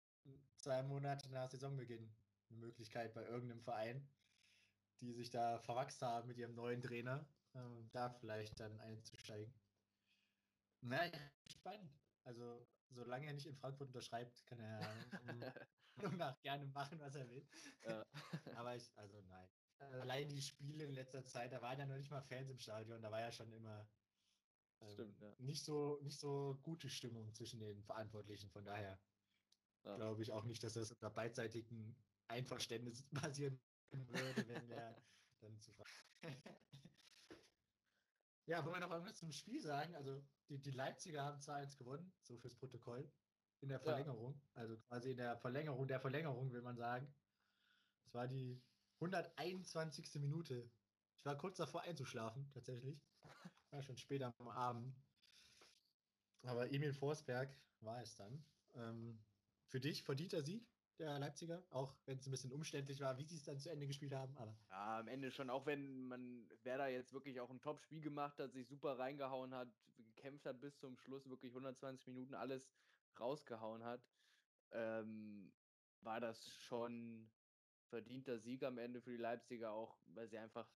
zwei 0.57 0.81
Monate 0.83 1.29
nach 1.29 1.49
Saisonbeginn 1.49 2.13
eine 2.49 2.59
Möglichkeit 2.59 3.13
bei 3.13 3.25
irgendeinem 3.25 3.61
Verein, 3.61 4.07
die 5.01 5.13
sich 5.13 5.29
da 5.29 5.59
verwachsen 5.59 6.07
haben 6.07 6.27
mit 6.27 6.37
ihrem 6.37 6.55
neuen 6.55 6.81
Trainer, 6.81 7.25
äh, 7.53 7.59
da 7.91 8.09
vielleicht 8.09 8.59
dann 8.59 8.79
einzusteigen. 8.79 9.53
Naja, 10.81 11.11
spannend. 11.45 12.00
Also, 12.23 12.67
solange 12.89 13.27
er 13.27 13.33
nicht 13.33 13.47
in 13.47 13.55
Frankfurt 13.55 13.87
unterschreibt, 13.87 14.45
kann 14.45 14.59
er 14.59 14.79
nach 16.17 16.39
gerne 16.41 16.67
machen, 16.67 16.99
was 16.99 17.15
er 17.15 17.29
will. 17.29 17.45
Ja. 17.83 18.03
Aber 18.55 18.75
ich, 18.75 18.89
also 18.95 19.21
nein. 19.21 19.47
allein 19.79 20.29
die 20.29 20.41
Spiele 20.41 20.85
in 20.85 20.93
letzter 20.93 21.23
Zeit, 21.23 21.51
da 21.51 21.61
waren 21.61 21.79
ja 21.79 21.85
noch 21.85 21.97
nicht 21.97 22.11
mal 22.11 22.21
Fans 22.21 22.49
im 22.49 22.59
Stadion, 22.59 23.01
da 23.01 23.11
war 23.11 23.21
ja 23.21 23.31
schon 23.31 23.51
immer 23.51 23.89
ähm, 24.81 24.93
Stimmt, 24.93 25.19
ja. 25.21 25.35
nicht, 25.39 25.63
so, 25.63 25.99
nicht 26.01 26.19
so 26.19 26.59
gute 26.63 26.89
Stimmung 26.89 27.33
zwischen 27.33 27.59
den 27.59 27.83
Verantwortlichen. 27.83 28.49
Von 28.49 28.65
daher 28.65 28.99
Ja. 29.85 29.95
glaube 29.95 30.21
ich 30.21 30.31
auch 30.31 30.45
nicht, 30.45 30.63
dass 30.63 30.73
das 30.73 30.91
unter 30.91 31.09
beidseitigem 31.09 31.95
Einverständnis 32.27 33.03
passieren 33.11 33.59
würde, 33.91 34.47
wenn 34.47 34.67
der 34.67 34.95
dann 35.39 35.59
zu 35.59 35.71
ver- 35.73 35.85
Ja, 38.51 38.65
wollen 38.65 38.75
wir 38.75 38.79
noch 38.81 38.91
irgendwas 38.91 39.15
zum 39.15 39.31
Spiel 39.31 39.61
sagen? 39.61 39.95
Also, 39.95 40.21
die, 40.49 40.61
die 40.61 40.71
Leipziger 40.71 41.23
haben 41.23 41.39
2-1 41.39 41.77
gewonnen, 41.77 42.13
so 42.21 42.37
fürs 42.37 42.53
Protokoll. 42.53 43.09
In 43.61 43.69
der 43.69 43.77
Ja. 43.77 43.83
Verlängerung. 43.83 44.41
Also 44.55 44.77
quasi 44.77 45.11
in 45.11 45.17
der 45.17 45.37
Verlängerung 45.37 45.87
der 45.87 46.01
Verlängerung, 46.01 46.51
will 46.51 46.61
man 46.61 46.75
sagen. 46.75 47.15
Es 48.05 48.13
war 48.13 48.27
die 48.27 48.61
121. 48.99 50.15
Minute. 50.15 50.69
Ich 51.15 51.23
war 51.23 51.37
kurz 51.37 51.57
davor 51.57 51.83
einzuschlafen, 51.83 52.51
tatsächlich. 52.51 53.01
War 53.69 53.83
schon 53.83 53.95
spät 53.95 54.21
am 54.21 54.33
Abend. 54.49 55.01
Aber 56.43 56.69
Emil 56.73 56.91
Forsberg 56.91 57.57
war 57.79 58.01
es 58.01 58.15
dann. 58.15 58.45
Ähm, 58.73 59.23
für 59.67 59.79
dich 59.79 60.03
verdienter 60.03 60.43
Sieg 60.43 60.67
der 61.01 61.19
Leipziger, 61.19 61.63
auch 61.71 61.95
wenn 62.05 62.17
es 62.17 62.27
ein 62.27 62.31
bisschen 62.31 62.51
umständlich 62.51 62.99
war, 63.01 63.17
wie 63.17 63.23
sie 63.23 63.35
es 63.35 63.43
dann 63.43 63.59
zu 63.59 63.69
Ende 63.69 63.87
gespielt 63.87 64.13
haben. 64.13 64.37
Aber 64.37 64.55
Ja, 64.69 64.99
am 64.99 65.07
Ende 65.07 65.31
schon, 65.31 65.49
auch 65.49 65.65
wenn 65.65 66.07
man 66.07 66.49
Werder 66.63 66.87
jetzt 66.87 67.13
wirklich 67.13 67.39
auch 67.39 67.49
ein 67.49 67.61
Top-Spiel 67.61 68.01
gemacht 68.01 68.39
hat, 68.39 68.53
sich 68.53 68.67
super 68.67 68.97
reingehauen 68.99 69.53
hat, 69.53 69.69
gekämpft 69.97 70.45
hat 70.45 70.61
bis 70.61 70.77
zum 70.79 70.97
Schluss, 70.97 71.27
wirklich 71.29 71.51
120 71.51 72.07
Minuten 72.07 72.33
alles 72.35 72.71
rausgehauen 73.19 73.83
hat, 73.83 74.01
ähm, 74.71 75.51
war 76.01 76.19
das 76.19 76.55
schon 76.55 77.29
verdienter 77.89 78.39
Sieg 78.39 78.63
am 78.63 78.77
Ende 78.77 79.01
für 79.01 79.11
die 79.11 79.17
Leipziger, 79.17 79.71
auch 79.71 79.99
weil 80.05 80.27
sie 80.29 80.37
einfach 80.37 80.71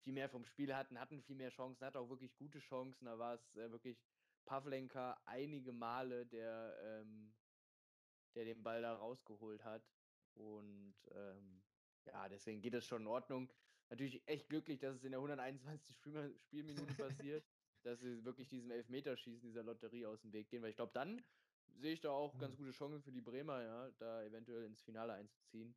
viel 0.00 0.12
mehr 0.12 0.28
vom 0.28 0.44
Spiel 0.44 0.74
hatten, 0.74 0.98
hatten 0.98 1.22
viel 1.22 1.36
mehr 1.36 1.50
Chancen, 1.50 1.84
hatten 1.84 1.98
auch 1.98 2.08
wirklich 2.08 2.34
gute 2.34 2.58
Chancen. 2.58 3.06
Da 3.06 3.18
war 3.18 3.34
es 3.34 3.56
äh, 3.56 3.70
wirklich 3.70 4.02
Pavlenka 4.44 5.20
einige 5.26 5.72
Male, 5.72 6.26
der, 6.26 6.76
ähm, 6.82 7.34
der 8.34 8.44
den 8.44 8.62
Ball 8.62 8.82
da 8.82 8.94
rausgeholt 8.94 9.64
hat. 9.64 9.88
Und 10.34 10.96
ähm, 11.12 11.64
ja, 12.06 12.28
deswegen 12.28 12.62
geht 12.62 12.74
es 12.74 12.86
schon 12.86 13.02
in 13.02 13.08
Ordnung. 13.08 13.52
Natürlich 13.88 14.26
echt 14.28 14.48
glücklich, 14.48 14.78
dass 14.78 14.96
es 14.96 15.04
in 15.04 15.12
der 15.12 15.20
121. 15.20 15.96
Spielma- 15.96 16.38
Spielminute 16.38 16.94
passiert, 16.94 17.48
dass 17.82 18.00
sie 18.00 18.24
wirklich 18.24 18.48
diesem 18.48 18.70
Elfmeterschießen 18.70 19.48
dieser 19.48 19.62
Lotterie 19.64 20.06
aus 20.06 20.22
dem 20.22 20.32
Weg 20.32 20.48
gehen, 20.50 20.62
weil 20.62 20.70
ich 20.70 20.76
glaube, 20.76 20.92
dann 20.92 21.24
sehe 21.66 21.92
ich 21.92 22.00
da 22.00 22.10
auch 22.10 22.38
ganz 22.38 22.54
Mhm. 22.54 22.58
gute 22.58 22.70
Chancen 22.72 23.02
für 23.02 23.12
die 23.12 23.20
Bremer, 23.22 23.62
ja, 23.62 23.90
da 23.92 24.22
eventuell 24.24 24.64
ins 24.64 24.82
Finale 24.82 25.12
einzuziehen. 25.14 25.76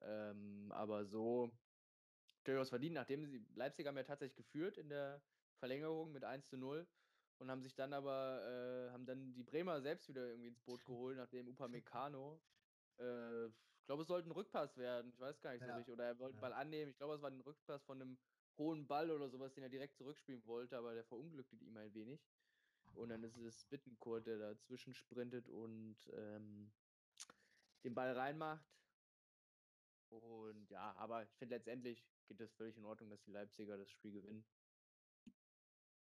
Ähm, 0.00 0.70
aber 0.72 1.04
so 1.06 1.50
durchaus 2.44 2.70
verdient, 2.70 2.94
nachdem 2.94 3.24
sie 3.26 3.46
Leipzig 3.54 3.86
haben 3.86 3.96
ja 3.96 4.02
tatsächlich 4.04 4.36
geführt 4.36 4.78
in 4.78 4.88
der 4.88 5.22
Verlängerung 5.54 6.12
mit 6.12 6.24
1 6.24 6.48
zu 6.48 6.56
0 6.56 6.88
und 7.38 7.50
haben 7.50 7.62
sich 7.62 7.74
dann 7.74 7.92
aber, 7.92 8.88
äh, 8.88 8.90
haben 8.92 9.06
dann 9.06 9.34
die 9.34 9.42
Bremer 9.44 9.80
selbst 9.80 10.08
wieder 10.08 10.28
irgendwie 10.28 10.48
ins 10.48 10.60
Boot 10.60 10.84
geholt, 10.84 11.16
nachdem 11.16 11.48
Upamecano, 11.48 12.42
äh, 12.98 13.46
ich 13.46 13.86
glaube, 13.86 14.02
es 14.02 14.08
sollte 14.08 14.28
ein 14.28 14.32
Rückpass 14.32 14.76
werden, 14.76 15.10
ich 15.10 15.18
weiß 15.18 15.40
gar 15.40 15.52
nicht 15.52 15.64
so 15.64 15.66
Ja, 15.66 15.76
richtig, 15.76 15.94
oder 15.94 16.04
er 16.06 16.18
wollte 16.18 16.36
ja. 16.36 16.40
Ball 16.40 16.52
annehmen, 16.52 16.90
ich 16.90 16.96
glaube, 16.98 17.14
es 17.14 17.22
war 17.22 17.30
ein 17.30 17.40
Rückpass 17.40 17.84
von 17.84 18.02
einem 18.02 18.18
hohen 18.58 18.86
Ball 18.86 19.10
oder 19.10 19.28
sowas, 19.30 19.54
den 19.54 19.62
er 19.62 19.70
direkt 19.70 19.96
zurückspielen 19.96 20.44
wollte, 20.46 20.76
aber 20.76 20.94
der 20.94 21.04
verunglückte 21.04 21.56
ihm 21.56 21.76
ein 21.76 21.94
wenig. 21.94 22.20
Und 22.94 23.10
dann 23.10 23.22
ist 23.22 23.36
es 23.36 23.64
Bittenkurt, 23.66 24.26
der 24.26 24.38
dazwischen 24.38 24.94
sprintet 24.94 25.48
und 25.48 25.96
ähm, 26.12 26.72
den 27.84 27.94
Ball 27.94 28.12
reinmacht. 28.12 28.66
Und 30.08 30.70
ja, 30.70 30.94
aber 30.96 31.22
ich 31.22 31.30
finde 31.36 31.56
letztendlich 31.56 32.04
geht 32.26 32.40
es 32.40 32.52
völlig 32.54 32.76
in 32.76 32.84
Ordnung, 32.84 33.10
dass 33.10 33.22
die 33.22 33.30
Leipziger 33.30 33.76
das 33.76 33.90
Spiel 33.90 34.12
gewinnen. 34.12 34.44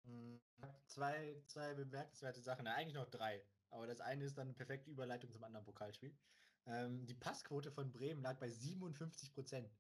Mm, 0.10 0.38
Zwei, 0.86 1.42
zwei 1.46 1.74
bemerkenswerte 1.76 2.42
Sachen, 2.42 2.66
Na, 2.66 2.76
eigentlich 2.76 2.96
noch 2.96 3.10
drei. 3.10 3.46
Aber 3.70 3.88
das 3.88 4.02
eine 4.02 4.26
ist 4.26 4.38
dann 4.38 4.48
eine 4.48 4.54
perfekte 4.56 4.90
Überleitung 4.90 5.32
zum 5.32 5.44
anderen 5.44 5.66
Pokalspiel. 5.66 6.18
Ähm, 6.66 7.06
die 7.06 7.14
Passquote 7.16 7.72
von 7.72 7.92
Bremen 7.92 8.22
lag 8.22 8.40
bei 8.40 8.50
57 8.50 9.34
Prozent. 9.34 9.72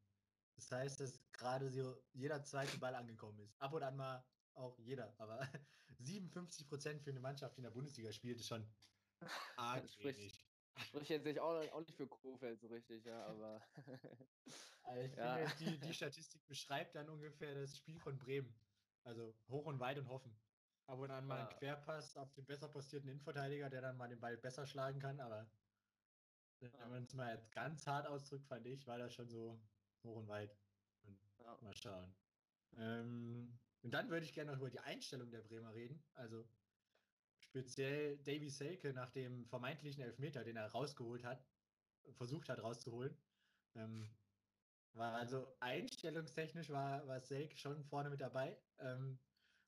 Das 0.55 0.71
heißt, 0.71 0.99
dass 0.99 1.31
gerade 1.31 1.69
so 1.71 1.95
jeder 2.13 2.43
zweite 2.43 2.77
Ball 2.77 2.95
angekommen 2.95 3.39
ist. 3.39 3.59
Ab 3.61 3.73
und 3.73 3.83
an 3.83 3.95
mal 3.95 4.25
auch 4.53 4.77
jeder, 4.79 5.19
aber 5.19 5.47
57 5.99 6.67
Prozent 6.67 7.01
für 7.01 7.09
eine 7.11 7.19
Mannschaft, 7.19 7.55
die 7.55 7.59
in 7.59 7.63
der 7.63 7.71
Bundesliga 7.71 8.11
spielt, 8.11 8.39
ist 8.39 8.47
schon 8.47 8.75
arg 9.55 9.83
wenig. 9.99 10.45
Spricht 10.77 11.09
jetzt 11.09 11.25
nicht 11.25 11.39
auch, 11.39 11.59
auch 11.71 11.79
nicht 11.81 11.95
für 11.95 12.07
Kofeld 12.07 12.61
so 12.61 12.67
richtig, 12.67 13.05
ja, 13.05 13.25
aber 13.25 13.61
Also 14.83 15.01
ich 15.01 15.13
Ja. 15.17 15.35
finde, 15.47 15.55
die, 15.55 15.79
die 15.79 15.93
Statistik 15.93 16.45
beschreibt 16.47 16.95
dann 16.95 17.09
ungefähr 17.09 17.53
das 17.55 17.77
Spiel 17.77 17.99
von 17.99 18.17
Bremen. 18.17 18.68
Also 19.03 19.35
hoch 19.47 19.65
und 19.65 19.79
weit 19.79 19.97
und 19.97 20.07
hoffen. 20.09 20.35
Ab 20.87 20.99
und 20.99 21.11
an 21.11 21.25
mal 21.27 21.41
ein 21.41 21.51
Ja. 21.51 21.57
Querpass 21.57 22.17
auf 22.17 22.33
den 22.33 22.45
besser 22.45 22.67
postierten 22.67 23.09
Innenverteidiger, 23.09 23.69
der 23.69 23.81
dann 23.81 23.97
mal 23.97 24.09
den 24.09 24.19
Ball 24.19 24.37
besser 24.37 24.65
schlagen 24.65 24.99
kann, 24.99 25.19
aber 25.19 25.49
wenn 26.59 26.89
man 26.89 27.03
es 27.03 27.13
mal 27.13 27.33
jetzt 27.33 27.51
ganz 27.51 27.87
hart 27.87 28.07
ausdrückt, 28.07 28.45
fand 28.47 28.65
ich, 28.67 28.85
war 28.85 28.97
das 28.97 29.13
schon 29.13 29.29
so 29.29 29.61
hoch 30.03 30.17
und 30.17 30.27
weit. 30.27 30.57
Und 31.03 31.17
ja. 31.39 31.57
mal 31.61 31.73
schauen. 31.73 32.13
Ähm, 32.77 33.59
und 33.81 33.91
dann 33.91 34.09
würde 34.09 34.25
ich 34.25 34.33
gerne 34.33 34.51
noch 34.51 34.59
über 34.59 34.69
die 34.69 34.79
Einstellung 34.79 35.31
der 35.31 35.41
Bremer 35.41 35.73
reden. 35.73 36.03
Also 36.15 36.45
speziell 37.39 38.17
Davy 38.17 38.49
Selke 38.49 38.93
nach 38.93 39.09
dem 39.11 39.45
vermeintlichen 39.47 40.03
Elfmeter, 40.03 40.43
den 40.43 40.57
er 40.57 40.67
rausgeholt 40.67 41.23
hat, 41.23 41.45
versucht 42.11 42.49
hat 42.49 42.61
rauszuholen. 42.61 43.15
Ähm, 43.75 44.09
war 44.93 45.13
also 45.15 45.47
einstellungstechnisch 45.59 46.69
war, 46.69 47.07
war 47.07 47.21
Selke 47.21 47.57
schon 47.57 47.83
vorne 47.85 48.09
mit 48.09 48.21
dabei. 48.21 48.57
Ähm, 48.79 49.19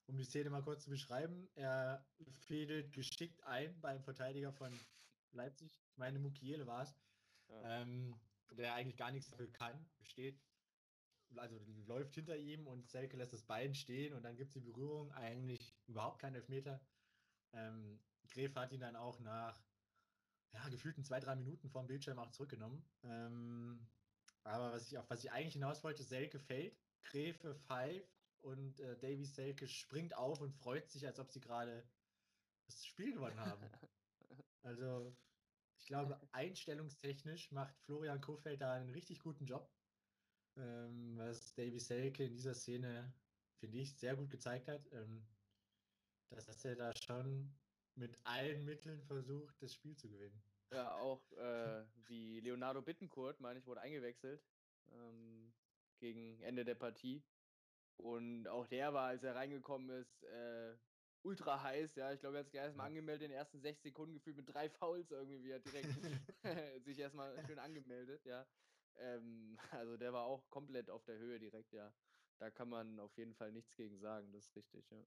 um 0.06 0.16
die 0.16 0.24
Szene 0.24 0.50
mal 0.50 0.62
kurz 0.62 0.84
zu 0.84 0.90
beschreiben, 0.90 1.48
er 1.54 2.04
fädelt 2.46 2.92
geschickt 2.92 3.42
ein 3.44 3.80
beim 3.80 4.02
Verteidiger 4.02 4.52
von 4.52 4.72
Leipzig. 5.30 5.72
Ich 5.90 5.96
meine, 5.96 6.18
Mukiele 6.18 6.66
war 6.66 6.82
es 6.82 6.94
Ja. 7.48 7.82
ähm, 7.82 8.20
der 8.50 8.74
eigentlich 8.74 8.96
gar 8.96 9.10
nichts 9.10 9.30
dafür 9.30 9.50
kann, 9.52 9.90
steht, 10.02 10.38
also 11.36 11.58
läuft 11.86 12.14
hinter 12.14 12.36
ihm 12.36 12.66
und 12.66 12.90
Selke 12.90 13.16
lässt 13.16 13.32
das 13.32 13.42
Bein 13.42 13.74
stehen 13.74 14.12
und 14.12 14.22
dann 14.22 14.36
gibt 14.36 14.48
es 14.48 14.54
die 14.54 14.60
Berührung, 14.60 15.10
eigentlich 15.12 15.74
überhaupt 15.86 16.20
kein 16.20 16.34
Elfmeter. 16.34 16.84
Ähm, 17.52 17.98
Gref 18.28 18.54
hat 18.56 18.72
ihn 18.72 18.80
dann 18.80 18.96
auch 18.96 19.18
nach 19.20 19.62
ja, 20.52 20.68
gefühlten 20.68 21.04
zwei, 21.04 21.20
drei 21.20 21.34
Minuten 21.34 21.70
vom 21.70 21.86
Bildschirm 21.86 22.18
auch 22.18 22.30
zurückgenommen. 22.30 22.84
Ähm, 23.02 23.88
aber 24.44 24.72
was 24.72 24.90
ich, 24.90 24.98
auf 24.98 25.08
was 25.08 25.24
ich 25.24 25.32
eigentlich 25.32 25.54
hinaus 25.54 25.84
wollte, 25.84 26.02
Selke 26.02 26.38
fällt, 26.38 26.76
Gräfe 27.02 27.54
pfeift 27.54 28.22
und 28.40 28.80
äh, 28.80 28.96
Davy 28.98 29.24
Selke 29.24 29.68
springt 29.68 30.14
auf 30.16 30.40
und 30.40 30.52
freut 30.52 30.88
sich, 30.90 31.06
als 31.06 31.18
ob 31.18 31.30
sie 31.30 31.40
gerade 31.40 31.86
das 32.66 32.84
Spiel 32.84 33.12
gewonnen 33.12 33.40
haben. 33.40 33.62
Also, 34.64 35.12
ich 35.76 35.86
glaube, 35.86 36.20
einstellungstechnisch 36.30 37.50
macht 37.50 37.76
Florian 37.80 38.20
Kofeld 38.20 38.60
da 38.60 38.74
einen 38.74 38.90
richtig 38.90 39.18
guten 39.18 39.44
Job. 39.44 39.68
Ähm, 40.56 41.18
was 41.18 41.52
Davy 41.54 41.80
Selke 41.80 42.26
in 42.26 42.32
dieser 42.36 42.54
Szene, 42.54 43.12
finde 43.58 43.78
ich, 43.78 43.98
sehr 43.98 44.14
gut 44.14 44.30
gezeigt 44.30 44.68
hat. 44.68 44.86
Ähm, 44.92 45.26
dass 46.30 46.64
er 46.64 46.76
da 46.76 46.92
schon 47.04 47.52
mit 47.94 48.18
allen 48.24 48.64
Mitteln 48.64 49.02
versucht, 49.02 49.60
das 49.60 49.74
Spiel 49.74 49.96
zu 49.96 50.08
gewinnen. 50.08 50.42
Ja, 50.72 50.94
auch 50.96 51.20
äh, 51.32 51.84
wie 52.08 52.40
Leonardo 52.40 52.80
Bittencourt, 52.80 53.40
meine 53.40 53.60
ich, 53.60 53.66
wurde 53.66 53.82
eingewechselt 53.82 54.42
ähm, 54.90 55.52
gegen 55.98 56.40
Ende 56.40 56.64
der 56.64 56.74
Partie. 56.74 57.22
Und 57.98 58.48
auch 58.48 58.66
der 58.66 58.94
war, 58.94 59.08
als 59.08 59.22
er 59.22 59.34
reingekommen 59.34 59.90
ist, 59.90 60.22
äh, 60.24 60.74
ultra 61.22 61.62
heiß. 61.62 61.94
Ja, 61.96 62.12
ich 62.12 62.20
glaube, 62.20 62.36
er 62.36 62.40
hat 62.40 62.46
sich 62.46 62.54
erstmal 62.54 62.86
angemeldet, 62.86 63.24
in 63.24 63.30
den 63.30 63.36
ersten 63.36 63.60
60 63.60 63.82
Sekunden 63.82 64.14
gefühlt 64.14 64.36
mit 64.36 64.52
drei 64.52 64.70
Fouls 64.70 65.10
irgendwie, 65.10 65.44
wie 65.44 65.50
er 65.50 65.60
direkt 65.60 65.88
sich 66.86 66.98
erstmal 66.98 67.44
schön 67.46 67.58
angemeldet. 67.58 68.24
Ja, 68.24 68.46
ähm, 68.98 69.58
also 69.72 69.96
der 69.96 70.12
war 70.12 70.24
auch 70.24 70.48
komplett 70.50 70.90
auf 70.90 71.04
der 71.04 71.18
Höhe 71.18 71.38
direkt. 71.38 71.72
Ja, 71.72 71.92
da 72.38 72.50
kann 72.50 72.68
man 72.68 72.98
auf 72.98 73.16
jeden 73.18 73.34
Fall 73.34 73.52
nichts 73.52 73.76
gegen 73.76 73.98
sagen. 73.98 74.32
Das 74.32 74.46
ist 74.46 74.56
richtig. 74.56 74.90
Ja. 74.90 75.04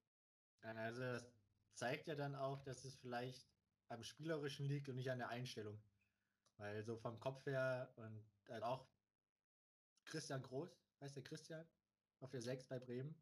Also, 0.62 1.00
das 1.02 1.26
zeigt 1.74 2.06
ja 2.06 2.14
dann 2.14 2.34
auch, 2.34 2.62
dass 2.64 2.84
es 2.84 2.96
vielleicht 2.96 3.55
am 3.88 4.02
Spielerischen 4.02 4.66
liegt 4.66 4.88
und 4.88 4.96
nicht 4.96 5.10
an 5.10 5.18
der 5.18 5.28
Einstellung. 5.28 5.80
Weil 6.58 6.82
so 6.84 6.96
vom 6.96 7.18
Kopf 7.20 7.44
her 7.46 7.92
und 7.96 8.24
äh, 8.48 8.60
auch 8.62 8.86
Christian 10.06 10.42
Groß, 10.42 10.70
heißt 11.00 11.16
der 11.16 11.24
Christian? 11.24 11.68
Auf 12.20 12.30
der 12.30 12.40
6 12.40 12.66
bei 12.68 12.78
Bremen. 12.78 13.14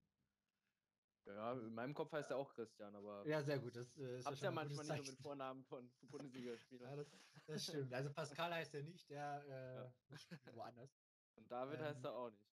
ja, 1.27 1.53
in 1.55 1.74
meinem 1.74 1.94
Kopf 1.94 2.12
heißt 2.12 2.31
er 2.31 2.37
auch 2.37 2.55
Christian, 2.55 2.94
aber 2.94 3.27
Ja, 3.27 3.42
sehr 3.42 3.59
gut. 3.59 3.74
Das 3.74 3.96
äh, 3.96 4.18
ist 4.18 4.42
ja 4.42 4.50
manchmal 4.50 4.87
nicht 4.87 5.07
so 5.07 5.12
mit. 5.12 5.20
Vornamen 5.20 5.64
von 5.64 5.90
Bundesligaspielern. 6.03 6.90
Ja, 6.90 6.96
das, 6.96 7.11
das 7.46 7.64
stimmt. 7.64 7.92
Also 7.92 8.12
Pascal 8.12 8.55
heißt 8.55 8.74
er 8.74 8.83
nicht, 8.85 9.11
der 9.11 9.92
äh, 10.12 10.16
spielt 10.16 10.55
woanders. 10.55 10.96
Und 11.35 11.50
David 11.50 11.81
heißt 11.81 11.98
Ähm, 11.98 12.05
er 12.05 12.12
auch 12.14 12.31
nicht. 12.31 12.55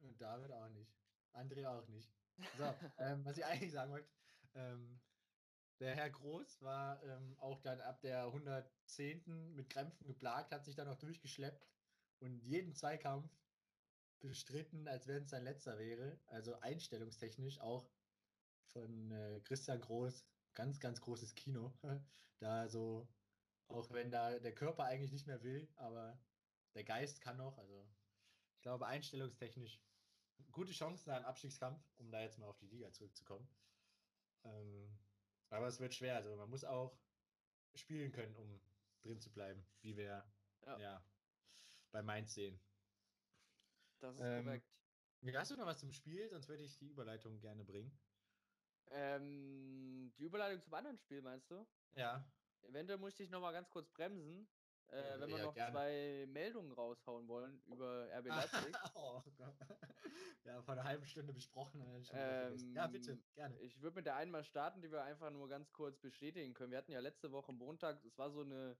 Und 0.00 0.20
David 0.20 0.52
auch 0.52 0.68
nicht. 0.68 0.94
André 1.32 1.66
auch 1.66 1.86
nicht. 1.88 2.12
So, 2.56 2.64
ähm, 2.98 3.24
was 3.24 3.36
ich 3.36 3.44
eigentlich 3.44 3.72
sagen 3.72 3.90
wollte, 3.90 4.08
ähm, 4.54 5.00
der 5.80 5.94
Herr 5.94 6.10
Groß 6.10 6.62
war 6.62 7.02
ähm, 7.02 7.36
auch 7.38 7.60
dann 7.60 7.80
ab 7.80 8.00
der 8.00 8.24
110. 8.26 9.54
mit 9.54 9.70
Krämpfen 9.70 10.06
geplagt, 10.06 10.52
hat 10.52 10.64
sich 10.64 10.74
dann 10.74 10.88
auch 10.88 10.98
durchgeschleppt 10.98 11.66
und 12.20 12.38
jeden 12.38 12.74
Zweikampf 12.74 13.30
bestritten, 14.20 14.88
als 14.88 15.06
wenn 15.06 15.24
es 15.24 15.30
sein 15.30 15.44
letzter 15.44 15.78
wäre. 15.78 16.18
Also 16.26 16.58
einstellungstechnisch 16.60 17.60
auch 17.60 17.90
von 18.72 19.10
äh, 19.10 19.40
Christian 19.44 19.80
Groß, 19.80 20.24
ganz, 20.54 20.80
ganz 20.80 21.00
großes 21.00 21.34
Kino. 21.34 21.72
da 22.38 22.68
so, 22.68 23.08
auch 23.68 23.90
wenn 23.90 24.10
da 24.10 24.38
der 24.38 24.54
Körper 24.54 24.84
eigentlich 24.84 25.12
nicht 25.12 25.26
mehr 25.26 25.42
will, 25.42 25.68
aber 25.76 26.18
der 26.74 26.84
Geist 26.84 27.20
kann 27.20 27.36
noch. 27.36 27.58
Also 27.58 27.86
ich 28.56 28.62
glaube, 28.62 28.86
einstellungstechnisch 28.86 29.80
gute 30.52 30.72
Chancen 30.72 31.10
im 31.10 31.24
Abstiegskampf, 31.24 31.82
um 31.96 32.10
da 32.10 32.22
jetzt 32.22 32.38
mal 32.38 32.46
auf 32.46 32.58
die 32.58 32.68
Liga 32.68 32.92
zurückzukommen. 32.92 33.48
Ähm, 34.44 34.98
aber 35.54 35.68
es 35.68 35.80
wird 35.80 35.94
schwer. 35.94 36.16
Also 36.16 36.36
man 36.36 36.50
muss 36.50 36.64
auch 36.64 36.98
spielen 37.74 38.12
können, 38.12 38.36
um 38.36 38.60
drin 39.02 39.20
zu 39.20 39.32
bleiben, 39.32 39.66
wie 39.80 39.96
wir 39.96 40.04
ja, 40.66 40.78
ja 40.78 41.04
bei 41.90 42.02
Mainz 42.02 42.34
sehen. 42.34 42.60
Das 44.00 44.14
ist 44.16 44.22
ähm, 44.22 44.44
korrekt. 44.44 44.68
Hast 45.34 45.50
du 45.50 45.56
noch 45.56 45.66
was 45.66 45.78
zum 45.78 45.92
Spiel? 45.92 46.28
Sonst 46.28 46.48
würde 46.48 46.62
ich 46.62 46.76
die 46.78 46.88
Überleitung 46.88 47.40
gerne 47.40 47.64
bringen. 47.64 47.98
Ähm, 48.88 50.12
die 50.18 50.24
Überleitung 50.24 50.62
zum 50.62 50.74
anderen 50.74 50.98
Spiel, 50.98 51.22
meinst 51.22 51.50
du? 51.50 51.66
Ja. 51.94 52.30
Eventuell 52.62 52.98
muss 52.98 53.12
ich 53.12 53.16
dich 53.16 53.30
noch 53.30 53.40
mal 53.40 53.52
ganz 53.52 53.70
kurz 53.70 53.88
bremsen, 53.90 54.48
äh, 54.88 55.20
wenn 55.20 55.30
wir 55.30 55.38
ja, 55.38 55.44
noch 55.44 55.54
gerne. 55.54 55.72
zwei 55.72 56.26
Meldungen 56.28 56.72
raushauen 56.72 57.28
wollen 57.28 57.60
über 57.66 58.08
RB 58.18 58.26
Leipzig. 58.26 58.76
oh 58.94 59.22
Gott. 59.36 59.54
Ja, 60.44 60.62
vor 60.62 60.74
einer 60.74 60.84
halben 60.84 61.06
Stunde 61.06 61.32
besprochen. 61.32 61.82
Ähm, 62.12 62.74
ja, 62.74 62.86
bitte, 62.86 63.18
gerne. 63.34 63.58
Ich 63.60 63.80
würde 63.80 63.96
mit 63.96 64.06
der 64.06 64.16
einen 64.16 64.30
mal 64.30 64.44
starten, 64.44 64.82
die 64.82 64.92
wir 64.92 65.02
einfach 65.02 65.30
nur 65.30 65.48
ganz 65.48 65.72
kurz 65.72 65.98
bestätigen 65.98 66.52
können. 66.52 66.70
Wir 66.70 66.78
hatten 66.78 66.92
ja 66.92 67.00
letzte 67.00 67.32
Woche 67.32 67.52
Montag, 67.52 68.04
es 68.04 68.18
war 68.18 68.30
so 68.30 68.42
eine 68.42 68.76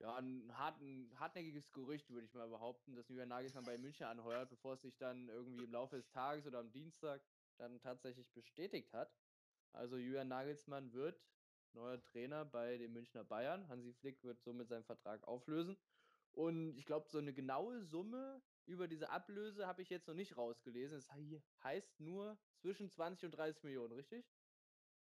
ja, 0.00 0.16
ein, 0.16 0.56
harten, 0.56 1.10
hartnäckiges 1.18 1.72
Gerücht, 1.72 2.10
würde 2.10 2.26
ich 2.26 2.34
mal 2.34 2.48
behaupten, 2.48 2.94
dass 2.94 3.08
Julian 3.08 3.28
Nagelsmann 3.28 3.64
bei 3.64 3.78
München 3.78 4.06
anheuert, 4.06 4.50
bevor 4.50 4.74
es 4.74 4.82
sich 4.82 4.96
dann 4.98 5.28
irgendwie 5.28 5.64
im 5.64 5.72
Laufe 5.72 5.96
des 5.96 6.10
Tages 6.10 6.46
oder 6.46 6.58
am 6.58 6.72
Dienstag 6.72 7.22
dann 7.56 7.80
tatsächlich 7.80 8.30
bestätigt 8.32 8.92
hat. 8.92 9.14
Also 9.72 9.96
Julian 9.96 10.28
Nagelsmann 10.28 10.92
wird 10.92 11.20
neuer 11.74 12.00
Trainer 12.02 12.44
bei 12.44 12.78
den 12.78 12.92
Münchner 12.92 13.24
Bayern. 13.24 13.68
Hansi 13.68 13.92
Flick 13.92 14.22
wird 14.22 14.42
somit 14.42 14.68
seinen 14.68 14.84
Vertrag 14.84 15.26
auflösen. 15.26 15.76
Und 16.32 16.76
ich 16.76 16.86
glaube, 16.86 17.08
so 17.08 17.18
eine 17.18 17.32
genaue 17.32 17.82
Summe 17.82 18.42
über 18.66 18.88
diese 18.88 19.10
Ablöse 19.10 19.66
habe 19.66 19.82
ich 19.82 19.90
jetzt 19.90 20.08
noch 20.08 20.14
nicht 20.14 20.36
rausgelesen. 20.36 20.96
Es 20.96 21.08
heißt 21.62 22.00
nur 22.00 22.38
zwischen 22.56 22.90
20 22.90 23.26
und 23.26 23.30
30 23.32 23.62
Millionen, 23.62 23.92
richtig? 23.92 24.26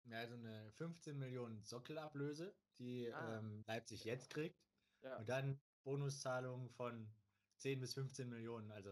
Ja, 0.05 0.19
also 0.19 0.35
eine 0.35 0.71
15 0.73 1.19
Millionen 1.19 1.63
Sockelablöse, 1.63 2.55
die 2.79 3.13
ah. 3.13 3.39
ähm, 3.39 3.65
Leipzig 3.67 4.05
jetzt 4.05 4.31
kriegt. 4.31 4.59
Ja. 5.03 5.17
Und 5.19 5.29
dann 5.29 5.61
Bonuszahlungen 5.83 6.71
von 6.71 7.13
10 7.59 7.81
bis 7.81 7.95
15 7.95 8.29
Millionen. 8.29 8.71
Also 8.71 8.91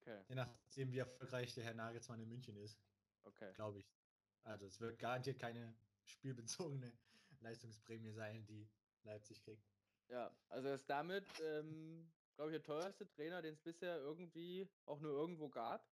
okay. 0.00 0.24
je 0.28 0.34
nachdem, 0.34 0.92
wie 0.92 0.98
erfolgreich 0.98 1.54
der 1.54 1.64
Herr 1.64 1.74
Nagelsmann 1.74 2.20
in 2.20 2.28
München 2.28 2.56
ist. 2.56 2.80
Okay. 3.24 3.52
Glaube 3.54 3.78
ich. 3.78 3.92
Also 4.42 4.66
es 4.66 4.80
wird 4.80 4.98
garantiert 4.98 5.38
keine 5.38 5.74
spielbezogene 6.06 6.92
Leistungsprämie 7.40 8.12
sein, 8.12 8.44
die 8.46 8.68
Leipzig 9.02 9.42
kriegt. 9.42 9.64
Ja, 10.08 10.34
also 10.48 10.68
er 10.68 10.74
ist 10.74 10.88
damit, 10.88 11.26
ähm, 11.42 12.12
glaube 12.36 12.50
ich, 12.50 12.56
der 12.56 12.62
teuerste 12.62 13.08
Trainer, 13.08 13.42
den 13.42 13.54
es 13.54 13.60
bisher 13.60 13.96
irgendwie 13.98 14.68
auch 14.84 15.00
nur 15.00 15.12
irgendwo 15.12 15.48
gab. 15.48 15.88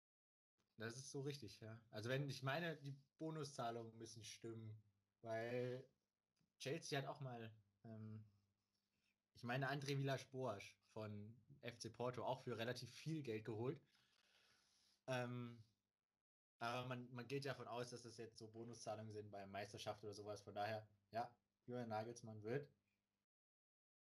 Das 0.77 0.95
ist 0.97 1.11
so 1.11 1.21
richtig, 1.21 1.59
ja. 1.59 1.79
Also 1.91 2.09
wenn 2.09 2.27
ich 2.29 2.41
meine, 2.41 2.77
die 2.77 2.95
Bonuszahlungen 3.17 3.95
müssen 3.97 4.23
stimmen, 4.23 4.81
weil 5.21 5.85
Chelsea 6.57 6.97
hat 6.97 7.07
auch 7.07 7.19
mal 7.19 7.51
ähm, 7.83 8.23
ich 9.39 9.43
meine, 9.43 9.69
André 9.69 9.97
Villas-Boas 9.97 10.63
von 10.91 11.33
FC 11.61 11.93
Porto 11.93 12.25
auch 12.25 12.41
für 12.41 12.57
relativ 12.57 12.91
viel 12.91 13.23
Geld 13.23 13.45
geholt. 13.45 13.81
Ähm, 15.07 15.63
aber 16.59 16.87
man, 16.87 17.07
man 17.13 17.27
geht 17.27 17.45
ja 17.45 17.53
davon 17.53 17.67
aus, 17.67 17.89
dass 17.89 18.03
das 18.03 18.17
jetzt 18.17 18.37
so 18.37 18.47
Bonuszahlungen 18.49 19.13
sind 19.13 19.31
bei 19.31 19.45
Meisterschaft 19.47 20.03
oder 20.03 20.13
sowas. 20.13 20.41
Von 20.41 20.53
daher, 20.53 20.87
ja, 21.11 21.31
Julian 21.65 21.89
Nagelsmann 21.89 22.43
wird 22.43 22.69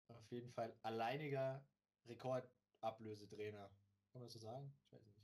auf 0.08 0.30
jeden 0.30 0.50
Fall 0.52 0.76
alleiniger 0.82 1.66
Rekordablösetrainer. 2.06 3.68
Kann 4.12 4.20
man 4.20 4.22
das 4.22 4.32
so 4.32 4.38
sagen? 4.38 4.72
Ich 4.84 4.92
weiß 4.92 5.04
nicht. 5.04 5.16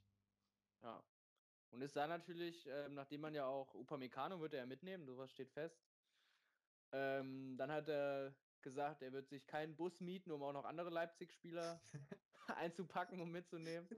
Ja. 0.82 1.04
Und 1.70 1.80
ist 1.80 1.96
da 1.96 2.06
natürlich, 2.06 2.66
ähm, 2.66 2.94
nachdem 2.94 3.20
man 3.22 3.34
ja 3.34 3.46
auch 3.46 3.74
Upamecano 3.74 4.40
wird 4.40 4.52
er 4.54 4.60
ja 4.60 4.66
mitnehmen, 4.66 5.06
sowas 5.06 5.30
steht 5.30 5.50
fest. 5.50 5.80
Ähm, 6.92 7.56
dann 7.56 7.70
hat 7.70 7.88
er 7.88 8.34
gesagt, 8.60 9.02
er 9.02 9.12
wird 9.12 9.28
sich 9.28 9.46
keinen 9.46 9.76
Bus 9.76 10.00
mieten, 10.00 10.30
um 10.32 10.42
auch 10.42 10.52
noch 10.52 10.64
andere 10.64 10.90
Leipzig-Spieler 10.90 11.80
einzupacken, 12.56 13.20
um 13.20 13.30
mitzunehmen. 13.30 13.88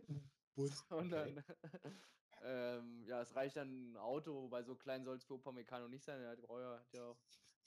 Bus. 0.55 0.85
Okay. 0.91 1.43
ähm, 2.45 3.05
ja, 3.07 3.23
es 3.23 3.35
reicht 3.35 3.57
dann 3.57 3.93
ein 3.93 3.97
Auto, 3.97 4.35
wobei 4.43 4.63
so 4.63 4.75
klein 4.75 5.05
soll 5.05 5.17
es 5.17 5.25
für 5.25 5.35
Upamecano 5.35 5.89
nicht 5.89 6.05
sein. 6.05 6.21
Er 6.21 6.31
hat, 6.31 6.39
ja, 6.39 6.79
hat 6.79 6.93
ja 6.93 7.05
auch 7.05 7.19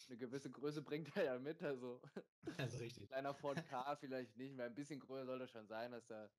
eine 0.07 0.17
gewisse 0.17 0.51
Größe 0.51 0.81
bringt 0.81 1.15
er 1.15 1.23
ja 1.23 1.39
mit. 1.39 1.61
Also, 1.63 2.01
also 2.57 2.77
richtig. 2.77 3.07
kleiner 3.07 3.33
Ford 3.33 3.63
K 3.67 3.95
vielleicht 3.97 4.37
nicht, 4.37 4.57
weil 4.57 4.67
ein 4.67 4.75
bisschen 4.75 4.99
größer 4.99 5.25
soll 5.25 5.39
das 5.39 5.51
schon 5.51 5.67
sein, 5.67 5.91
dass 5.91 6.09
er 6.09 6.31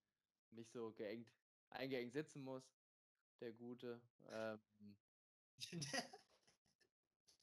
nicht 0.50 0.72
so 0.72 0.92
geengt, 0.92 1.32
eingeengt 1.70 2.12
sitzen 2.12 2.42
muss. 2.42 2.70
Der 3.40 3.52
Gute. 3.52 4.00
Ähm, 4.30 4.60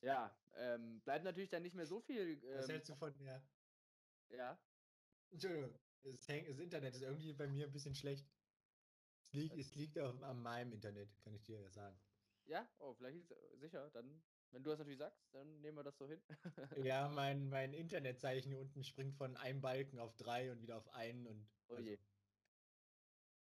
Ja, 0.01 0.37
ähm, 0.57 1.01
bleibt 1.01 1.25
natürlich 1.25 1.49
dann 1.49 1.63
nicht 1.63 1.75
mehr 1.75 1.87
so 1.87 1.99
viel. 1.99 2.39
Ähm, 2.43 2.57
Was 2.59 2.69
hältst 2.69 2.89
du 2.89 2.95
von 2.95 3.17
der? 3.17 3.41
Ja. 4.29 4.59
Entschuldigung, 5.31 5.73
das, 6.03 6.19
das, 6.19 6.59
Internet 6.59 6.93
ist 6.93 7.01
irgendwie 7.01 7.33
bei 7.33 7.47
mir 7.47 7.65
ein 7.65 7.71
bisschen 7.71 7.95
schlecht. 7.95 8.27
Es 9.27 9.33
liegt, 9.33 9.57
es 9.57 9.75
liegt 9.75 9.99
auch 9.99 10.21
an 10.21 10.41
meinem 10.41 10.71
Internet, 10.71 11.09
kann 11.23 11.33
ich 11.33 11.43
dir 11.43 11.59
ja 11.59 11.69
sagen. 11.69 11.97
Ja, 12.45 12.67
oh, 12.79 12.93
vielleicht 12.93 13.33
sicher. 13.55 13.89
Dann, 13.91 14.23
wenn 14.51 14.63
du 14.63 14.69
das 14.69 14.79
natürlich 14.79 14.99
sagst, 14.99 15.19
dann 15.33 15.61
nehmen 15.61 15.77
wir 15.77 15.83
das 15.83 15.97
so 15.97 16.07
hin. 16.07 16.21
ja, 16.83 17.09
mein, 17.09 17.49
mein 17.49 17.73
Internetzeichen 17.73 18.51
hier 18.51 18.59
unten 18.59 18.83
springt 18.83 19.15
von 19.15 19.35
einem 19.37 19.61
Balken 19.61 19.99
auf 19.99 20.15
drei 20.15 20.51
und 20.51 20.61
wieder 20.61 20.77
auf 20.77 20.87
einen 20.93 21.27
und. 21.27 21.47
Oh 21.67 21.75
also, 21.75 21.89
je. 21.89 21.97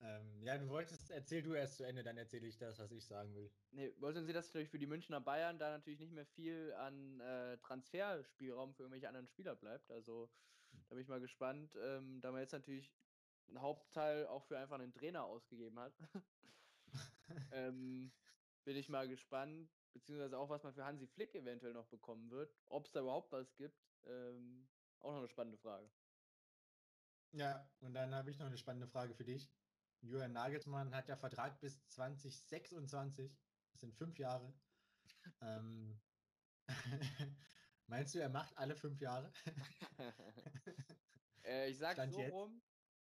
Ähm, 0.01 0.43
ja, 0.43 0.57
du 0.57 0.67
wolltest, 0.67 1.11
erzähl 1.11 1.41
du 1.41 1.53
erst 1.53 1.77
zu 1.77 1.83
Ende, 1.83 2.03
dann 2.03 2.17
erzähle 2.17 2.45
ich 2.45 2.57
das, 2.57 2.77
was 2.77 2.91
ich 2.91 3.05
sagen 3.05 3.33
will. 3.35 3.49
Nee, 3.71 3.93
wollten 3.99 4.25
Sie 4.25 4.33
das 4.33 4.47
natürlich 4.47 4.69
für 4.69 4.79
die 4.79 4.85
Münchner 4.85 5.21
Bayern 5.21 5.57
da 5.57 5.71
natürlich 5.71 5.99
nicht 5.99 6.11
mehr 6.11 6.25
viel 6.25 6.73
an 6.73 7.21
äh, 7.21 7.57
Transferspielraum 7.59 8.73
für 8.73 8.83
irgendwelche 8.83 9.07
anderen 9.07 9.27
Spieler 9.27 9.55
bleibt. 9.55 9.89
Also 9.89 10.29
da 10.89 10.95
bin 10.95 11.03
ich 11.03 11.07
mal 11.07 11.21
gespannt, 11.21 11.77
ähm, 11.81 12.19
da 12.19 12.31
man 12.31 12.41
jetzt 12.41 12.51
natürlich 12.51 12.91
einen 13.47 13.61
Hauptteil 13.61 14.27
auch 14.27 14.43
für 14.43 14.57
einfach 14.57 14.79
einen 14.79 14.93
Trainer 14.93 15.23
ausgegeben 15.25 15.79
hat. 15.79 15.93
ähm, 17.51 18.11
bin 18.63 18.77
ich 18.77 18.89
mal 18.89 19.07
gespannt, 19.07 19.69
beziehungsweise 19.93 20.37
auch, 20.37 20.49
was 20.49 20.63
man 20.63 20.73
für 20.73 20.85
Hansi 20.85 21.07
Flick 21.07 21.35
eventuell 21.35 21.73
noch 21.73 21.87
bekommen 21.87 22.29
wird. 22.29 22.55
Ob 22.65 22.85
es 22.85 22.91
da 22.91 23.01
überhaupt 23.01 23.31
was 23.31 23.55
gibt, 23.55 23.77
ähm, 24.05 24.67
auch 24.99 25.11
noch 25.11 25.19
eine 25.19 25.27
spannende 25.27 25.57
Frage. 25.57 25.91
Ja, 27.31 27.67
und 27.79 27.93
dann 27.93 28.13
habe 28.13 28.29
ich 28.29 28.37
noch 28.37 28.45
eine 28.45 28.57
spannende 28.57 28.87
Frage 28.87 29.15
für 29.15 29.23
dich. 29.25 29.49
Julian 30.01 30.33
Nagelsmann 30.33 30.93
hat 30.93 31.07
ja 31.07 31.15
Vertrag 31.15 31.59
bis 31.61 31.85
2026. 31.87 33.35
Das 33.71 33.81
sind 33.81 33.95
fünf 33.95 34.19
Jahre. 34.19 34.53
ähm, 35.41 35.99
meinst 37.87 38.13
du, 38.13 38.19
er 38.19 38.29
macht 38.29 38.57
alle 38.57 38.75
fünf 38.75 38.99
Jahre? 39.01 39.31
äh, 41.43 41.69
ich 41.69 41.77
sag 41.77 41.93
Stand 41.93 42.13
so 42.13 42.19
jetzt? 42.19 42.33
rum. 42.33 42.61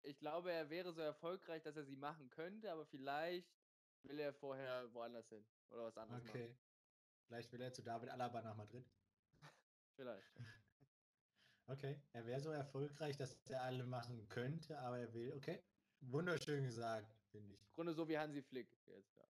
Ich 0.03 0.17
glaube, 0.17 0.51
er 0.51 0.69
wäre 0.69 0.93
so 0.93 1.01
erfolgreich, 1.01 1.61
dass 1.63 1.75
er 1.75 1.83
sie 1.83 1.95
machen 1.95 2.29
könnte, 2.29 2.71
aber 2.71 2.85
vielleicht 2.85 3.49
will 4.03 4.19
er 4.19 4.33
vorher 4.33 4.93
woanders 4.93 5.27
hin 5.29 5.45
oder 5.69 5.85
was 5.85 5.97
anderes 5.97 6.23
okay. 6.23 6.49
machen. 6.49 6.57
Vielleicht 7.27 7.51
will 7.51 7.61
er 7.61 7.73
zu 7.73 7.83
David 7.83 8.09
Alaba 8.09 8.41
nach 8.41 8.55
Madrid. 8.55 8.89
vielleicht. 9.95 10.27
Okay, 11.71 12.01
er 12.13 12.25
wäre 12.25 12.41
so 12.41 12.49
erfolgreich, 12.49 13.15
dass 13.15 13.37
er 13.47 13.61
alle 13.61 13.85
machen 13.85 14.27
könnte, 14.27 14.79
aber 14.79 14.97
er 14.97 15.13
will, 15.13 15.31
okay. 15.33 15.63
Wunderschön 16.01 16.63
gesagt, 16.63 17.15
finde 17.29 17.53
ich. 17.53 17.61
Im 17.61 17.73
Grunde 17.73 17.93
so 17.93 18.09
wie 18.09 18.17
Hansi 18.17 18.41
Flick 18.41 18.75
jetzt, 18.87 19.15
ja. 19.15 19.25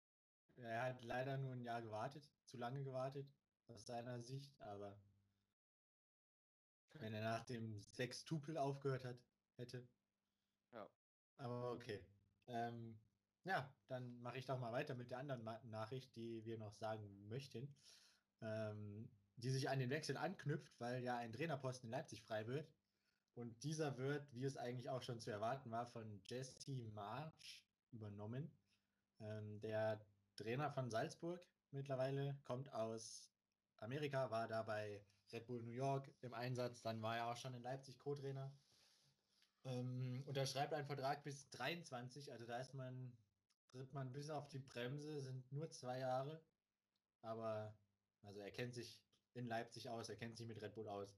Er 0.62 0.82
hat 0.84 1.02
leider 1.02 1.36
nur 1.36 1.50
ein 1.50 1.62
Jahr 1.62 1.82
gewartet, 1.82 2.30
zu 2.44 2.56
lange 2.56 2.84
gewartet, 2.84 3.28
aus 3.66 3.86
seiner 3.86 4.20
Sicht, 4.20 4.54
aber 4.60 4.96
wenn 6.94 7.12
er 7.12 7.22
nach 7.22 7.44
dem 7.44 7.80
Sextupel 7.82 8.56
aufgehört 8.56 9.04
hat, 9.04 9.18
hätte. 9.56 9.88
Aber 11.38 11.72
okay. 11.72 12.00
Ähm, 12.46 12.98
ja, 13.44 13.72
dann 13.86 14.20
mache 14.20 14.38
ich 14.38 14.46
doch 14.46 14.58
mal 14.58 14.72
weiter 14.72 14.94
mit 14.94 15.10
der 15.10 15.18
anderen 15.18 15.44
Nachricht, 15.70 16.14
die 16.16 16.44
wir 16.44 16.58
noch 16.58 16.74
sagen 16.74 17.26
möchten, 17.28 17.74
ähm, 18.42 19.08
die 19.36 19.50
sich 19.50 19.68
an 19.70 19.78
den 19.78 19.90
Wechsel 19.90 20.16
anknüpft, 20.16 20.78
weil 20.80 21.02
ja 21.02 21.16
ein 21.16 21.32
Trainerposten 21.32 21.88
in 21.88 21.92
Leipzig 21.92 22.22
frei 22.22 22.46
wird. 22.46 22.70
Und 23.34 23.62
dieser 23.62 23.96
wird, 23.96 24.34
wie 24.34 24.44
es 24.44 24.56
eigentlich 24.56 24.90
auch 24.90 25.02
schon 25.02 25.20
zu 25.20 25.30
erwarten 25.30 25.70
war, 25.70 25.86
von 25.86 26.20
Jesse 26.26 26.72
March 26.92 27.64
übernommen. 27.92 28.50
Ähm, 29.20 29.60
der 29.60 30.00
Trainer 30.36 30.70
von 30.70 30.90
Salzburg 30.90 31.40
mittlerweile 31.70 32.36
kommt 32.44 32.72
aus 32.72 33.30
Amerika, 33.76 34.30
war 34.30 34.48
da 34.48 34.62
bei 34.62 35.04
Red 35.32 35.46
Bull 35.46 35.62
New 35.62 35.72
York 35.72 36.10
im 36.20 36.34
Einsatz, 36.34 36.82
dann 36.82 37.02
war 37.02 37.16
er 37.16 37.28
auch 37.28 37.36
schon 37.36 37.54
in 37.54 37.62
Leipzig 37.62 37.98
Co-Trainer. 37.98 38.52
Ähm, 39.68 40.22
unterschreibt 40.26 40.72
einen 40.72 40.86
Vertrag 40.86 41.22
bis 41.24 41.50
23, 41.50 42.32
also 42.32 42.46
da 42.46 42.58
ist 42.58 42.72
man, 42.74 43.12
tritt 43.70 43.92
man 43.92 44.12
bis 44.12 44.30
auf 44.30 44.48
die 44.48 44.60
Bremse, 44.60 45.20
sind 45.20 45.50
nur 45.52 45.70
zwei 45.70 45.98
Jahre. 45.98 46.42
Aber 47.20 47.76
also 48.22 48.40
er 48.40 48.50
kennt 48.50 48.74
sich 48.74 48.98
in 49.34 49.46
Leipzig 49.46 49.88
aus, 49.90 50.08
er 50.08 50.16
kennt 50.16 50.36
sich 50.36 50.46
mit 50.46 50.60
Red 50.62 50.74
Bull 50.74 50.88
aus. 50.88 51.16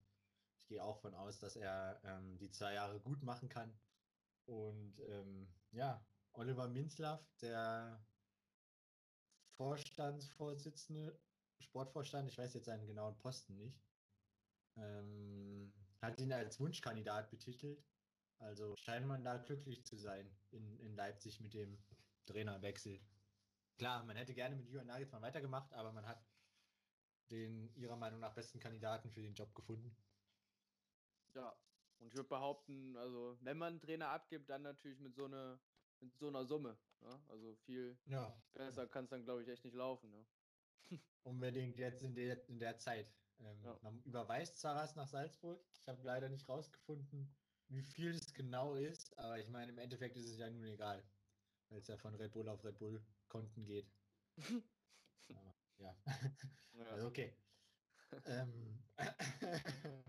Ich 0.58 0.66
gehe 0.66 0.82
auch 0.82 0.98
von 1.00 1.14
aus, 1.14 1.38
dass 1.38 1.56
er 1.56 2.00
ähm, 2.04 2.38
die 2.38 2.50
zwei 2.50 2.74
Jahre 2.74 2.98
gut 3.00 3.22
machen 3.22 3.48
kann. 3.48 3.72
Und 4.46 4.98
ähm, 5.08 5.48
ja, 5.70 6.04
Oliver 6.32 6.68
Minzlaff, 6.68 7.24
der 7.40 8.04
Vorstandsvorsitzende, 9.56 11.18
Sportvorstand, 11.60 12.28
ich 12.28 12.38
weiß 12.38 12.54
jetzt 12.54 12.66
seinen 12.66 12.86
genauen 12.86 13.16
Posten 13.18 13.56
nicht, 13.56 13.80
ähm, 14.76 15.72
hat 16.00 16.18
ihn 16.18 16.32
als 16.32 16.58
Wunschkandidat 16.58 17.30
betitelt. 17.30 17.84
Also 18.40 18.74
scheint 18.76 19.06
man 19.06 19.22
da 19.22 19.36
glücklich 19.36 19.84
zu 19.84 19.96
sein 19.96 20.30
in, 20.50 20.78
in 20.80 20.94
Leipzig 20.96 21.40
mit 21.40 21.54
dem 21.54 21.78
Trainerwechsel. 22.26 23.00
Klar, 23.76 24.04
man 24.04 24.16
hätte 24.16 24.34
gerne 24.34 24.56
mit 24.56 24.68
Jürgen 24.68 24.88
Nagelsmann 24.88 25.22
weitergemacht, 25.22 25.72
aber 25.72 25.92
man 25.92 26.06
hat 26.06 26.22
den 27.30 27.72
ihrer 27.76 27.96
Meinung 27.96 28.20
nach 28.20 28.34
besten 28.34 28.58
Kandidaten 28.58 29.10
für 29.10 29.22
den 29.22 29.34
Job 29.34 29.54
gefunden. 29.54 29.94
Ja, 31.34 31.56
und 31.98 32.08
ich 32.08 32.14
würde 32.14 32.28
behaupten, 32.28 32.96
also 32.96 33.38
wenn 33.42 33.58
man 33.58 33.74
einen 33.74 33.80
Trainer 33.80 34.08
abgibt, 34.08 34.48
dann 34.48 34.62
natürlich 34.62 34.98
mit 35.00 35.14
so, 35.14 35.26
eine, 35.26 35.60
mit 36.00 36.16
so 36.18 36.28
einer 36.28 36.44
Summe. 36.44 36.76
Ne? 37.00 37.22
Also 37.28 37.54
viel 37.56 37.96
ja. 38.06 38.34
besser 38.54 38.88
kann 38.88 39.04
es 39.04 39.10
dann, 39.10 39.24
glaube 39.24 39.42
ich, 39.42 39.48
echt 39.48 39.64
nicht 39.64 39.76
laufen. 39.76 40.10
Ne? 40.10 40.26
Unbedingt 41.22 41.76
jetzt 41.76 42.02
in 42.02 42.14
der, 42.14 42.48
in 42.48 42.58
der 42.58 42.78
Zeit. 42.78 43.14
Ähm, 43.38 43.62
ja. 43.62 43.78
Man 43.82 44.02
überweist 44.02 44.58
zwar 44.58 44.76
was 44.76 44.96
nach 44.96 45.06
Salzburg. 45.06 45.62
Ich 45.72 45.86
habe 45.88 46.02
leider 46.02 46.28
nicht 46.28 46.48
rausgefunden, 46.48 47.34
wie 47.68 47.82
viel 47.82 48.19
genau 48.40 48.74
ist, 48.74 49.18
aber 49.18 49.38
ich 49.38 49.48
meine, 49.48 49.70
im 49.70 49.78
Endeffekt 49.78 50.16
ist 50.16 50.26
es 50.26 50.38
ja 50.38 50.48
nun 50.48 50.64
egal, 50.64 51.04
weil 51.68 51.80
es 51.80 51.88
ja 51.88 51.98
von 51.98 52.14
Red 52.14 52.32
Bull 52.32 52.48
auf 52.48 52.64
Red 52.64 52.78
Bull 52.78 53.04
Konten 53.28 53.66
geht. 53.66 53.86
ja. 55.28 55.54
ja. 55.78 55.96
Also 56.90 57.08
okay. 57.08 57.34
ähm, 58.24 58.82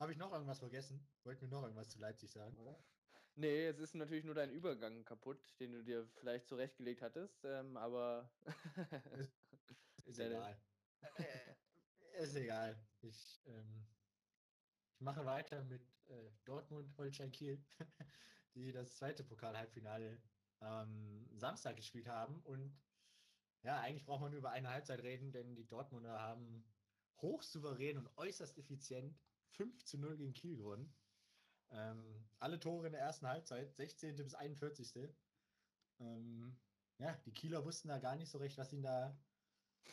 Habe 0.00 0.12
ich 0.12 0.18
noch 0.18 0.32
irgendwas 0.32 0.58
vergessen? 0.58 1.06
Wollten 1.24 1.42
wir 1.42 1.48
noch 1.48 1.62
irgendwas 1.62 1.90
zu 1.90 1.98
Leipzig 1.98 2.30
sagen, 2.30 2.56
oder? 2.56 2.82
Nee, 3.34 3.66
es 3.66 3.78
ist 3.78 3.94
natürlich 3.94 4.24
nur 4.24 4.34
dein 4.34 4.50
Übergang 4.50 5.04
kaputt, 5.04 5.54
den 5.60 5.72
du 5.72 5.84
dir 5.84 6.08
vielleicht 6.16 6.48
zurechtgelegt 6.48 7.02
hattest, 7.02 7.44
ähm, 7.44 7.76
aber. 7.76 8.30
ist, 9.18 9.38
ist 10.06 10.18
egal. 10.18 10.58
ist 12.18 12.36
egal. 12.36 12.82
Ich, 13.02 13.42
ähm, 13.46 13.86
ich 15.00 15.04
mache 15.04 15.24
weiter 15.24 15.64
mit 15.64 15.82
äh, 16.08 16.30
Dortmund, 16.44 16.94
Holstein 16.98 17.32
Kiel, 17.32 17.58
die 18.54 18.70
das 18.70 18.96
zweite 18.96 19.24
Pokal-Halbfinale 19.24 20.20
am 20.58 21.26
Samstag 21.32 21.76
gespielt 21.76 22.06
haben. 22.06 22.38
Und 22.42 22.78
ja, 23.62 23.80
eigentlich 23.80 24.04
braucht 24.04 24.20
man 24.20 24.30
nur 24.30 24.40
über 24.40 24.50
eine 24.50 24.68
Halbzeit 24.68 25.02
reden, 25.02 25.32
denn 25.32 25.54
die 25.54 25.66
Dortmunder 25.66 26.20
haben 26.20 26.66
hochsouverän 27.22 27.96
und 27.96 28.14
äußerst 28.18 28.58
effizient 28.58 29.18
5 29.52 29.82
zu 29.86 29.96
0 29.96 30.18
gegen 30.18 30.34
Kiel 30.34 30.58
gewonnen. 30.58 30.94
Ähm, 31.70 32.28
alle 32.38 32.60
Tore 32.60 32.88
in 32.88 32.92
der 32.92 33.00
ersten 33.00 33.26
Halbzeit, 33.26 33.74
16. 33.76 34.16
bis 34.16 34.34
41. 34.34 35.14
Ähm, 35.98 36.58
ja, 36.98 37.14
die 37.24 37.32
Kieler 37.32 37.64
wussten 37.64 37.88
da 37.88 37.98
gar 37.98 38.16
nicht 38.16 38.28
so 38.28 38.36
recht, 38.36 38.58
was 38.58 38.70
ihnen 38.74 38.82
da 38.82 39.18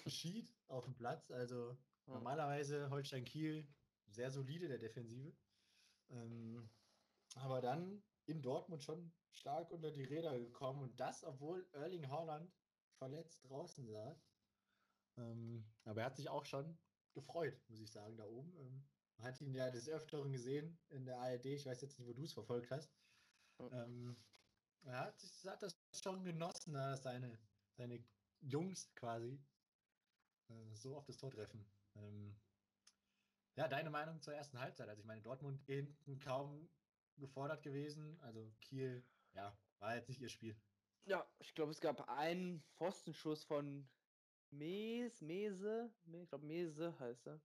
geschieht 0.04 0.54
auf 0.67 0.84
dem 0.84 0.96
Platz. 0.96 1.32
Also 1.32 1.78
ja. 2.08 2.13
normalerweise 2.13 2.89
Holstein 2.89 3.24
Kiel 3.24 3.65
sehr 4.08 4.32
solide 4.32 4.67
der 4.67 4.78
Defensive. 4.78 5.36
Ähm, 6.10 6.70
aber 7.36 7.62
dann 7.62 8.04
in 8.26 8.41
Dortmund 8.41 8.84
schon 8.84 9.12
stark 9.32 9.72
unter 9.72 9.91
die 9.91 10.04
Räder 10.04 10.38
gekommen 10.38 10.82
und 10.82 11.00
das, 11.00 11.24
obwohl 11.24 11.67
Erling 11.74 12.10
Haaland 12.10 12.52
verletzt 12.98 13.43
draußen 13.43 13.88
saß. 13.88 14.26
Ähm, 15.17 15.65
aber 15.84 16.02
er 16.02 16.06
hat 16.08 16.15
sich 16.15 16.30
auch 16.30 16.46
schon 16.46 16.78
gefreut, 17.13 17.60
muss 17.70 17.80
ich 17.80 17.91
sagen, 17.91 18.17
da 18.17 18.26
oben. 18.26 18.56
Ähm, 18.58 18.86
man 19.17 19.28
hat 19.28 19.41
ihn 19.41 19.54
ja 19.54 19.70
des 19.72 19.89
Öfteren 19.89 20.32
gesehen 20.32 20.78
in 20.89 21.06
der 21.06 21.17
ARD. 21.20 21.46
Ich 21.46 21.65
weiß 21.65 21.82
jetzt 21.82 21.98
nicht, 21.98 22.08
wo 22.08 22.13
du 22.13 22.24
es 22.24 22.34
verfolgt 22.34 22.72
hast. 22.72 22.91
Ähm, 23.60 24.15
er 24.84 25.00
hat, 25.00 25.24
hat, 25.46 25.63
das 25.63 25.76
schon 25.91 26.24
genossen, 26.24 26.74
dass 26.74 27.04
seine, 27.04 27.39
seine 27.76 28.04
Jungs 28.41 28.93
quasi 28.93 29.39
äh, 30.50 30.76
so 30.76 30.96
oft 30.96 31.10
das 31.10 31.17
Tor 31.17 31.32
treffen. 31.32 31.65
Ähm, 31.96 32.36
ja, 33.58 33.67
deine 33.67 33.89
Meinung 33.89 34.22
zur 34.22 34.34
ersten 34.36 34.60
Halbzeit? 34.60 34.88
Also 34.88 35.02
ich 35.02 35.08
meine, 35.08 35.22
Dortmund 35.22 35.60
hinten 35.65 36.20
kaum 36.20 36.70
gefordert 37.17 37.63
gewesen. 37.63 38.20
Also 38.22 38.54
Kiel, 38.62 39.04
ja, 39.34 39.58
war 39.80 39.96
jetzt 39.96 40.10
nicht 40.10 40.22
ihr 40.22 40.30
Spiel. 40.30 40.56
Ja, 41.06 41.28
ich 41.39 41.56
glaube, 41.56 41.72
es 41.72 41.82
gab 41.82 42.08
einen 42.08 42.63
Pfostenschuss 42.78 43.43
von 43.43 43.89
Mes, 44.52 45.22
Mese, 45.22 45.91
ich 46.06 46.30
glaube 46.30 46.46
Mese 46.46 46.98
heißt 47.00 47.28
er. 47.28 47.41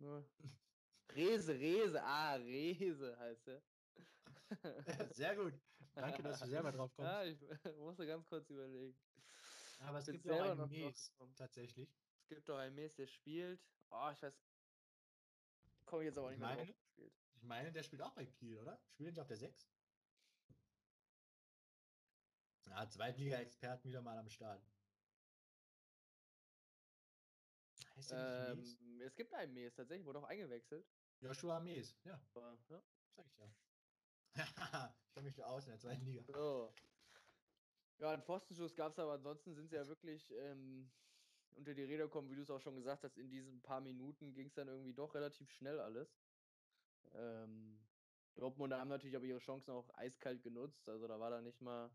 Rese, 1.14 1.58
Rese, 1.58 2.02
ah, 2.02 2.34
Rese 2.34 3.18
heißt 3.18 3.48
er. 3.48 3.62
Sehr 5.14 5.34
gut. 5.34 5.54
Danke, 5.94 6.22
dass 6.22 6.40
du 6.40 6.46
selber 6.46 6.70
drauf 6.70 6.94
kommst. 6.94 7.10
Ja, 7.10 7.24
ich 7.24 7.78
musste 7.78 8.06
ganz 8.06 8.28
kurz 8.28 8.48
überlegen. 8.50 8.96
Aber 9.80 9.98
es 9.98 10.06
gibt 10.06 10.24
ja 10.24 10.34
auch 10.34 10.50
einen 10.50 10.68
Mies, 10.68 11.12
tatsächlich. 11.36 11.88
Es 12.22 12.28
gibt 12.28 12.48
doch 12.48 12.58
einen 12.58 12.74
Mies, 12.74 12.94
der 12.94 13.06
spielt. 13.06 13.60
Oh, 13.90 14.10
ich 14.12 14.22
weiß. 14.22 14.34
Komme 15.86 16.02
ich 16.02 16.06
jetzt 16.06 16.18
aber 16.18 16.30
nicht 16.30 16.40
mehr 16.40 16.48
meine, 16.48 16.66
drauf. 16.66 16.76
Ich 17.34 17.42
meine, 17.42 17.72
der 17.72 17.82
spielt 17.82 18.02
auch 18.02 18.12
bei 18.12 18.26
Kiel, 18.26 18.58
oder? 18.58 18.78
Spielt 18.90 19.10
nicht 19.10 19.20
auf 19.20 19.28
der 19.28 19.36
6? 19.36 19.68
Ja, 22.66 22.88
Zweitliga-Experten 22.88 23.88
wieder 23.88 24.02
mal 24.02 24.18
am 24.18 24.28
Start. 24.28 24.62
Ähm, 28.10 29.00
es 29.00 29.14
gibt 29.14 29.32
einen 29.32 29.54
Mies, 29.54 29.74
tatsächlich, 29.74 30.04
wurde 30.04 30.18
auch 30.18 30.24
eingewechselt. 30.24 30.86
Joshua 31.20 31.60
Mees, 31.60 31.96
ja. 32.04 32.20
Ja. 32.68 32.82
Sag 33.14 33.26
ich 33.26 33.38
ja. 33.38 33.54
ich 35.06 35.12
kenne 35.14 35.26
mich 35.26 35.34
da 35.34 35.46
aus 35.46 35.64
in 35.64 35.70
der 35.70 35.78
zweiten 35.78 36.04
Liga. 36.04 36.22
So. 36.26 36.74
Ja, 37.98 38.10
einen 38.10 38.22
Pfostenschuss 38.22 38.74
gab 38.74 38.92
es 38.92 38.98
aber 38.98 39.14
ansonsten 39.14 39.54
sind 39.54 39.70
sie 39.70 39.76
ja 39.76 39.86
wirklich 39.86 40.30
ähm, 40.32 40.90
unter 41.56 41.74
die 41.74 41.84
Räder 41.84 42.04
gekommen, 42.04 42.30
wie 42.30 42.36
du 42.36 42.42
es 42.42 42.50
auch 42.50 42.60
schon 42.60 42.76
gesagt 42.76 43.04
hast, 43.04 43.16
in 43.18 43.30
diesen 43.30 43.62
paar 43.62 43.80
Minuten 43.80 44.34
ging 44.34 44.46
es 44.46 44.54
dann 44.54 44.68
irgendwie 44.68 44.94
doch 44.94 45.14
relativ 45.14 45.50
schnell 45.50 45.80
alles. 45.80 46.20
Ähm, 47.14 47.78
Dortmunder 48.34 48.78
haben 48.78 48.88
natürlich 48.88 49.16
aber 49.16 49.24
ihre 49.24 49.38
Chancen 49.38 49.70
auch 49.70 49.88
eiskalt 49.94 50.42
genutzt, 50.42 50.88
also 50.88 51.08
da 51.08 51.18
war 51.18 51.30
da 51.30 51.40
nicht 51.40 51.60
mal, 51.62 51.90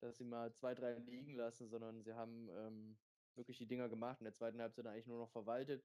dass 0.00 0.18
sie 0.18 0.24
mal 0.24 0.52
zwei, 0.52 0.74
drei 0.74 0.94
liegen 0.94 1.34
lassen, 1.34 1.68
sondern 1.68 2.02
sie 2.02 2.14
haben 2.14 2.48
ähm, 2.50 2.98
wirklich 3.34 3.58
die 3.58 3.66
Dinger 3.66 3.88
gemacht. 3.88 4.20
In 4.20 4.24
der 4.24 4.34
zweiten 4.34 4.60
Halbzeit 4.60 4.86
eigentlich 4.86 5.06
nur 5.06 5.18
noch 5.18 5.30
verwaltet. 5.30 5.84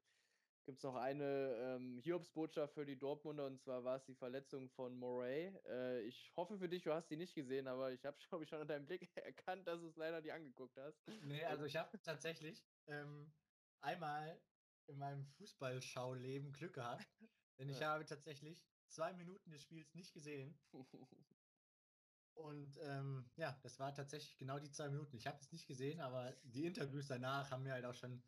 Gibt 0.65 0.77
es 0.77 0.83
noch 0.83 0.95
eine 0.95 1.55
ähm, 1.59 1.99
Hiobsbotschaft 2.03 2.73
für 2.75 2.85
die 2.85 2.97
Dortmunder 2.97 3.45
und 3.45 3.59
zwar 3.59 3.83
war 3.83 3.97
es 3.97 4.05
die 4.05 4.15
Verletzung 4.15 4.69
von 4.69 4.95
Moray. 4.95 5.47
Äh, 5.67 6.01
ich 6.03 6.31
hoffe 6.35 6.57
für 6.57 6.69
dich, 6.69 6.83
du 6.83 6.93
hast 6.93 7.09
die 7.09 7.17
nicht 7.17 7.33
gesehen, 7.33 7.67
aber 7.67 7.91
ich 7.91 8.05
habe, 8.05 8.17
glaube 8.29 8.43
ich, 8.43 8.49
schon 8.49 8.61
an 8.61 8.67
deinem 8.67 8.85
Blick 8.85 9.09
erkannt, 9.15 9.67
dass 9.67 9.81
du 9.81 9.87
es 9.87 9.95
leider 9.95 10.21
nicht 10.21 10.33
angeguckt 10.33 10.77
hast. 10.77 10.99
Nee, 11.23 11.43
also 11.45 11.65
ich 11.65 11.75
habe 11.75 11.99
tatsächlich 12.03 12.63
ähm, 12.87 13.33
einmal 13.81 14.39
in 14.87 14.97
meinem 14.97 15.25
Fußballschauleben 15.37 16.51
Glück 16.51 16.73
gehabt, 16.73 17.07
denn 17.57 17.69
ich 17.69 17.79
ja. 17.79 17.93
habe 17.93 18.05
tatsächlich 18.05 18.63
zwei 18.87 19.13
Minuten 19.13 19.51
des 19.51 19.63
Spiels 19.63 19.93
nicht 19.95 20.13
gesehen. 20.13 20.59
Und 22.33 22.79
ähm, 22.83 23.29
ja, 23.35 23.59
das 23.61 23.79
war 23.79 23.93
tatsächlich 23.93 24.37
genau 24.37 24.57
die 24.59 24.71
zwei 24.71 24.89
Minuten. 24.89 25.15
Ich 25.15 25.27
habe 25.27 25.39
es 25.41 25.51
nicht 25.51 25.67
gesehen, 25.67 25.99
aber 25.99 26.35
die 26.43 26.65
Interviews 26.65 27.07
danach 27.07 27.51
haben 27.51 27.63
mir 27.63 27.73
halt 27.73 27.85
auch 27.85 27.93
schon, 27.93 28.23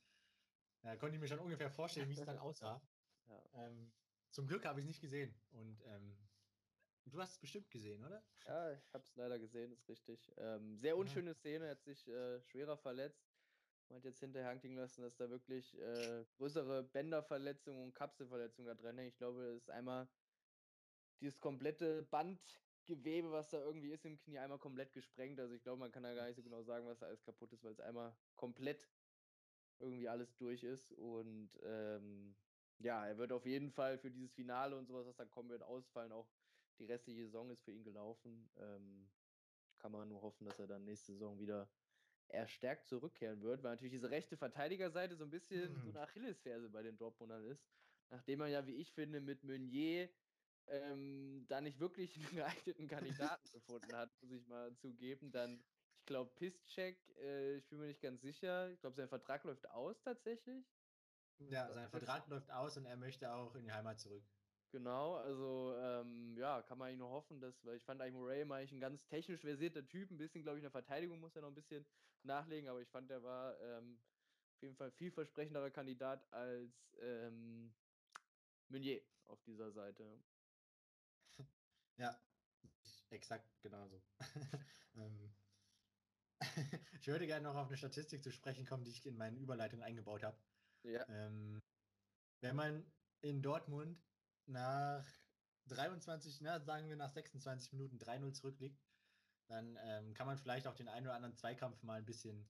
ja, 0.84 0.96
konnte 0.98 1.16
ich 1.16 1.22
mir 1.22 1.28
schon 1.28 1.40
ungefähr 1.40 1.70
vorstellen, 1.70 2.10
wie 2.10 2.14
es 2.14 2.26
dann 2.26 2.38
aussah. 2.40 2.82
Ja. 3.28 3.44
Ähm, 3.54 3.92
zum 4.30 4.48
Glück 4.48 4.66
habe 4.66 4.80
ich 4.80 4.86
es 4.86 4.88
nicht 4.88 5.02
gesehen. 5.02 5.34
Und 5.52 5.82
ähm, 5.86 6.18
du 7.06 7.22
hast 7.22 7.34
es 7.34 7.40
bestimmt 7.40 7.70
gesehen, 7.72 8.04
oder? 8.04 8.24
Ja, 8.46 8.72
ich 8.74 8.94
habe 8.94 9.04
es 9.04 9.16
leider 9.16 9.40
gesehen, 9.40 9.72
ist 9.72 9.88
richtig. 9.88 10.32
Ähm, 10.38 10.78
sehr 10.78 10.98
unschöne 10.98 11.32
ja. 11.32 11.36
Szene, 11.36 11.70
hat 11.70 11.84
sich 11.84 12.08
äh, 12.08 12.42
schwerer 12.42 12.78
verletzt. 12.78 13.34
Man 13.90 13.98
hat 13.98 14.06
jetzt 14.06 14.20
hinterher 14.20 14.50
anklingen 14.50 14.78
lassen, 14.78 15.02
dass 15.02 15.16
da 15.18 15.30
wirklich 15.30 15.78
äh, 15.80 16.26
größere 16.38 16.84
Bänderverletzungen 16.84 17.84
und 17.84 17.94
Kapselverletzungen 17.94 18.68
da 18.68 18.82
drin 18.82 18.98
Ich 19.00 19.18
glaube, 19.18 19.44
es 19.44 19.64
ist 19.64 19.70
einmal 19.70 20.08
dieses 21.22 21.40
komplette 21.40 22.04
Band 22.04 22.40
Gewebe, 22.86 23.32
was 23.32 23.50
da 23.50 23.60
irgendwie 23.60 23.92
ist 23.92 24.06
im 24.06 24.18
Knie, 24.18 24.40
einmal 24.40 24.60
komplett 24.60 24.92
gesprengt. 24.92 25.40
Also 25.40 25.54
ich 25.54 25.64
glaube, 25.64 25.80
man 25.80 25.92
kann 25.92 26.04
da 26.04 26.14
gar 26.14 26.28
nicht 26.28 26.36
so 26.36 26.44
genau 26.44 26.64
sagen, 26.64 26.86
was 26.86 27.00
da 27.00 27.06
alles 27.06 27.24
kaputt 27.24 27.54
ist, 27.54 27.64
weil 27.64 27.72
es 27.72 27.80
einmal 27.80 28.18
komplett 28.36 28.90
irgendwie 29.80 30.10
alles 30.10 30.36
durch 30.38 30.64
ist. 30.64 30.92
Und 30.94 31.50
ähm, 31.64 32.36
ja, 32.80 33.06
er 33.06 33.18
wird 33.18 33.32
auf 33.32 33.46
jeden 33.46 33.72
Fall 33.72 33.98
für 33.98 34.12
dieses 34.12 34.34
Finale 34.34 34.78
und 34.78 34.88
sowas, 34.88 35.06
was 35.06 35.16
dann 35.16 35.30
kommen 35.30 35.50
wird, 35.50 35.64
ausfallen. 35.64 36.12
Auch 36.12 36.30
die 36.80 36.86
restliche 36.86 37.26
Saison 37.26 37.50
ist 37.50 37.64
für 37.64 37.72
ihn 37.72 37.84
gelaufen. 37.84 38.50
Ähm, 38.58 39.10
kann 39.78 39.92
man 39.92 40.08
nur 40.08 40.22
hoffen, 40.22 40.46
dass 40.46 40.60
er 40.60 40.68
dann 40.68 40.86
nächste 40.86 41.12
Saison 41.14 41.40
wieder 41.40 41.70
erstärkt 42.30 42.88
zurückkehren 42.88 43.42
wird, 43.42 43.64
weil 43.64 43.72
natürlich 43.72 43.94
diese 43.94 44.10
rechte 44.10 44.38
Verteidigerseite 44.38 45.16
so 45.16 45.24
ein 45.24 45.30
bisschen 45.30 45.74
mhm. 45.74 45.82
so 45.84 45.90
eine 45.90 46.02
Achillesferse 46.02 46.70
bei 46.70 46.82
den 46.82 46.98
Dortmundern 46.98 47.44
ist. 47.46 47.66
Nachdem 48.10 48.40
man 48.40 48.52
ja, 48.52 48.66
wie 48.66 48.76
ich 48.76 48.94
finde, 48.94 49.22
mit 49.22 49.44
Meunier 49.44 50.10
ähm, 50.68 51.46
da 51.48 51.62
nicht 51.62 51.80
wirklich 51.80 52.16
einen 52.16 52.36
geeigneten 52.36 52.88
Kandidaten 52.88 53.52
gefunden 53.52 53.94
hat, 53.94 54.10
muss 54.22 54.32
ich 54.32 54.48
mal 54.48 54.76
zugeben, 54.78 55.32
dann, 55.32 55.64
ich 56.04 56.08
glaube, 56.08 56.30
Pisscheck, 56.36 56.98
äh, 57.22 57.56
ich 57.56 57.64
bin 57.70 57.80
mir 57.80 57.88
nicht 57.88 58.02
ganz 58.02 58.22
sicher. 58.22 58.70
Ich 58.70 58.80
glaube, 58.82 58.98
sein 58.98 59.08
Vertrag 59.08 59.42
läuft 59.46 59.66
aus 59.70 59.96
tatsächlich. 60.04 60.66
Ja, 61.50 61.72
sein 61.72 61.88
Vertrag 61.88 62.28
läuft 62.28 62.52
aus 62.52 62.76
und 62.76 62.86
er 62.86 62.98
möchte 62.98 63.34
auch 63.34 63.56
in 63.56 63.64
die 63.64 63.72
Heimat 63.72 64.02
zurück. 64.02 64.22
Genau, 64.74 65.16
also 65.16 65.74
ähm, 65.78 66.36
ja, 66.38 66.62
kann 66.64 66.78
man 66.78 66.90
eigentlich 66.90 67.00
nur 67.00 67.10
hoffen, 67.10 67.40
dass, 67.40 67.54
weil 67.64 67.78
ich 67.78 67.84
fand 67.84 68.02
eigentlich 68.02 68.16
Murray 68.16 68.42
eigentlich 68.42 68.72
ein 68.74 68.82
ganz 68.82 69.08
technisch 69.08 69.40
versierter 69.40 69.88
Typ, 69.88 70.12
ein 70.12 70.18
bisschen, 70.18 70.44
glaube 70.44 70.58
ich, 70.58 70.62
in 70.62 70.72
der 70.72 70.72
Verteidigung 70.72 71.22
muss 71.22 71.36
er 71.36 71.44
noch 71.44 71.50
ein 71.50 71.56
bisschen 71.56 71.86
nachlegen, 72.24 72.68
aber 72.68 72.82
ich 72.82 72.90
fand, 72.90 73.10
er 73.12 73.24
war 73.24 73.58
ähm, 73.62 73.98
auf 74.58 74.62
jeden 74.64 74.76
Fall 74.76 74.92
vielversprechenderer 74.92 75.70
Kandidat 75.72 76.20
als 76.34 76.98
ähm, 77.02 77.72
Meunier 78.68 79.00
auf 79.26 79.42
dieser 79.44 79.72
Seite. 79.72 80.04
Ja, 81.98 82.20
exakt 83.12 83.46
genauso. 83.62 84.02
ähm, 84.98 85.30
ich 87.02 87.08
würde 87.08 87.28
gerne 87.28 87.44
noch 87.44 87.56
auf 87.56 87.68
eine 87.68 87.78
Statistik 87.78 88.24
zu 88.24 88.32
sprechen 88.32 88.66
kommen, 88.66 88.84
die 88.84 88.92
ich 88.92 89.06
in 89.06 89.18
meine 89.18 89.38
Überleitung 89.38 89.82
eingebaut 89.82 90.24
habe. 90.24 90.38
Ja. 90.84 91.08
Ähm, 91.10 91.62
wenn 92.42 92.56
man 92.56 92.92
in 93.22 93.42
Dortmund 93.42 94.02
nach 94.46 95.06
23, 95.68 96.42
na, 96.42 96.60
sagen 96.60 96.90
wir 96.90 96.96
nach 96.96 97.12
26 97.12 97.72
Minuten 97.74 97.98
3-0 97.98 98.34
zurückliegt, 98.34 98.82
dann 99.48 99.78
ähm, 99.82 100.14
kann 100.14 100.28
man 100.28 100.38
vielleicht 100.38 100.68
auch 100.68 100.76
den 100.76 100.88
einen 100.88 101.06
oder 101.06 101.16
anderen 101.16 101.36
Zweikampf 101.36 101.82
mal 101.84 102.00
ein 102.00 102.06
bisschen 102.06 102.50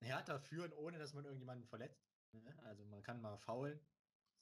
härter 0.00 0.40
führen, 0.40 0.72
ohne 0.72 0.98
dass 0.98 1.12
man 1.12 1.24
irgendjemanden 1.24 1.66
verletzt. 1.66 2.02
Ne? 2.32 2.58
Also 2.64 2.84
man 2.86 3.02
kann 3.02 3.20
mal 3.20 3.36
faulen, 3.38 3.80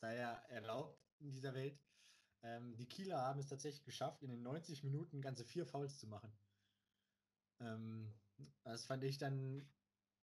sei 0.01 0.17
ja 0.17 0.35
erlaubt 0.49 1.03
in 1.19 1.31
dieser 1.31 1.55
Welt. 1.55 1.81
Ähm, 2.43 2.77
die 2.77 2.89
Kieler 2.89 3.21
haben 3.21 3.41
es 3.41 3.49
tatsächlich 3.49 3.85
geschafft, 3.85 4.23
in 4.23 4.31
den 4.31 4.43
90 4.43 4.85
Minuten 4.85 5.21
ganze 5.21 5.45
vier 5.45 5.67
Fouls 5.67 5.99
zu 5.99 6.07
machen. 6.07 6.33
Ähm, 7.61 8.15
das 8.63 8.87
fand 8.87 9.05
ich 9.05 9.19
dann 9.19 9.69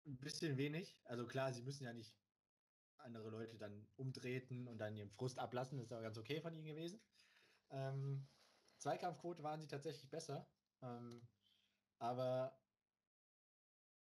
ein 0.05 0.17
bisschen 0.17 0.57
wenig. 0.57 0.99
Also 1.05 1.25
klar, 1.27 1.53
sie 1.53 1.61
müssen 1.61 1.83
ja 1.83 1.93
nicht 1.93 2.15
andere 2.97 3.29
Leute 3.29 3.57
dann 3.57 3.87
umtreten 3.95 4.67
und 4.67 4.77
dann 4.77 4.95
ihren 4.95 5.09
Frust 5.09 5.39
ablassen. 5.39 5.77
Das 5.77 5.87
ist 5.87 5.93
auch 5.93 6.01
ganz 6.01 6.17
okay 6.17 6.41
von 6.41 6.53
ihnen 6.53 6.65
gewesen. 6.65 7.01
Ähm, 7.69 8.27
Zweikampfquote 8.77 9.43
waren 9.43 9.61
sie 9.61 9.67
tatsächlich 9.67 10.09
besser. 10.09 10.47
Ähm, 10.81 11.21
aber 11.99 12.57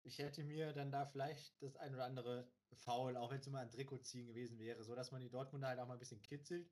ich 0.02 0.18
hätte 0.18 0.44
mir 0.44 0.72
dann 0.72 0.92
da 0.92 1.06
vielleicht 1.06 1.60
das 1.62 1.76
ein 1.76 1.94
oder 1.94 2.04
andere 2.04 2.52
Foul, 2.72 3.16
auch 3.16 3.30
wenn 3.30 3.40
es 3.40 3.46
immer 3.46 3.60
ein 3.60 3.70
Trikot 3.70 3.98
ziehen 3.98 4.26
gewesen 4.26 4.58
wäre, 4.58 4.84
so 4.84 4.94
dass 4.94 5.10
man 5.12 5.20
die 5.20 5.30
Dortmunder 5.30 5.68
halt 5.68 5.80
auch 5.80 5.86
mal 5.86 5.94
ein 5.94 6.00
bisschen 6.00 6.22
kitzelt. 6.22 6.70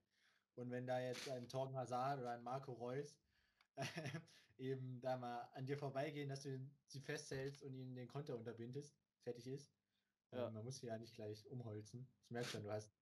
Und 0.56 0.70
wenn 0.70 0.86
da 0.86 1.00
jetzt 1.00 1.28
ein 1.28 1.48
Torgen 1.48 1.76
Hazard 1.76 2.20
oder 2.20 2.30
ein 2.32 2.42
Marco 2.44 2.72
Reus 2.72 3.16
eben 4.58 5.00
da 5.00 5.16
mal 5.16 5.40
an 5.54 5.66
dir 5.66 5.76
vorbeigehen, 5.76 6.28
dass 6.28 6.42
du 6.42 6.58
sie 6.86 7.00
festhältst 7.00 7.62
und 7.62 7.74
ihnen 7.74 7.94
den 7.94 8.08
Konter 8.08 8.36
unterbindest, 8.36 8.96
fertig 9.22 9.46
ist, 9.46 9.72
ja. 10.34 10.50
Man 10.50 10.64
muss 10.64 10.78
sie 10.78 10.86
ja 10.86 10.98
nicht 10.98 11.14
gleich 11.14 11.46
umholzen. 11.48 12.08
Ich 12.24 12.30
merke 12.30 12.48
schon, 12.48 12.62
du 12.64 12.70
hast, 12.70 12.92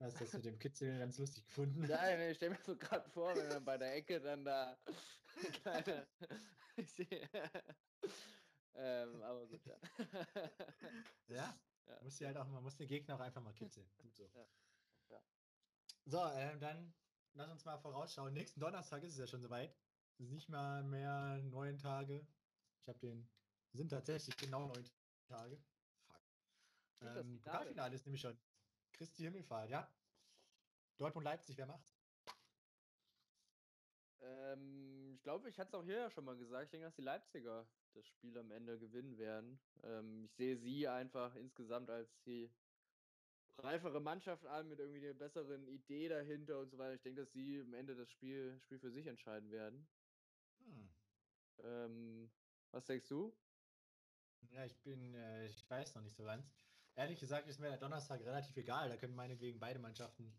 hast 0.00 0.20
das 0.20 0.32
mit 0.32 0.44
dem 0.44 0.58
Kitzeln 0.58 0.98
ganz 0.98 1.18
lustig 1.18 1.44
gefunden. 1.44 1.82
Nein, 1.86 2.20
ich 2.30 2.36
stelle 2.36 2.52
mir 2.52 2.62
so 2.64 2.76
gerade 2.76 3.08
vor, 3.10 3.36
wenn 3.36 3.48
man 3.48 3.64
bei 3.64 3.78
der 3.78 3.94
Ecke 3.94 4.20
dann 4.20 4.44
da 4.44 4.78
kleine. 5.62 6.06
ähm, 8.74 9.22
aber 9.22 9.46
gut, 9.46 9.64
ja. 9.66 9.76
ja. 11.28 11.60
ja. 11.86 12.02
Muss 12.02 12.20
halt 12.20 12.36
auch, 12.36 12.48
man 12.48 12.62
muss 12.62 12.76
den 12.76 12.88
Gegner 12.88 13.16
auch 13.16 13.20
einfach 13.20 13.42
mal 13.42 13.52
kitzeln. 13.52 13.90
So. 14.12 14.30
Ja. 15.10 15.22
So, 16.06 16.24
ähm, 16.36 16.60
dann 16.60 16.94
lass 17.34 17.50
uns 17.50 17.64
mal 17.64 17.78
vorausschauen. 17.78 18.32
Nächsten 18.32 18.60
Donnerstag 18.60 19.02
ist 19.02 19.12
es 19.12 19.18
ja 19.18 19.26
schon 19.26 19.42
soweit. 19.42 19.76
Nicht 20.18 20.48
mal 20.48 20.82
mehr 20.82 21.38
neun 21.44 21.78
Tage. 21.78 22.26
Ich 22.82 22.88
habe 22.88 22.98
den, 22.98 23.28
sind 23.72 23.90
tatsächlich 23.90 24.36
genau 24.36 24.66
neun 24.66 24.84
Tage. 25.28 25.62
Ähm, 27.00 27.40
Pokalfinale 27.42 27.94
ist 27.94 28.06
nämlich 28.06 28.22
schon. 28.22 28.36
Christi 28.92 29.22
Himmelfahrt, 29.22 29.70
ja. 29.70 29.88
Dortmund 30.96 31.24
Leipzig, 31.24 31.56
wer 31.56 31.66
macht's? 31.66 31.96
Ähm, 34.20 35.14
ich 35.14 35.22
glaube, 35.22 35.48
ich 35.48 35.58
hatte 35.58 35.68
es 35.68 35.74
auch 35.74 35.84
hier 35.84 35.98
ja 35.98 36.10
schon 36.10 36.24
mal 36.24 36.36
gesagt. 36.36 36.64
Ich 36.64 36.70
denke, 36.70 36.86
dass 36.86 36.96
die 36.96 37.02
Leipziger 37.02 37.68
das 37.94 38.06
Spiel 38.06 38.36
am 38.36 38.50
Ende 38.50 38.78
gewinnen 38.78 39.18
werden. 39.18 39.60
Ähm, 39.84 40.24
ich 40.24 40.34
sehe 40.34 40.56
sie 40.56 40.88
einfach 40.88 41.36
insgesamt 41.36 41.90
als 41.90 42.20
die 42.22 42.50
reifere 43.58 44.00
Mannschaft 44.00 44.46
an 44.46 44.68
mit 44.68 44.80
irgendwie 44.80 45.04
einer 45.04 45.14
besseren 45.14 45.66
Idee 45.68 46.08
dahinter 46.08 46.58
und 46.58 46.70
so 46.70 46.78
weiter. 46.78 46.94
Ich 46.94 47.02
denke, 47.02 47.22
dass 47.22 47.32
sie 47.32 47.60
am 47.60 47.74
Ende 47.74 47.94
das 47.94 48.10
Spiel, 48.10 48.58
Spiel 48.60 48.78
für 48.78 48.90
sich 48.90 49.06
entscheiden 49.06 49.50
werden. 49.50 49.86
Hm. 50.68 50.88
Ähm, 51.64 52.30
was 52.70 52.84
denkst 52.84 53.08
du? 53.08 53.34
Ja, 54.50 54.64
ich 54.64 54.78
bin, 54.82 55.14
äh, 55.14 55.46
ich 55.46 55.68
weiß 55.68 55.94
noch 55.94 56.02
nicht 56.02 56.16
so 56.16 56.24
ganz 56.24 56.48
ehrlich 56.98 57.20
gesagt 57.20 57.46
ist 57.46 57.60
mir 57.60 57.68
der 57.68 57.78
Donnerstag 57.78 58.20
relativ 58.24 58.56
egal. 58.56 58.88
Da 58.88 58.96
können 58.96 59.14
meinetwegen 59.14 59.60
beide 59.60 59.78
Mannschaften. 59.78 60.34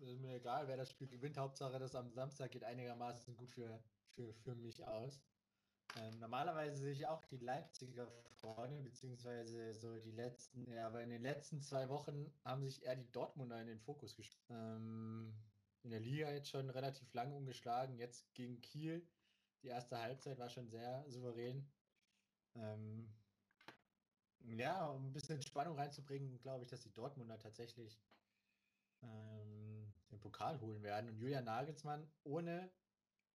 Ist 0.00 0.20
mir 0.20 0.36
egal, 0.36 0.66
wer 0.66 0.76
das 0.76 0.90
Spiel 0.90 1.08
gewinnt. 1.08 1.36
Hauptsache, 1.36 1.78
das 1.78 1.94
am 1.94 2.10
Samstag 2.12 2.52
geht 2.52 2.64
einigermaßen 2.64 3.36
gut 3.36 3.50
für, 3.50 3.82
für, 4.14 4.32
für 4.32 4.54
mich 4.54 4.84
aus. 4.86 5.20
Ähm, 5.96 6.18
normalerweise 6.20 6.76
sehe 6.76 6.92
ich 6.92 7.06
auch 7.06 7.24
die 7.24 7.38
Leipziger 7.38 8.06
vorne, 8.40 8.80
beziehungsweise 8.82 9.74
so 9.74 9.98
die 9.98 10.12
letzten, 10.12 10.70
ja, 10.70 10.86
aber 10.86 11.02
in 11.02 11.10
den 11.10 11.22
letzten 11.22 11.60
zwei 11.60 11.88
Wochen 11.88 12.32
haben 12.44 12.62
sich 12.62 12.84
eher 12.84 12.96
die 12.96 13.10
Dortmunder 13.10 13.60
in 13.60 13.66
den 13.66 13.80
Fokus 13.80 14.14
gespielt. 14.14 14.38
Ähm, 14.50 15.34
in 15.82 15.90
der 15.90 16.00
Liga 16.00 16.30
jetzt 16.30 16.50
schon 16.50 16.70
relativ 16.70 17.12
lang 17.14 17.32
umgeschlagen, 17.32 17.98
jetzt 17.98 18.32
gegen 18.34 18.60
Kiel. 18.60 19.06
Die 19.62 19.68
erste 19.68 19.98
Halbzeit 19.98 20.38
war 20.38 20.48
schon 20.48 20.68
sehr 20.68 21.04
souverän. 21.08 21.68
Ähm, 22.54 23.08
ja, 24.40 24.86
um 24.86 25.06
ein 25.06 25.12
bisschen 25.12 25.42
Spannung 25.42 25.76
reinzubringen, 25.76 26.38
glaube 26.40 26.64
ich, 26.64 26.70
dass 26.70 26.80
die 26.80 26.92
Dortmunder 26.92 27.38
tatsächlich 27.38 28.00
ähm, 29.02 29.92
den 30.10 30.20
Pokal 30.20 30.60
holen 30.60 30.82
werden 30.82 31.10
und 31.10 31.18
Julian 31.18 31.44
Nagelsmann 31.44 32.10
ohne 32.24 32.70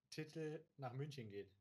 Titel 0.09 0.65
nach 0.77 0.93
München 0.93 1.29
geht. 1.29 1.51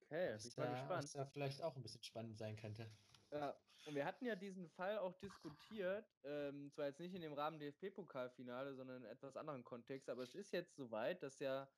Okay, 0.00 0.34
was 0.34 0.54
bin 0.54 0.64
da, 0.64 0.70
gespannt. 0.70 1.04
Was 1.04 1.12
da 1.12 1.26
vielleicht 1.26 1.62
auch 1.62 1.76
ein 1.76 1.82
bisschen 1.82 2.02
spannend 2.02 2.38
sein 2.38 2.56
könnte. 2.56 2.90
Ja, 3.30 3.54
und 3.86 3.94
wir 3.94 4.04
hatten 4.04 4.24
ja 4.24 4.36
diesen 4.36 4.68
Fall 4.70 4.98
auch 4.98 5.14
diskutiert, 5.18 6.06
ähm, 6.24 6.70
zwar 6.72 6.86
jetzt 6.86 7.00
nicht 7.00 7.14
in 7.14 7.20
dem 7.20 7.34
Rahmen 7.34 7.58
DFB-Pokalfinale, 7.58 8.74
sondern 8.74 9.04
in 9.04 9.10
etwas 9.10 9.36
anderen 9.36 9.64
Kontext, 9.64 10.08
aber 10.08 10.22
es 10.22 10.34
ist 10.34 10.52
jetzt 10.52 10.76
soweit, 10.76 11.22
dass 11.22 11.38
ja 11.38 11.68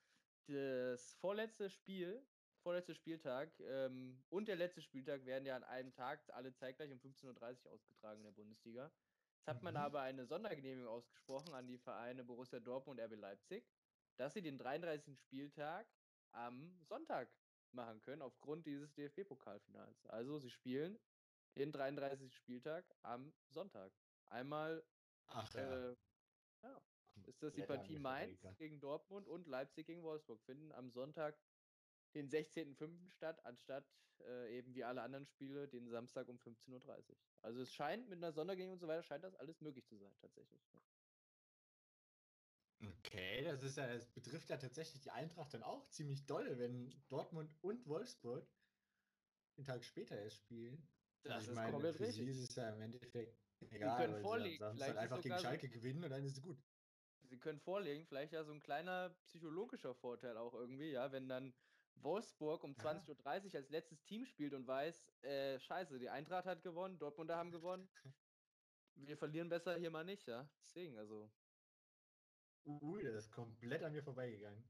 das 0.47 1.13
vorletzte 1.15 1.69
Spiel 1.69 2.25
vorletzte 2.61 2.93
Spieltag 2.93 3.51
ähm, 3.61 4.21
und 4.29 4.47
der 4.47 4.55
letzte 4.55 4.81
Spieltag 4.81 5.25
werden 5.25 5.45
ja 5.45 5.55
an 5.55 5.63
einem 5.63 5.93
Tag 5.93 6.21
alle 6.33 6.53
zeitgleich 6.53 6.91
um 6.91 6.99
15.30 6.99 7.65
Uhr 7.65 7.71
ausgetragen 7.71 8.19
in 8.19 8.25
der 8.25 8.31
Bundesliga. 8.31 8.91
Jetzt 9.37 9.47
hat 9.47 9.63
man 9.63 9.73
mhm. 9.73 9.79
aber 9.79 10.01
eine 10.01 10.25
Sondergenehmigung 10.25 10.87
ausgesprochen 10.87 11.53
an 11.53 11.67
die 11.67 11.79
Vereine 11.79 12.23
Borussia 12.23 12.59
Dortmund 12.59 12.99
und 12.99 13.05
RB 13.05 13.19
Leipzig, 13.19 13.67
dass 14.17 14.33
sie 14.33 14.41
den 14.41 14.57
33. 14.57 15.19
Spieltag 15.19 15.87
am 16.31 16.79
Sonntag 16.83 17.29
machen 17.71 18.01
können, 18.01 18.21
aufgrund 18.21 18.65
dieses 18.67 18.93
DFB-Pokalfinals. 18.93 20.05
Also 20.07 20.37
sie 20.37 20.49
spielen 20.49 20.99
den 21.57 21.71
33. 21.71 22.33
Spieltag 22.33 22.85
am 23.01 23.33
Sonntag. 23.49 23.91
Einmal 24.27 24.83
Ach, 25.27 25.53
ja. 25.53 25.89
Äh, 25.89 25.95
ja, 26.63 26.81
ist 27.27 27.41
das 27.41 27.53
die 27.53 27.63
Partie 27.63 27.99
Mainz 27.99 28.41
gegen 28.57 28.79
Dortmund 28.79 29.27
und 29.27 29.47
Leipzig 29.47 29.87
gegen 29.87 30.03
Wolfsburg 30.03 30.41
finden 30.41 30.71
am 30.71 30.89
Sonntag 30.89 31.37
den 32.13 32.29
16.05. 32.29 33.09
statt, 33.09 33.39
anstatt 33.45 33.85
äh, 34.27 34.57
eben 34.57 34.73
wie 34.75 34.83
alle 34.83 35.01
anderen 35.01 35.25
Spiele 35.25 35.67
den 35.67 35.89
Samstag 35.89 36.27
um 36.27 36.37
15.30 36.37 37.09
Uhr. 37.09 37.17
Also 37.41 37.61
es 37.61 37.73
scheint 37.73 38.09
mit 38.09 38.17
einer 38.17 38.31
Sondergänge 38.31 38.71
und 38.71 38.79
so 38.79 38.87
weiter, 38.87 39.03
scheint 39.03 39.23
das 39.23 39.35
alles 39.35 39.61
möglich 39.61 39.85
zu 39.85 39.97
sein, 39.97 40.13
tatsächlich. 40.19 40.61
Okay, 42.83 43.43
das 43.43 43.61
ist 43.61 43.77
ja, 43.77 43.87
das 43.93 44.07
betrifft 44.07 44.49
ja 44.49 44.57
tatsächlich 44.57 45.01
die 45.01 45.11
Eintracht 45.11 45.53
dann 45.53 45.63
auch 45.63 45.87
ziemlich 45.89 46.25
doll, 46.25 46.57
wenn 46.57 46.91
Dortmund 47.09 47.53
und 47.61 47.85
Wolfsburg 47.87 48.47
einen 49.57 49.65
Tag 49.65 49.83
später 49.83 50.17
erst 50.17 50.37
spielen. 50.37 50.87
Das 51.23 51.33
also 51.33 51.43
ich 51.43 51.49
ist 51.51 51.55
meine, 51.55 51.71
komplett 51.71 51.99
richtig. 51.99 52.25
Sie 52.25 52.31
ist 52.31 52.49
es 52.49 52.55
ja 52.55 52.69
im 52.69 52.81
Endeffekt 52.81 53.39
egal. 53.69 53.97
Sie 53.97 54.03
können 54.03 54.21
vorlegen, 54.21 54.73
vielleicht 54.73 54.97
einfach 54.97 55.21
gegen 55.21 55.37
Schalke 55.37 55.69
gewinnen 55.69 56.03
und 56.03 56.09
dann 56.09 56.23
ist 56.23 56.37
es 56.37 56.41
gut. 56.41 56.57
Sie 57.31 57.39
können 57.39 57.61
vorlegen, 57.61 58.05
vielleicht 58.05 58.33
ja 58.33 58.43
so 58.43 58.51
ein 58.51 58.59
kleiner 58.59 59.09
psychologischer 59.23 59.95
Vorteil 59.95 60.35
auch 60.35 60.53
irgendwie, 60.53 60.91
ja, 60.91 61.13
wenn 61.13 61.29
dann 61.29 61.53
Wolfsburg 61.95 62.61
um 62.65 62.73
20.30 62.73 63.45
Uhr 63.53 63.55
als 63.55 63.69
letztes 63.69 64.03
Team 64.03 64.25
spielt 64.25 64.53
und 64.53 64.67
weiß, 64.67 65.07
äh, 65.21 65.57
scheiße, 65.57 65.97
die 65.97 66.09
Eintracht 66.09 66.45
hat 66.45 66.61
gewonnen, 66.61 66.99
Dortmunder 66.99 67.37
haben 67.37 67.51
gewonnen. 67.51 67.89
Wir 68.95 69.15
verlieren 69.15 69.47
besser 69.47 69.77
hier 69.77 69.91
mal 69.91 70.03
nicht, 70.03 70.27
ja. 70.27 70.49
Deswegen, 70.59 70.97
also. 70.97 71.31
Ui, 72.65 73.01
das 73.01 73.15
ist 73.15 73.31
komplett 73.31 73.81
an 73.81 73.93
mir 73.93 74.03
vorbeigegangen. 74.03 74.67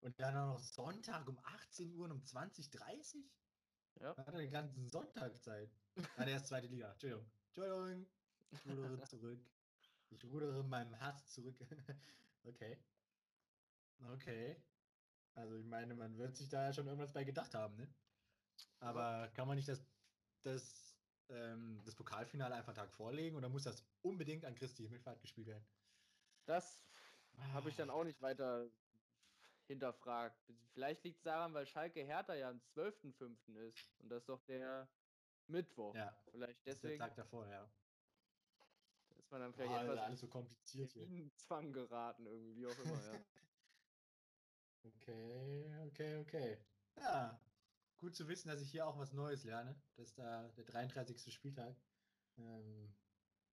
Und 0.00 0.20
dann 0.20 0.36
auch 0.36 0.52
noch 0.52 0.58
Sonntag 0.58 1.26
um 1.26 1.38
18 1.42 1.94
Uhr 1.94 2.04
und 2.04 2.12
um 2.12 2.20
20.30 2.20 3.16
Uhr? 3.16 3.22
Ja. 4.02 4.14
Hat 4.14 4.28
er 4.28 4.40
den 4.40 4.50
ganzen 4.50 4.86
Sonntag 4.90 5.42
Zeit. 5.42 5.70
Ah, 6.16 6.26
der 6.26 6.36
ist 6.36 6.48
zweite 6.48 6.66
Liga. 6.66 6.92
Entschuldigung. 6.92 7.26
Entschuldigung. 7.46 8.06
Ich 8.50 8.66
rudere 8.66 9.02
zurück. 9.04 9.40
Ich 10.16 10.24
rudere 10.24 10.64
meinem 10.64 10.98
Hass 10.98 11.28
zurück. 11.28 11.56
okay. 12.44 12.78
Okay. 14.12 14.56
Also 15.34 15.56
ich 15.56 15.66
meine, 15.66 15.94
man 15.94 16.16
wird 16.16 16.36
sich 16.36 16.48
da 16.48 16.64
ja 16.64 16.72
schon 16.72 16.86
irgendwas 16.86 17.12
bei 17.12 17.24
gedacht 17.24 17.54
haben, 17.54 17.76
ne? 17.76 17.94
Aber 18.80 19.28
kann 19.34 19.46
man 19.46 19.56
nicht 19.56 19.68
das, 19.68 19.84
das, 20.42 20.96
ähm, 21.28 21.82
das 21.84 21.94
Pokalfinale 21.94 22.54
einfach 22.54 22.72
Tag 22.72 22.90
vorlegen 22.90 23.36
oder 23.36 23.48
muss 23.48 23.64
das 23.64 23.84
unbedingt 24.00 24.44
an 24.44 24.54
Christi 24.54 24.84
Himmelfahrt 24.84 25.20
gespielt 25.20 25.48
werden? 25.48 25.66
Das 26.46 26.82
habe 27.52 27.68
ich 27.68 27.76
dann 27.76 27.90
auch 27.90 28.04
nicht 28.04 28.22
weiter 28.22 28.70
hinterfragt. 29.66 30.40
Vielleicht 30.72 31.04
liegt 31.04 31.18
es 31.18 31.22
daran, 31.22 31.52
weil 31.52 31.66
Schalke 31.66 32.02
Hertha 32.04 32.34
ja 32.34 32.48
am 32.48 32.60
12.05. 32.74 33.56
ist. 33.68 34.00
Und 34.00 34.08
das 34.08 34.22
ist 34.22 34.28
doch 34.28 34.42
der 34.44 34.88
Mittwoch. 35.48 35.94
Ja. 35.94 36.16
Vielleicht 36.30 36.64
deswegen 36.64 36.98
der 36.98 37.08
Tag 37.08 37.16
davor, 37.16 37.46
ja. 37.48 37.68
Ist 39.26 39.32
man 39.32 39.40
dann 39.40 39.52
vielleicht 39.54 39.72
Boah, 39.72 39.82
etwas 39.82 39.98
alles 39.98 40.20
so 40.20 40.28
kompliziert 40.28 40.92
hier. 40.92 41.02
in 41.02 41.32
Zwang 41.34 41.72
geraten, 41.72 42.26
irgendwie, 42.26 42.56
wie 42.58 42.66
auch 42.68 42.78
immer, 42.78 43.02
ja. 43.12 43.24
Okay, 44.84 45.66
okay, 45.88 46.16
okay. 46.18 46.58
Ja, 46.96 47.40
gut 47.98 48.14
zu 48.14 48.28
wissen, 48.28 48.48
dass 48.48 48.60
ich 48.60 48.70
hier 48.70 48.86
auch 48.86 48.96
was 48.98 49.12
Neues 49.12 49.42
lerne, 49.42 49.74
dass 49.96 50.14
da 50.14 50.46
der 50.50 50.64
33. 50.64 51.34
Spieltag 51.34 51.76
ähm, 52.38 52.94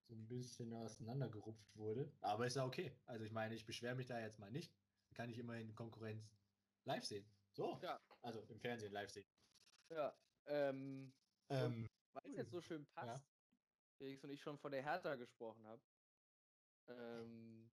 so 0.07 0.13
ein 0.13 0.28
bisschen 0.28 0.71
auseinandergerupft 0.76 1.76
wurde. 1.76 2.11
Aber 2.21 2.45
ist 2.45 2.55
ja 2.55 2.65
okay. 2.65 2.95
Also 3.07 3.26
ich 3.26 3.32
meine, 3.32 3.55
ich 3.55 3.65
beschwere 3.65 3.95
mich 3.95 4.05
da 4.05 4.19
jetzt 4.19 4.38
mal 4.38 4.51
nicht. 4.51 4.71
Kann 5.15 5.32
ich 5.32 5.39
immerhin 5.39 5.74
Konkurrenz 5.74 6.38
live 6.86 7.03
sehen. 7.03 7.26
So. 7.53 7.80
Ja. 7.82 7.99
Also 8.21 8.41
im 8.43 8.59
Fernsehen 8.59 8.91
live 8.93 9.09
sehen. 9.09 9.26
ja. 9.89 10.15
Ähm, 10.45 11.11
Ähm, 11.49 11.89
weil 12.13 12.30
es 12.32 12.38
jetzt 12.38 12.51
so 12.51 12.61
schön 12.61 12.86
passt, 12.93 13.07
Ja. 13.07 13.33
Felix 14.04 14.22
und 14.26 14.32
ich 14.32 14.41
schon 14.41 14.58
von 14.58 14.72
der 14.74 14.84
Hertha 14.84 15.16
gesprochen 15.16 15.66
haben. 15.66 15.82
Ähm, 16.89 17.72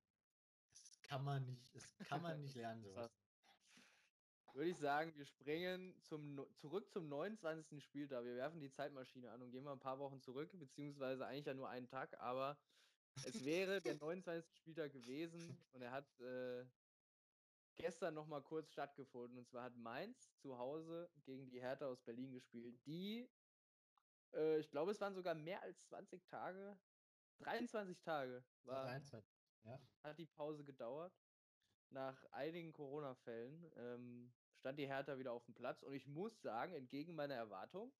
das 0.70 1.02
kann 1.02 1.24
man 1.24 1.44
nicht, 1.44 1.74
das 1.74 2.08
kann 2.08 2.22
man 2.22 2.40
nicht 2.40 2.54
lernen, 2.54 2.84
sowas. 2.84 3.10
würde 4.54 4.70
ich 4.70 4.76
sagen, 4.76 5.12
wir 5.16 5.24
springen 5.24 6.00
zum, 6.04 6.46
zurück 6.54 6.88
zum 6.92 7.08
29. 7.08 7.82
Spieltag. 7.82 8.24
Wir 8.24 8.36
werfen 8.36 8.60
die 8.60 8.70
Zeitmaschine 8.70 9.32
an 9.32 9.42
und 9.42 9.50
gehen 9.50 9.64
mal 9.64 9.72
ein 9.72 9.80
paar 9.80 9.98
Wochen 9.98 10.20
zurück, 10.20 10.50
beziehungsweise 10.56 11.26
eigentlich 11.26 11.46
ja 11.46 11.54
nur 11.54 11.68
einen 11.68 11.88
Tag, 11.88 12.16
aber 12.20 12.56
es 13.24 13.44
wäre 13.44 13.80
der 13.80 13.96
29. 13.96 14.56
Spieltag 14.56 14.92
gewesen 14.92 15.58
und 15.72 15.82
er 15.82 15.90
hat 15.90 16.20
äh, 16.20 16.64
gestern 17.74 18.14
noch 18.14 18.28
mal 18.28 18.42
kurz 18.42 18.70
stattgefunden. 18.70 19.36
Und 19.36 19.48
zwar 19.48 19.64
hat 19.64 19.76
Mainz 19.76 20.32
zu 20.36 20.56
Hause 20.58 21.10
gegen 21.24 21.50
die 21.50 21.60
Hertha 21.60 21.86
aus 21.86 22.00
Berlin 22.02 22.30
gespielt, 22.30 22.78
die, 22.86 23.28
äh, 24.34 24.58
ich 24.58 24.70
glaube, 24.70 24.92
es 24.92 25.00
waren 25.00 25.14
sogar 25.14 25.34
mehr 25.34 25.62
als 25.62 25.82
20 25.86 26.26
Tage, 26.26 26.78
23 27.40 28.00
Tage 28.00 28.44
war, 28.64 28.84
23. 28.84 29.30
Ja. 29.64 29.80
hat 30.02 30.18
die 30.18 30.26
Pause 30.26 30.64
gedauert. 30.64 31.12
Nach 31.90 32.24
einigen 32.26 32.72
Corona-Fällen 32.72 33.72
ähm, 33.76 34.32
stand 34.54 34.78
die 34.78 34.86
Hertha 34.86 35.18
wieder 35.18 35.32
auf 35.32 35.44
dem 35.44 35.54
Platz 35.54 35.82
und 35.82 35.92
ich 35.92 36.06
muss 36.06 36.40
sagen, 36.40 36.72
entgegen 36.72 37.16
meiner 37.16 37.34
Erwartung, 37.34 37.92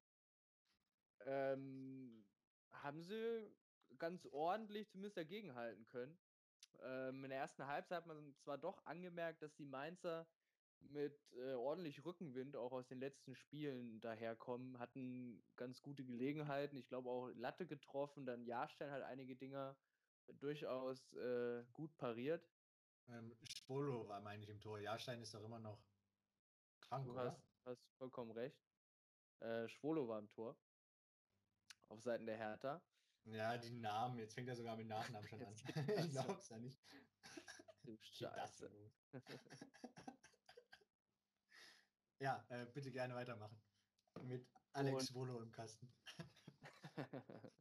ähm, 1.27 2.25
haben 2.71 3.03
sie 3.03 3.51
ganz 3.99 4.27
ordentlich 4.27 4.89
zumindest 4.89 5.17
dagegenhalten 5.17 5.87
können. 5.87 6.19
Ähm, 6.83 7.25
in 7.25 7.31
der 7.31 7.41
ersten 7.41 7.67
Halbzeit 7.67 7.99
hat 7.99 8.07
man 8.07 8.35
zwar 8.37 8.59
doch 8.59 8.85
angemerkt, 8.87 9.43
dass 9.43 9.55
die 9.57 9.65
Mainzer 9.65 10.29
mit 10.81 11.19
äh, 11.33 11.55
ordentlich 11.55 12.05
Rückenwind 12.05 12.57
auch 12.57 12.73
aus 12.73 12.87
den 12.89 12.99
letzten 12.99 13.35
Spielen 13.35 14.01
daherkommen, 14.01 14.79
hatten 14.79 15.43
ganz 15.57 15.83
gute 15.83 16.05
Gelegenheiten. 16.05 16.77
Ich 16.77 16.89
glaube 16.89 17.11
auch 17.11 17.29
Latte 17.35 17.67
getroffen, 17.67 18.27
dann 18.27 18.45
Jahrstein 18.45 18.91
hat 18.91 19.03
einige 19.03 19.37
Dinger 19.37 19.77
durchaus 20.39 21.13
äh, 21.15 21.65
gut 21.73 21.97
pariert. 21.97 22.49
Ähm, 23.09 23.37
Spolo 23.43 24.09
war, 24.09 24.21
meine 24.21 24.43
ich, 24.43 24.49
im 24.51 24.61
Tor. 24.61 24.79
Jahrstein 24.79 25.21
ist 25.21 25.35
doch 25.35 25.45
immer 25.45 25.59
noch 25.59 25.83
krank, 26.81 27.07
Du 27.07 27.17
hast, 27.19 27.43
hast 27.65 27.85
vollkommen 27.99 28.31
recht. 28.33 28.61
Äh, 29.41 29.69
Schwolo 29.69 30.07
war 30.09 30.19
im 30.19 30.31
Tor. 30.31 30.57
Auf 31.89 32.01
Seiten 32.03 32.27
der 32.27 32.37
Hertha. 32.37 32.83
Ja, 33.25 33.57
die 33.59 33.71
Namen. 33.71 34.19
Jetzt 34.19 34.35
fängt 34.35 34.49
er 34.49 34.57
sogar 34.57 34.77
mit 34.77 34.87
Nachnamen 34.87 35.27
schon 35.29 35.43
an. 35.45 35.55
Ich 35.99 36.11
glaub's 36.11 36.49
ja 36.49 36.59
nicht. 36.59 36.79
Du 37.83 37.97
Scheiße. 38.01 38.71
Ja, 42.21 42.45
äh, 42.49 42.67
bitte 42.67 42.91
gerne 42.91 43.15
weitermachen. 43.15 43.57
Mit 44.23 44.47
Alex 44.73 45.03
Und- 45.03 45.09
Schwolo 45.09 45.43
im 45.43 45.53
Kasten. 45.53 45.89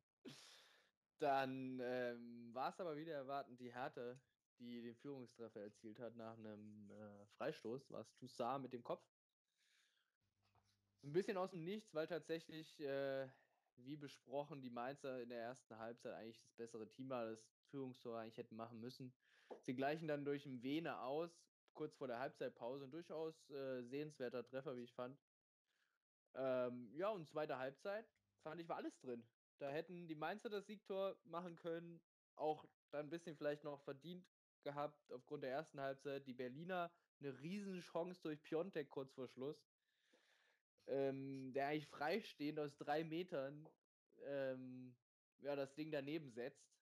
Dann 1.19 1.79
ähm, 1.81 2.53
war 2.53 2.69
es 2.69 2.79
aber 2.79 2.95
wieder 2.95 3.13
erwartend 3.13 3.59
die 3.59 3.73
Hertha, 3.73 4.15
die 4.59 4.81
den 4.81 4.95
Führungstreffer 4.95 5.61
erzielt 5.61 5.99
hat 5.99 6.15
nach 6.15 6.37
einem 6.37 6.89
äh, 6.91 7.25
Freistoß. 7.37 7.91
War 7.91 8.01
es 8.01 8.13
Toussaint 8.15 8.63
mit 8.63 8.71
dem 8.73 8.83
Kopf. 8.83 9.03
Ein 11.03 11.11
bisschen 11.13 11.37
aus 11.37 11.51
dem 11.51 11.63
Nichts, 11.63 11.93
weil 11.93 12.07
tatsächlich, 12.07 12.79
äh, 12.79 13.29
wie 13.75 13.95
besprochen, 13.97 14.61
die 14.61 14.69
Mainzer 14.69 15.21
in 15.21 15.29
der 15.29 15.41
ersten 15.41 15.77
Halbzeit 15.77 16.13
eigentlich 16.13 16.39
das 16.41 16.51
bessere 16.53 16.87
Team 16.89 17.09
war, 17.09 17.25
das 17.25 17.39
Führungstor 17.69 18.17
eigentlich 18.19 18.37
hätten 18.37 18.55
machen 18.55 18.79
müssen. 18.79 19.13
Sie 19.61 19.75
gleichen 19.75 20.07
dann 20.07 20.25
durch 20.25 20.45
einen 20.45 20.63
Vene 20.63 20.99
aus, 20.99 21.48
kurz 21.79 21.95
vor 21.95 22.07
der 22.07 22.19
Halbzeitpause. 22.19 22.83
Ein 22.83 22.91
durchaus 22.91 23.49
äh, 23.51 23.81
sehenswerter 23.83 24.45
Treffer, 24.45 24.75
wie 24.75 24.83
ich 24.83 24.93
fand. 24.93 25.17
Ähm, 26.35 26.93
ja, 26.93 27.07
und 27.07 27.25
zweite 27.25 27.57
Halbzeit 27.57 28.05
fand 28.43 28.59
ich 28.59 28.67
war 28.67 28.75
alles 28.75 28.99
drin. 28.99 29.25
Da 29.59 29.69
hätten 29.69 30.05
die 30.05 30.15
Mainzer 30.15 30.49
das 30.49 30.67
Siegtor 30.67 31.15
machen 31.23 31.55
können, 31.55 32.01
auch 32.35 32.65
dann 32.91 33.05
ein 33.05 33.09
bisschen 33.09 33.37
vielleicht 33.37 33.63
noch 33.63 33.79
verdient 33.79 34.27
gehabt 34.63 35.09
aufgrund 35.13 35.43
der 35.43 35.51
ersten 35.51 35.79
Halbzeit. 35.79 36.27
Die 36.27 36.33
Berliner 36.33 36.91
eine 37.21 37.39
riesen 37.39 37.79
Chance 37.79 38.21
durch 38.23 38.43
Piontek 38.43 38.89
kurz 38.89 39.13
vor 39.13 39.29
Schluss, 39.29 39.65
ähm, 40.87 41.53
der 41.53 41.67
eigentlich 41.67 41.87
freistehend 41.87 42.59
aus 42.59 42.75
drei 42.75 43.05
Metern 43.05 43.69
ähm, 44.25 44.97
ja, 45.39 45.55
das 45.55 45.73
Ding 45.75 45.91
daneben 45.91 46.29
setzt. 46.29 46.78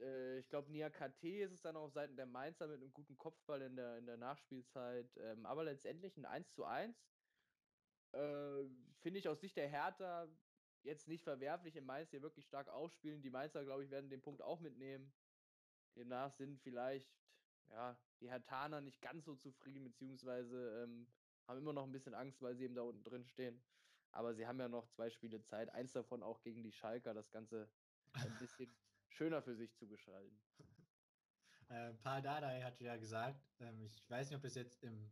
Äh, 0.00 0.38
ich 0.38 0.48
glaube, 0.48 0.70
Nia 0.70 0.90
KT 0.90 1.24
ist 1.24 1.52
es 1.52 1.62
dann 1.62 1.76
auf 1.76 1.92
Seiten 1.92 2.16
der 2.16 2.26
Mainzer 2.26 2.66
mit 2.66 2.80
einem 2.80 2.92
guten 2.92 3.16
Kopfball 3.16 3.62
in 3.62 3.76
der, 3.76 3.98
in 3.98 4.06
der 4.06 4.16
Nachspielzeit. 4.16 5.16
Ähm, 5.18 5.46
aber 5.46 5.64
letztendlich 5.64 6.16
ein 6.16 6.24
1 6.24 6.52
zu 6.52 6.64
1. 6.64 6.96
Äh, 8.12 8.64
Finde 9.00 9.18
ich 9.18 9.28
aus 9.28 9.40
Sicht 9.40 9.56
der 9.56 9.68
Hertha 9.68 10.28
jetzt 10.82 11.08
nicht 11.08 11.24
verwerflich 11.24 11.76
im 11.76 11.84
Mainz 11.84 12.10
hier 12.10 12.22
wirklich 12.22 12.46
stark 12.46 12.68
aufspielen. 12.68 13.22
Die 13.22 13.30
Mainzer, 13.30 13.64
glaube 13.64 13.84
ich, 13.84 13.90
werden 13.90 14.10
den 14.10 14.22
Punkt 14.22 14.42
auch 14.42 14.60
mitnehmen. 14.60 15.12
Demnach 15.96 16.32
sind 16.32 16.60
vielleicht 16.60 17.08
ja, 17.70 17.96
die 18.20 18.30
Hertaner 18.30 18.80
nicht 18.80 19.00
ganz 19.00 19.24
so 19.24 19.36
zufrieden, 19.36 19.84
beziehungsweise 19.84 20.82
ähm, 20.82 21.06
haben 21.46 21.58
immer 21.58 21.72
noch 21.72 21.84
ein 21.84 21.92
bisschen 21.92 22.14
Angst, 22.14 22.42
weil 22.42 22.56
sie 22.56 22.64
eben 22.64 22.74
da 22.74 22.82
unten 22.82 23.04
drin 23.04 23.24
stehen. 23.24 23.62
Aber 24.12 24.34
sie 24.34 24.46
haben 24.46 24.58
ja 24.58 24.68
noch 24.68 24.88
zwei 24.88 25.10
Spiele 25.10 25.42
Zeit, 25.42 25.70
eins 25.70 25.92
davon 25.92 26.22
auch 26.22 26.42
gegen 26.42 26.62
die 26.62 26.72
Schalker, 26.72 27.14
das 27.14 27.30
Ganze 27.30 27.70
ein 28.12 28.36
bisschen 28.38 28.74
schöner 29.10 29.42
für 29.42 29.54
sich 29.54 29.74
zu 29.74 29.86
gestalten. 29.86 30.40
Äh, 31.68 31.94
Paul 32.02 32.20
Dardai 32.20 32.62
hatte 32.62 32.82
ja 32.82 32.96
gesagt, 32.96 33.48
ähm, 33.60 33.80
ich 33.84 34.02
weiß 34.10 34.28
nicht, 34.28 34.36
ob 34.36 34.44
es 34.44 34.56
jetzt 34.56 34.82
im 34.82 35.08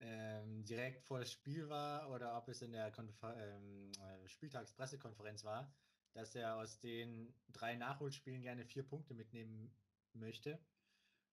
ähm, 0.00 0.64
direkt 0.64 1.04
vor 1.04 1.20
das 1.20 1.32
Spiel 1.32 1.68
war 1.68 2.10
oder 2.10 2.36
ob 2.36 2.48
es 2.48 2.60
in 2.60 2.72
der 2.72 2.90
Konfer 2.90 3.36
ähm, 3.36 3.92
äh, 3.92 4.28
Spieltagspressekonferenz 4.28 5.44
war, 5.44 5.72
dass 6.12 6.34
er 6.34 6.56
aus 6.56 6.78
den 6.80 7.34
drei 7.48 7.76
Nachholspielen 7.76 8.42
gerne 8.42 8.64
vier 8.64 8.82
Punkte 8.82 9.14
mitnehmen 9.14 9.74
möchte. 10.12 10.58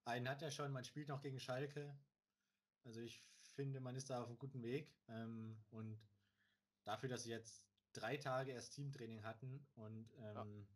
Einen 0.06 0.30
hat 0.30 0.42
er 0.42 0.52
schon, 0.52 0.72
man 0.72 0.84
spielt 0.84 1.08
noch 1.08 1.22
gegen 1.22 1.40
Schalke. 1.40 1.98
Also 2.86 3.02
ich 3.02 3.22
finde, 3.56 3.82
man 3.82 3.96
ist 3.96 4.10
da 4.10 4.22
auf 4.22 4.28
einem 4.28 4.40
guten 4.40 4.62
Weg. 4.64 4.96
Ähm, 5.08 5.58
und 5.72 6.00
dafür, 6.84 7.10
dass 7.10 7.24
sie 7.24 7.32
jetzt 7.32 7.64
drei 7.94 8.18
Tage 8.18 8.52
erst 8.52 8.74
Teamtraining 8.74 9.24
hatten 9.24 9.68
und 9.76 10.14
ähm, 10.20 10.68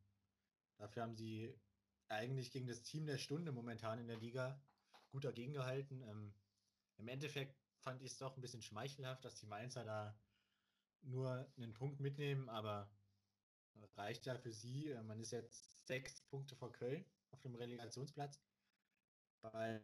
dafür 0.83 1.03
haben 1.03 1.15
sie 1.15 1.55
eigentlich 2.09 2.51
gegen 2.51 2.67
das 2.67 2.83
Team 2.83 3.05
der 3.05 3.17
Stunde 3.17 3.51
momentan 3.51 3.99
in 3.99 4.07
der 4.07 4.17
Liga 4.17 4.61
gut 5.11 5.23
dagegen 5.23 5.53
gehalten. 5.53 6.01
Ähm, 6.01 6.33
Im 6.97 7.07
Endeffekt 7.07 7.57
fand 7.79 8.01
ich 8.01 8.11
es 8.11 8.17
doch 8.17 8.35
ein 8.37 8.41
bisschen 8.41 8.61
schmeichelhaft, 8.61 9.23
dass 9.25 9.35
die 9.39 9.47
Mainzer 9.47 9.85
da 9.85 10.19
nur 11.01 11.51
einen 11.57 11.73
Punkt 11.73 11.99
mitnehmen, 11.99 12.49
aber 12.49 12.91
reicht 13.95 14.25
ja 14.25 14.37
für 14.37 14.51
sie. 14.51 14.89
Äh, 14.91 15.03
Man 15.03 15.19
ist 15.19 15.31
jetzt 15.31 15.85
sechs 15.87 16.21
Punkte 16.21 16.55
vor 16.55 16.71
Köln 16.71 17.05
auf 17.31 17.41
dem 17.41 17.55
Relegationsplatz 17.55 18.41
bei 19.41 19.83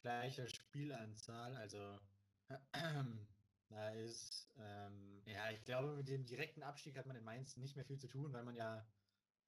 gleicher 0.00 0.48
Spielanzahl. 0.48 1.56
Also 1.56 2.00
da 3.68 3.90
ist, 3.90 4.52
ähm, 4.56 5.22
ja, 5.26 5.50
ich 5.50 5.64
glaube, 5.64 5.96
mit 5.96 6.08
dem 6.08 6.26
direkten 6.26 6.62
Abstieg 6.62 6.96
hat 6.96 7.06
man 7.06 7.16
in 7.16 7.24
Mainz 7.24 7.56
nicht 7.56 7.76
mehr 7.76 7.84
viel 7.84 7.98
zu 7.98 8.08
tun, 8.08 8.32
weil 8.32 8.44
man 8.44 8.54
ja 8.56 8.86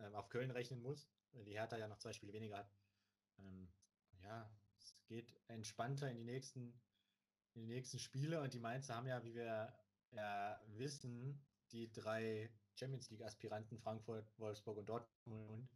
ähm, 0.01 0.15
auf 0.15 0.29
Köln 0.29 0.51
rechnen 0.51 0.83
muss, 0.83 1.09
weil 1.33 1.45
die 1.45 1.53
Hertha 1.53 1.77
ja 1.77 1.89
noch 1.89 1.99
zwei 1.99 2.13
Spiele 2.13 2.33
weniger 2.33 2.59
hat. 2.59 2.71
Ähm, 3.39 3.69
ja, 4.23 4.51
es 4.79 4.95
geht 5.07 5.35
entspannter 5.49 6.11
in 6.11 6.17
die 6.17 6.25
nächsten, 6.25 6.81
in 7.55 7.63
die 7.63 7.75
nächsten 7.75 7.99
Spiele 7.99 8.41
und 8.41 8.55
die 8.55 8.61
Mainzer 8.61 8.95
haben 8.95 9.07
ja, 9.07 9.23
wie 9.25 9.35
wir 9.35 9.77
ja 10.11 10.61
wissen, 10.69 11.45
die 11.73 11.91
drei 11.93 12.51
Champions 12.75 13.11
League 13.11 13.23
Aspiranten 13.23 13.79
Frankfurt, 13.79 14.33
Wolfsburg 14.39 14.79
und 14.79 14.89
Dortmund. 14.89 15.71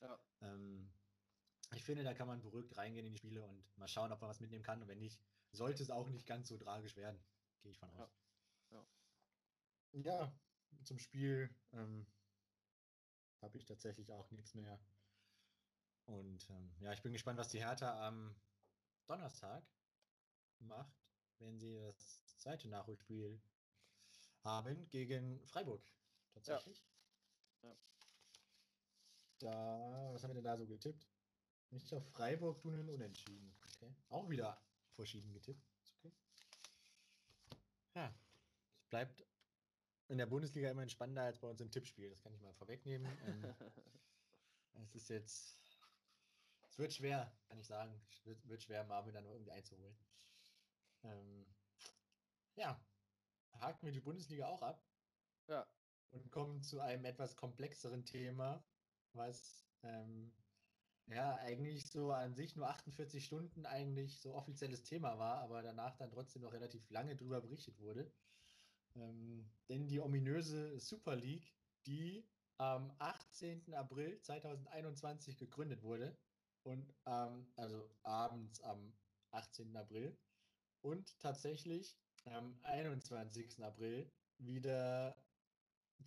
Ja. 0.00 0.18
Ähm, 0.42 0.90
ich 1.72 1.84
finde, 1.84 2.04
da 2.04 2.14
kann 2.14 2.28
man 2.28 2.42
beruhigt 2.42 2.76
reingehen 2.76 3.06
in 3.06 3.12
die 3.12 3.18
Spiele 3.18 3.42
und 3.42 3.64
mal 3.76 3.88
schauen, 3.88 4.12
ob 4.12 4.20
man 4.20 4.30
was 4.30 4.40
mitnehmen 4.40 4.62
kann. 4.62 4.80
Und 4.80 4.88
wenn 4.88 4.98
nicht, 4.98 5.20
sollte 5.52 5.82
es 5.82 5.90
auch 5.90 6.08
nicht 6.08 6.26
ganz 6.26 6.48
so 6.48 6.58
tragisch 6.58 6.96
werden. 6.96 7.18
Gehe 7.62 7.72
ich 7.72 7.78
von 7.78 7.90
aus. 7.90 8.14
Ja, 8.70 8.86
ja. 9.92 10.02
ja 10.04 10.32
zum 10.84 10.98
Spiel 10.98 11.50
ähm, 11.72 12.06
habe 13.44 13.58
ich 13.58 13.64
tatsächlich 13.64 14.12
auch 14.12 14.30
nichts 14.30 14.54
mehr. 14.54 14.80
Und 16.06 16.48
ähm, 16.50 16.74
ja, 16.80 16.92
ich 16.92 17.02
bin 17.02 17.12
gespannt, 17.12 17.38
was 17.38 17.48
die 17.48 17.60
Hertha 17.60 18.06
am 18.06 18.34
Donnerstag 19.06 19.64
macht, 20.58 20.94
wenn 21.38 21.58
sie 21.58 21.74
das 21.76 22.36
zweite 22.38 22.68
Nachholspiel 22.68 23.40
haben 24.42 24.88
gegen 24.90 25.46
Freiburg. 25.46 25.82
Tatsächlich. 26.32 26.84
Ja. 27.62 27.68
ja. 27.68 27.76
Da, 29.38 30.10
was 30.12 30.22
haben 30.22 30.30
wir 30.30 30.34
denn 30.34 30.44
da 30.44 30.56
so 30.56 30.66
getippt? 30.66 31.06
Nicht 31.70 31.92
auf 31.92 32.06
Freiburg, 32.12 32.60
du 32.62 32.70
einen 32.70 32.88
Unentschieden. 32.88 33.54
Okay. 33.74 33.94
Auch 34.08 34.28
wieder 34.28 34.60
verschieden 34.94 35.32
getippt. 35.32 35.66
okay. 35.98 36.12
Ja. 37.94 38.14
Es 38.78 38.86
bleibt 38.86 39.24
in 40.08 40.18
der 40.18 40.26
Bundesliga 40.26 40.70
immerhin 40.70 40.90
spannender 40.90 41.22
als 41.22 41.38
bei 41.38 41.48
uns 41.48 41.60
im 41.60 41.70
Tippspiel. 41.70 42.10
Das 42.10 42.20
kann 42.22 42.34
ich 42.34 42.40
mal 42.40 42.52
vorwegnehmen. 42.54 43.06
ähm, 43.26 43.54
es 44.84 44.94
ist 44.94 45.08
jetzt. 45.08 45.58
Es 46.68 46.78
wird 46.78 46.92
schwer, 46.92 47.32
kann 47.48 47.58
ich 47.58 47.66
sagen. 47.66 48.00
Es 48.10 48.26
wird, 48.26 48.48
wird 48.48 48.62
schwer, 48.62 48.84
Marvin 48.84 49.14
dann 49.14 49.26
irgendwie 49.26 49.52
einzuholen. 49.52 49.96
Ähm, 51.04 51.46
ja, 52.56 52.80
haken 53.60 53.86
wir 53.86 53.92
die 53.92 54.00
Bundesliga 54.00 54.48
auch 54.48 54.62
ab. 54.62 54.82
Ja. 55.46 55.66
Und 56.10 56.30
kommen 56.30 56.62
zu 56.62 56.80
einem 56.80 57.04
etwas 57.04 57.36
komplexeren 57.36 58.04
Thema, 58.04 58.64
was 59.12 59.66
ähm, 59.82 60.32
ja 61.06 61.36
eigentlich 61.36 61.90
so 61.90 62.12
an 62.12 62.34
sich 62.34 62.56
nur 62.56 62.68
48 62.68 63.24
Stunden 63.24 63.66
eigentlich 63.66 64.20
so 64.20 64.34
offizielles 64.34 64.84
Thema 64.84 65.18
war, 65.18 65.38
aber 65.40 65.62
danach 65.62 65.96
dann 65.96 66.10
trotzdem 66.10 66.42
noch 66.42 66.52
relativ 66.52 66.88
lange 66.90 67.16
drüber 67.16 67.40
berichtet 67.40 67.78
wurde. 67.78 68.10
Ähm, 68.96 69.50
denn 69.68 69.88
die 69.88 70.00
ominöse 70.00 70.78
Super 70.78 71.16
League, 71.16 71.54
die 71.86 72.26
am 72.58 72.94
18. 72.98 73.74
April 73.74 74.20
2021 74.20 75.36
gegründet 75.36 75.82
wurde 75.82 76.16
und 76.62 76.94
ähm, 77.06 77.52
also 77.56 77.90
abends 78.02 78.60
am 78.62 78.92
18. 79.32 79.76
April 79.76 80.16
und 80.82 81.18
tatsächlich 81.18 81.98
am 82.26 82.58
21. 82.62 83.62
April 83.62 84.10
wieder 84.38 85.16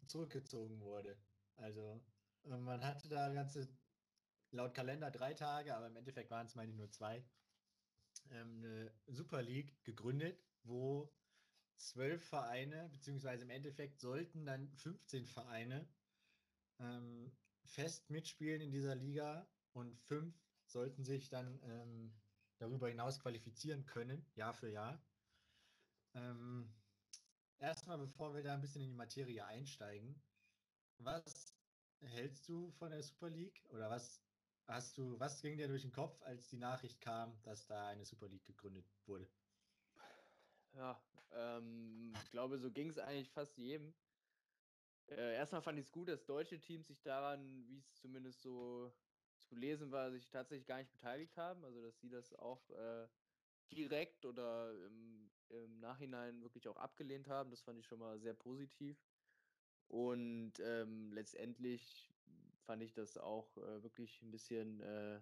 zurückgezogen 0.08 0.80
wurde. 0.82 1.18
Also 1.58 2.02
äh, 2.44 2.58
man 2.58 2.84
hatte 2.84 3.10
da 3.10 3.34
ganze, 3.34 3.68
laut 4.52 4.74
Kalender 4.74 5.12
drei 5.12 5.34
Tage, 5.34 5.76
aber 5.76 5.88
im 5.88 5.96
Endeffekt 5.98 6.32
waren 6.32 6.48
es 6.48 6.56
meine 6.56 6.74
nur 6.74 6.90
zwei, 6.92 7.24
ähm, 8.32 8.64
eine 8.64 8.94
Super 9.08 9.42
League 9.42 9.84
gegründet, 9.84 10.42
wo 10.64 11.14
zwölf 11.78 12.28
Vereine, 12.28 12.90
beziehungsweise 12.90 13.44
im 13.44 13.50
Endeffekt 13.50 14.00
sollten 14.00 14.46
dann 14.46 14.70
15 14.78 15.26
Vereine 15.26 15.88
ähm, 16.80 17.32
fest 17.66 18.10
mitspielen 18.10 18.62
in 18.62 18.72
dieser 18.72 18.96
Liga 18.96 19.48
und 19.74 19.98
fünf 20.00 20.36
sollten 20.66 21.04
sich 21.04 21.30
dann 21.30 21.60
ähm, 21.64 22.12
darüber 22.58 22.90
hinaus 22.90 23.20
qualifizieren 23.20 23.86
können, 23.86 24.26
Jahr 24.36 24.54
für 24.54 24.70
Jahr. 24.70 25.00
Ähm, 26.14 26.68
erstmal, 27.60 27.98
bevor 27.98 28.34
wir 28.34 28.44
da 28.44 28.54
ein 28.54 28.62
bisschen 28.62 28.82
in 28.82 28.90
die 28.90 28.96
Materie 28.96 29.46
einsteigen, 29.46 30.22
was 30.98 31.56
hältst 32.02 32.48
du 32.50 32.72
von 32.72 32.92
der 32.92 33.04
Super 33.04 33.30
League 33.30 33.64
oder 33.70 33.90
was 33.90 34.22
hast 34.68 34.98
du, 34.98 35.20
was 35.20 35.42
ging 35.42 35.58
dir 35.58 35.68
durch 35.68 35.84
den 35.84 35.92
Kopf, 35.92 36.22
als 36.24 36.50
die 36.50 36.58
Nachricht 36.58 37.00
kam, 37.02 37.42
dass 37.44 37.66
da 37.68 37.88
eine 37.88 38.06
Super 38.06 38.28
League 38.28 38.46
gegründet 38.46 38.86
wurde? 39.06 39.28
Ja, 40.74 41.07
ähm, 41.32 42.14
ich 42.24 42.32
glaube, 42.32 42.58
so 42.58 42.72
ging 42.72 42.90
es 42.90 42.98
eigentlich 42.98 43.32
fast 43.32 43.58
jedem. 43.58 43.94
Äh, 45.10 45.36
erstmal 45.36 45.62
fand 45.62 45.80
ich 45.80 45.86
es 45.86 45.92
gut, 45.92 46.10
dass 46.10 46.26
deutsche 46.26 46.60
Teams 46.60 46.88
sich 46.88 47.02
daran, 47.02 47.66
wie 47.68 47.78
es 47.78 47.94
zumindest 47.96 48.42
so 48.42 48.94
zu 49.40 49.56
lesen 49.56 49.92
war, 49.92 50.12
sich 50.12 50.28
tatsächlich 50.30 50.68
gar 50.68 50.78
nicht 50.78 50.92
beteiligt 50.92 51.38
haben. 51.38 51.64
Also, 51.64 51.82
dass 51.82 52.00
sie 52.00 52.10
das 52.10 52.34
auch 52.34 52.70
äh, 52.72 53.08
direkt 53.72 54.26
oder 54.26 54.74
im, 54.86 55.32
im, 55.50 55.80
Nachhinein 55.80 56.42
wirklich 56.42 56.68
auch 56.68 56.78
abgelehnt 56.78 57.28
haben. 57.28 57.52
Das 57.52 57.62
fand 57.62 57.80
ich 57.80 57.86
schon 57.86 58.00
mal 58.00 58.20
sehr 58.20 58.34
positiv. 58.34 58.98
Und 59.88 60.54
ähm, 60.60 61.14
letztendlich 61.14 62.14
fand 62.66 62.84
ich 62.84 62.94
das 62.94 63.18
auch 63.18 63.56
äh, 63.58 63.84
wirklich 63.84 64.22
ein 64.22 64.32
bisschen 64.32 64.82
äh, 64.82 65.22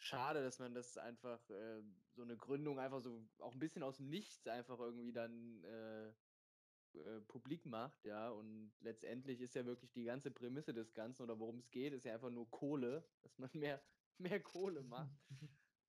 schade, 0.00 0.42
dass 0.42 0.58
man 0.58 0.74
das 0.74 0.96
einfach, 0.98 1.48
äh, 1.50 1.82
so 2.14 2.22
eine 2.22 2.36
Gründung 2.36 2.78
einfach 2.78 3.00
so 3.00 3.28
auch 3.38 3.52
ein 3.52 3.60
bisschen 3.60 3.82
aus 3.82 3.98
dem 3.98 4.08
Nichts 4.08 4.46
einfach 4.48 4.78
irgendwie 4.78 5.12
dann 5.12 5.62
äh, 5.64 6.12
äh, 6.94 7.20
publik 7.28 7.66
macht, 7.66 8.04
ja. 8.04 8.30
Und 8.30 8.72
letztendlich 8.80 9.40
ist 9.40 9.54
ja 9.54 9.64
wirklich 9.64 9.92
die 9.92 10.04
ganze 10.04 10.30
Prämisse 10.30 10.74
des 10.74 10.92
Ganzen 10.92 11.22
oder 11.22 11.38
worum 11.38 11.58
es 11.58 11.70
geht, 11.70 11.92
ist 11.92 12.04
ja 12.04 12.14
einfach 12.14 12.30
nur 12.30 12.50
Kohle, 12.50 13.08
dass 13.22 13.38
man 13.38 13.50
mehr, 13.52 13.82
mehr 14.18 14.42
Kohle 14.42 14.82
macht. 14.82 15.14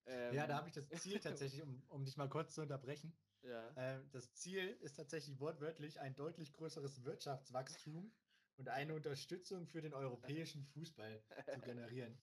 ähm, 0.05 0.33
ja, 0.35 0.47
da 0.47 0.57
habe 0.57 0.67
ich 0.67 0.73
das 0.73 0.89
Ziel 0.89 1.19
tatsächlich, 1.19 1.63
um, 1.63 1.83
um 1.89 2.05
dich 2.05 2.17
mal 2.17 2.29
kurz 2.29 2.53
zu 2.53 2.61
unterbrechen. 2.61 3.17
Ja. 3.43 3.73
Ähm, 3.75 4.07
das 4.11 4.33
Ziel 4.35 4.77
ist 4.81 4.95
tatsächlich 4.95 5.39
wortwörtlich 5.39 5.99
ein 5.99 6.15
deutlich 6.15 6.53
größeres 6.53 7.03
Wirtschaftswachstum 7.03 8.15
und 8.57 8.69
eine 8.69 8.93
Unterstützung 8.93 9.65
für 9.65 9.81
den 9.81 9.95
europäischen 9.95 10.63
Fußball 10.63 11.23
zu 11.51 11.61
generieren. 11.61 12.21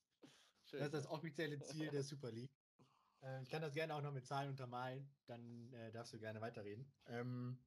Schön. 0.68 0.80
Das 0.80 0.88
ist 0.88 0.94
das 0.94 1.06
offizielle 1.06 1.58
Ziel 1.60 1.88
der 1.88 2.02
Super 2.04 2.30
League. 2.30 2.52
Äh, 3.22 3.42
ich 3.42 3.48
kann 3.48 3.62
das 3.62 3.72
gerne 3.72 3.94
auch 3.94 4.02
noch 4.02 4.12
mit 4.12 4.26
Zahlen 4.26 4.50
untermalen, 4.50 5.08
dann 5.26 5.72
äh, 5.72 5.90
darfst 5.92 6.12
du 6.12 6.18
gerne 6.18 6.42
weiterreden. 6.42 6.92
Ähm, 7.06 7.58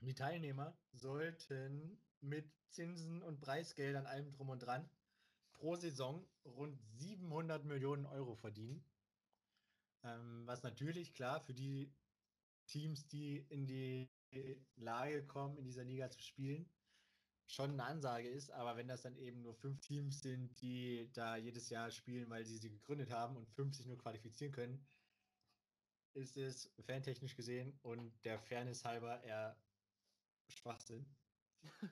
die 0.00 0.14
Teilnehmer 0.14 0.76
sollten 0.92 1.98
mit 2.20 2.52
Zinsen 2.68 3.22
und 3.22 3.40
Preisgeldern 3.40 4.06
allem 4.06 4.30
drum 4.32 4.50
und 4.50 4.58
dran 4.58 4.88
pro 5.54 5.76
Saison 5.76 6.28
rund 6.44 6.78
700 6.98 7.64
Millionen 7.64 8.04
Euro 8.04 8.34
verdienen. 8.34 8.84
Ähm, 10.04 10.46
was 10.46 10.62
natürlich 10.62 11.14
klar 11.14 11.40
für 11.40 11.54
die 11.54 11.90
Teams, 12.66 13.06
die 13.06 13.38
in 13.48 13.66
die 13.66 14.10
Lage 14.74 15.24
kommen, 15.24 15.56
in 15.56 15.64
dieser 15.64 15.84
Liga 15.84 16.10
zu 16.10 16.20
spielen, 16.20 16.68
schon 17.46 17.70
eine 17.72 17.84
Ansage 17.84 18.28
ist. 18.28 18.50
Aber 18.50 18.76
wenn 18.76 18.88
das 18.88 19.02
dann 19.02 19.16
eben 19.16 19.42
nur 19.42 19.54
fünf 19.54 19.80
Teams 19.80 20.20
sind, 20.20 20.60
die 20.60 21.10
da 21.12 21.36
jedes 21.36 21.70
Jahr 21.70 21.90
spielen, 21.90 22.28
weil 22.28 22.44
sie 22.44 22.58
sie 22.58 22.70
gegründet 22.70 23.10
haben 23.10 23.36
und 23.36 23.48
50 23.48 23.86
nur 23.86 23.98
qualifizieren 23.98 24.52
können, 24.52 24.86
ist 26.14 26.36
es 26.36 26.74
fantechnisch 26.80 27.36
gesehen 27.36 27.78
und 27.82 28.24
der 28.24 28.38
Fairness 28.38 28.84
halber 28.84 29.22
eher 29.22 29.56
Schwachsinn. 30.48 31.04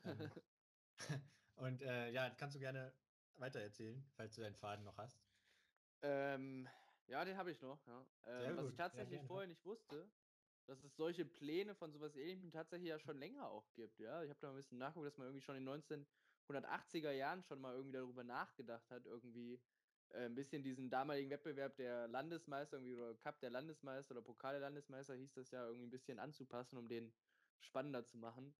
ähm, 0.05 0.30
und 1.57 1.82
äh, 1.82 2.11
ja, 2.11 2.30
kannst 2.30 2.57
du 2.57 2.61
gerne 2.61 2.92
weitererzählen, 3.36 4.02
falls 4.16 4.34
du 4.34 4.42
deinen 4.42 4.55
Faden 4.55 4.84
noch 4.84 4.96
hast. 4.96 5.18
Ähm, 6.02 6.68
ja, 7.07 7.24
den 7.24 7.36
habe 7.36 7.50
ich 7.50 7.61
noch. 7.61 7.78
Ja. 7.86 8.07
Ähm, 8.26 8.57
was 8.57 8.70
ich 8.70 8.76
tatsächlich 8.76 9.20
ja, 9.20 9.26
vorher 9.26 9.48
nicht 9.48 9.64
wusste, 9.64 10.11
dass 10.67 10.83
es 10.85 10.97
solche 10.97 11.25
Pläne 11.25 11.75
von 11.75 11.93
sowas 11.93 12.17
ähnlichem 12.17 12.51
tatsächlich 12.51 12.89
ja 12.89 12.99
schon 12.99 13.19
länger 13.19 13.49
auch 13.49 13.73
gibt. 13.75 13.99
Ja, 14.01 14.23
ich 14.23 14.31
habe 14.31 14.41
da 14.41 14.49
mal 14.49 14.55
ein 14.55 14.57
bisschen 14.57 14.79
nachgeguckt, 14.79 15.07
dass 15.07 15.19
man 15.19 15.27
irgendwie 15.27 15.45
schon 15.45 15.57
in 15.57 15.67
den 15.67 16.07
1980er 16.49 17.11
Jahren 17.12 17.43
schon 17.43 17.61
mal 17.61 17.75
irgendwie 17.75 17.93
darüber 17.93 18.25
nachgedacht 18.25 18.91
hat, 18.91 19.07
irgendwie 19.07 19.62
äh, 20.11 20.27
ein 20.27 20.35
bisschen 20.35 20.62
diesen 20.62 20.91
damaligen 20.91 21.31
Wettbewerb 21.31 21.77
der 21.77 22.09
Landesmeister 22.09 22.79
irgendwie 22.79 22.95
oder 22.95 23.15
Cup 23.15 23.41
der 23.41 23.51
Landesmeister 23.51 24.12
oder 24.15 24.23
Pokal 24.23 24.55
der 24.55 24.61
Landesmeister 24.61 25.15
hieß 25.15 25.35
das 25.35 25.51
ja 25.51 25.67
irgendwie 25.67 25.87
ein 25.87 25.91
bisschen 25.91 26.19
anzupassen, 26.19 26.79
um 26.79 26.89
den 26.89 27.12
spannender 27.61 28.05
zu 28.05 28.19
machen. 28.19 28.55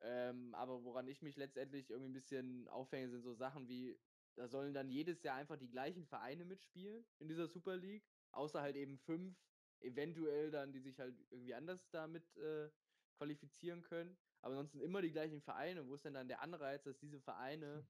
Ähm, 0.00 0.54
aber 0.54 0.84
woran 0.84 1.08
ich 1.08 1.22
mich 1.22 1.36
letztendlich 1.36 1.90
irgendwie 1.90 2.10
ein 2.10 2.14
bisschen 2.14 2.68
aufhänge, 2.68 3.10
sind 3.10 3.22
so 3.22 3.34
Sachen 3.34 3.68
wie, 3.68 3.98
da 4.34 4.48
sollen 4.48 4.74
dann 4.74 4.90
jedes 4.90 5.22
Jahr 5.22 5.36
einfach 5.36 5.56
die 5.56 5.70
gleichen 5.70 6.06
Vereine 6.06 6.44
mitspielen 6.44 7.06
in 7.18 7.28
dieser 7.28 7.48
Super 7.48 7.76
League, 7.76 8.04
außer 8.32 8.60
halt 8.60 8.76
eben 8.76 8.98
fünf, 8.98 9.36
eventuell 9.84 10.50
dann, 10.50 10.72
die 10.72 10.80
sich 10.80 10.98
halt 10.98 11.14
irgendwie 11.30 11.54
anders 11.54 11.88
damit 11.90 12.36
äh, 12.36 12.70
qualifizieren 13.16 13.82
können. 13.82 14.16
Aber 14.40 14.54
ansonsten 14.54 14.80
immer 14.80 15.02
die 15.02 15.12
gleichen 15.12 15.40
Vereine. 15.40 15.86
Wo 15.86 15.94
ist 15.94 16.04
denn 16.04 16.14
dann 16.14 16.28
der 16.28 16.42
Anreiz, 16.42 16.84
dass 16.84 16.98
diese 16.98 17.20
Vereine 17.20 17.86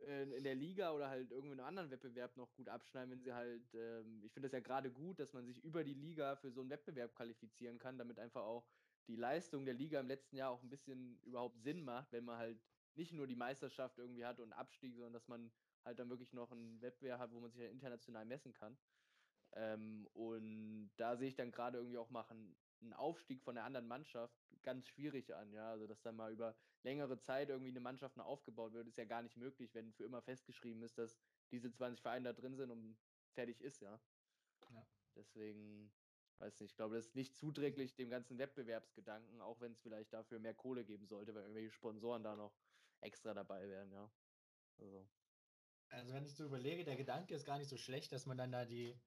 äh, 0.00 0.24
in 0.36 0.44
der 0.44 0.54
Liga 0.54 0.92
oder 0.92 1.08
halt 1.08 1.30
irgendwie 1.30 1.52
in 1.52 1.60
einem 1.60 1.68
anderen 1.68 1.90
Wettbewerb 1.90 2.36
noch 2.36 2.52
gut 2.54 2.68
abschneiden, 2.68 3.10
wenn 3.10 3.20
sie 3.20 3.32
halt, 3.32 3.74
ähm, 3.74 4.22
ich 4.24 4.32
finde 4.32 4.48
das 4.48 4.52
ja 4.52 4.60
gerade 4.60 4.90
gut, 4.90 5.18
dass 5.18 5.32
man 5.32 5.46
sich 5.46 5.62
über 5.62 5.84
die 5.84 5.94
Liga 5.94 6.36
für 6.36 6.50
so 6.50 6.60
einen 6.60 6.70
Wettbewerb 6.70 7.14
qualifizieren 7.14 7.78
kann, 7.78 7.98
damit 7.98 8.18
einfach 8.18 8.42
auch 8.42 8.68
die 9.06 9.16
Leistung 9.16 9.64
der 9.64 9.74
Liga 9.74 10.00
im 10.00 10.08
letzten 10.08 10.36
Jahr 10.36 10.50
auch 10.50 10.62
ein 10.62 10.70
bisschen 10.70 11.20
überhaupt 11.22 11.60
Sinn 11.60 11.84
macht, 11.84 12.12
wenn 12.12 12.24
man 12.24 12.38
halt 12.38 12.60
nicht 12.94 13.12
nur 13.12 13.26
die 13.26 13.36
Meisterschaft 13.36 13.98
irgendwie 13.98 14.24
hat 14.24 14.40
und 14.40 14.52
Abstieg, 14.52 14.94
sondern 14.94 15.12
dass 15.12 15.28
man 15.28 15.52
halt 15.84 15.98
dann 15.98 16.08
wirklich 16.08 16.32
noch 16.32 16.50
einen 16.50 16.80
Wettbewerb 16.80 17.20
hat, 17.20 17.32
wo 17.32 17.40
man 17.40 17.50
sich 17.50 17.60
halt 17.60 17.72
international 17.72 18.24
messen 18.24 18.52
kann. 18.52 18.78
Ähm, 19.54 20.06
und 20.14 20.92
da 20.96 21.16
sehe 21.16 21.28
ich 21.28 21.36
dann 21.36 21.52
gerade 21.52 21.78
irgendwie 21.78 21.98
auch 21.98 22.10
machen 22.10 22.56
einen 22.84 22.92
Aufstieg 22.92 23.42
von 23.42 23.54
der 23.54 23.64
anderen 23.64 23.88
Mannschaft 23.88 24.38
ganz 24.62 24.86
schwierig 24.86 25.34
an, 25.34 25.52
ja. 25.52 25.70
Also 25.70 25.86
dass 25.86 26.02
dann 26.02 26.16
mal 26.16 26.32
über 26.32 26.56
längere 26.82 27.18
Zeit 27.18 27.48
irgendwie 27.48 27.70
eine 27.70 27.80
Mannschaft 27.80 28.16
noch 28.16 28.26
aufgebaut 28.26 28.72
wird, 28.72 28.86
ist 28.86 28.98
ja 28.98 29.04
gar 29.04 29.22
nicht 29.22 29.36
möglich, 29.36 29.74
wenn 29.74 29.92
für 29.92 30.04
immer 30.04 30.22
festgeschrieben 30.22 30.82
ist, 30.82 30.98
dass 30.98 31.18
diese 31.50 31.70
20 31.72 32.02
Vereine 32.02 32.24
da 32.24 32.32
drin 32.32 32.56
sind 32.56 32.70
und 32.70 32.98
fertig 33.32 33.60
ist, 33.60 33.80
ja. 33.80 34.00
Ja. 34.70 34.86
Deswegen, 35.16 35.92
weiß 36.38 36.60
nicht, 36.60 36.72
ich 36.72 36.76
glaube, 36.76 36.96
das 36.96 37.06
ist 37.06 37.14
nicht 37.16 37.36
zuträglich 37.36 37.94
dem 37.94 38.10
ganzen 38.10 38.38
Wettbewerbsgedanken, 38.38 39.40
auch 39.40 39.60
wenn 39.60 39.72
es 39.72 39.80
vielleicht 39.80 40.12
dafür 40.12 40.38
mehr 40.38 40.54
Kohle 40.54 40.84
geben 40.84 41.06
sollte, 41.06 41.34
weil 41.34 41.42
irgendwelche 41.42 41.70
Sponsoren 41.70 42.22
da 42.22 42.36
noch 42.36 42.58
extra 43.00 43.34
dabei 43.34 43.68
wären, 43.68 43.92
ja. 43.92 44.10
Also. 44.78 45.08
Also 45.88 46.12
wenn 46.12 46.24
ich 46.24 46.34
so 46.34 46.44
überlege, 46.44 46.84
der 46.84 46.96
Gedanke 46.96 47.34
ist 47.34 47.44
gar 47.44 47.58
nicht 47.58 47.68
so 47.68 47.76
schlecht, 47.76 48.10
dass 48.12 48.26
man 48.26 48.36
dann 48.36 48.50
da 48.50 48.64
die, 48.64 48.98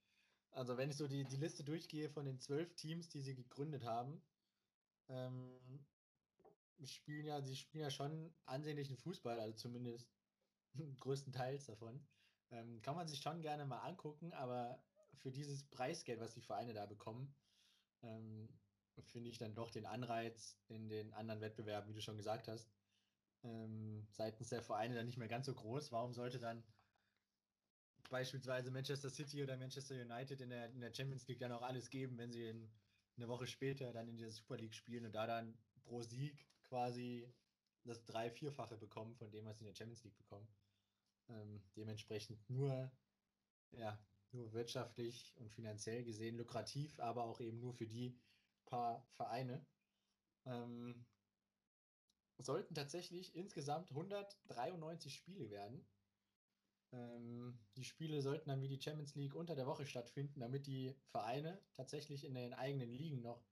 also 0.57 0.75
wenn 0.75 0.89
ich 0.89 0.97
so 0.97 1.07
die, 1.07 1.23
die 1.23 1.37
Liste 1.37 1.63
durchgehe 1.63 2.09
von 2.09 2.25
den 2.25 2.39
zwölf 2.39 2.73
Teams, 2.75 3.09
die 3.09 3.21
sie 3.21 3.35
gegründet 3.35 3.85
haben, 3.85 4.21
ähm, 5.07 5.85
spielen 6.83 7.27
ja, 7.27 7.41
sie 7.41 7.55
spielen 7.55 7.83
ja 7.83 7.91
schon 7.91 8.33
ansehnlichen 8.45 8.97
Fußball, 8.97 9.39
also 9.39 9.55
zumindest 9.55 10.09
größtenteils 10.99 11.65
davon. 11.65 12.05
Ähm, 12.49 12.81
kann 12.81 12.95
man 12.95 13.07
sich 13.07 13.21
schon 13.21 13.41
gerne 13.41 13.65
mal 13.65 13.79
angucken, 13.79 14.33
aber 14.33 14.83
für 15.13 15.31
dieses 15.31 15.63
Preisgeld, 15.69 16.19
was 16.19 16.33
die 16.33 16.41
Vereine 16.41 16.73
da 16.73 16.85
bekommen, 16.87 17.35
ähm, 18.01 18.49
finde 19.11 19.29
ich 19.29 19.37
dann 19.37 19.53
doch 19.53 19.69
den 19.69 19.85
Anreiz 19.85 20.57
in 20.67 20.89
den 20.89 21.13
anderen 21.13 21.41
Wettbewerben, 21.41 21.87
wie 21.89 21.93
du 21.93 22.01
schon 22.01 22.17
gesagt 22.17 22.47
hast, 22.47 22.71
ähm, 23.43 24.07
seitens 24.11 24.49
der 24.49 24.63
Vereine 24.63 24.95
dann 24.95 25.05
nicht 25.05 25.17
mehr 25.17 25.27
ganz 25.27 25.45
so 25.45 25.53
groß. 25.53 25.91
Warum 25.91 26.13
sollte 26.13 26.39
dann 26.39 26.63
beispielsweise 28.09 28.71
Manchester 28.71 29.09
City 29.09 29.43
oder 29.43 29.57
Manchester 29.57 29.95
United 29.95 30.41
in 30.41 30.49
der, 30.49 30.69
in 30.71 30.81
der 30.81 30.93
Champions 30.93 31.27
League 31.27 31.39
dann 31.39 31.51
auch 31.51 31.61
alles 31.61 31.89
geben, 31.89 32.17
wenn 32.17 32.31
sie 32.31 32.47
in, 32.47 32.71
eine 33.17 33.27
Woche 33.27 33.47
später 33.47 33.91
dann 33.91 34.07
in 34.07 34.17
der 34.17 34.31
Super 34.31 34.57
League 34.57 34.75
spielen 34.75 35.05
und 35.05 35.13
da 35.13 35.25
dann 35.25 35.57
pro 35.83 36.01
Sieg 36.01 36.47
quasi 36.63 37.33
das 37.83 38.03
drei-, 38.05 38.29
vierfache 38.29 38.77
bekommen 38.77 39.15
von 39.15 39.31
dem, 39.31 39.45
was 39.45 39.57
sie 39.57 39.63
in 39.63 39.67
der 39.67 39.75
Champions 39.75 40.03
League 40.03 40.17
bekommen. 40.17 40.47
Ähm, 41.29 41.63
dementsprechend 41.75 42.49
nur, 42.49 42.91
ja, 43.71 43.99
nur 44.31 44.53
wirtschaftlich 44.53 45.33
und 45.37 45.51
finanziell 45.51 46.03
gesehen 46.03 46.37
lukrativ, 46.37 46.99
aber 46.99 47.23
auch 47.23 47.39
eben 47.39 47.59
nur 47.59 47.73
für 47.73 47.87
die 47.87 48.19
paar 48.65 49.07
Vereine. 49.15 49.65
Ähm, 50.45 51.05
sollten 52.37 52.75
tatsächlich 52.75 53.35
insgesamt 53.35 53.89
193 53.89 55.13
Spiele 55.13 55.49
werden. 55.49 55.85
Ähm, 56.93 57.59
die 57.75 57.83
Spiele 57.83 58.21
sollten 58.21 58.49
dann 58.49 58.61
wie 58.61 58.69
die 58.69 58.81
Champions 58.81 59.15
League 59.15 59.35
unter 59.35 59.55
der 59.55 59.67
Woche 59.67 59.85
stattfinden, 59.85 60.39
damit 60.39 60.67
die 60.67 60.95
Vereine 61.11 61.61
tatsächlich 61.73 62.23
in 62.23 62.33
den 62.33 62.53
eigenen 62.53 62.89
Ligen 62.89 63.21
noch 63.21 63.45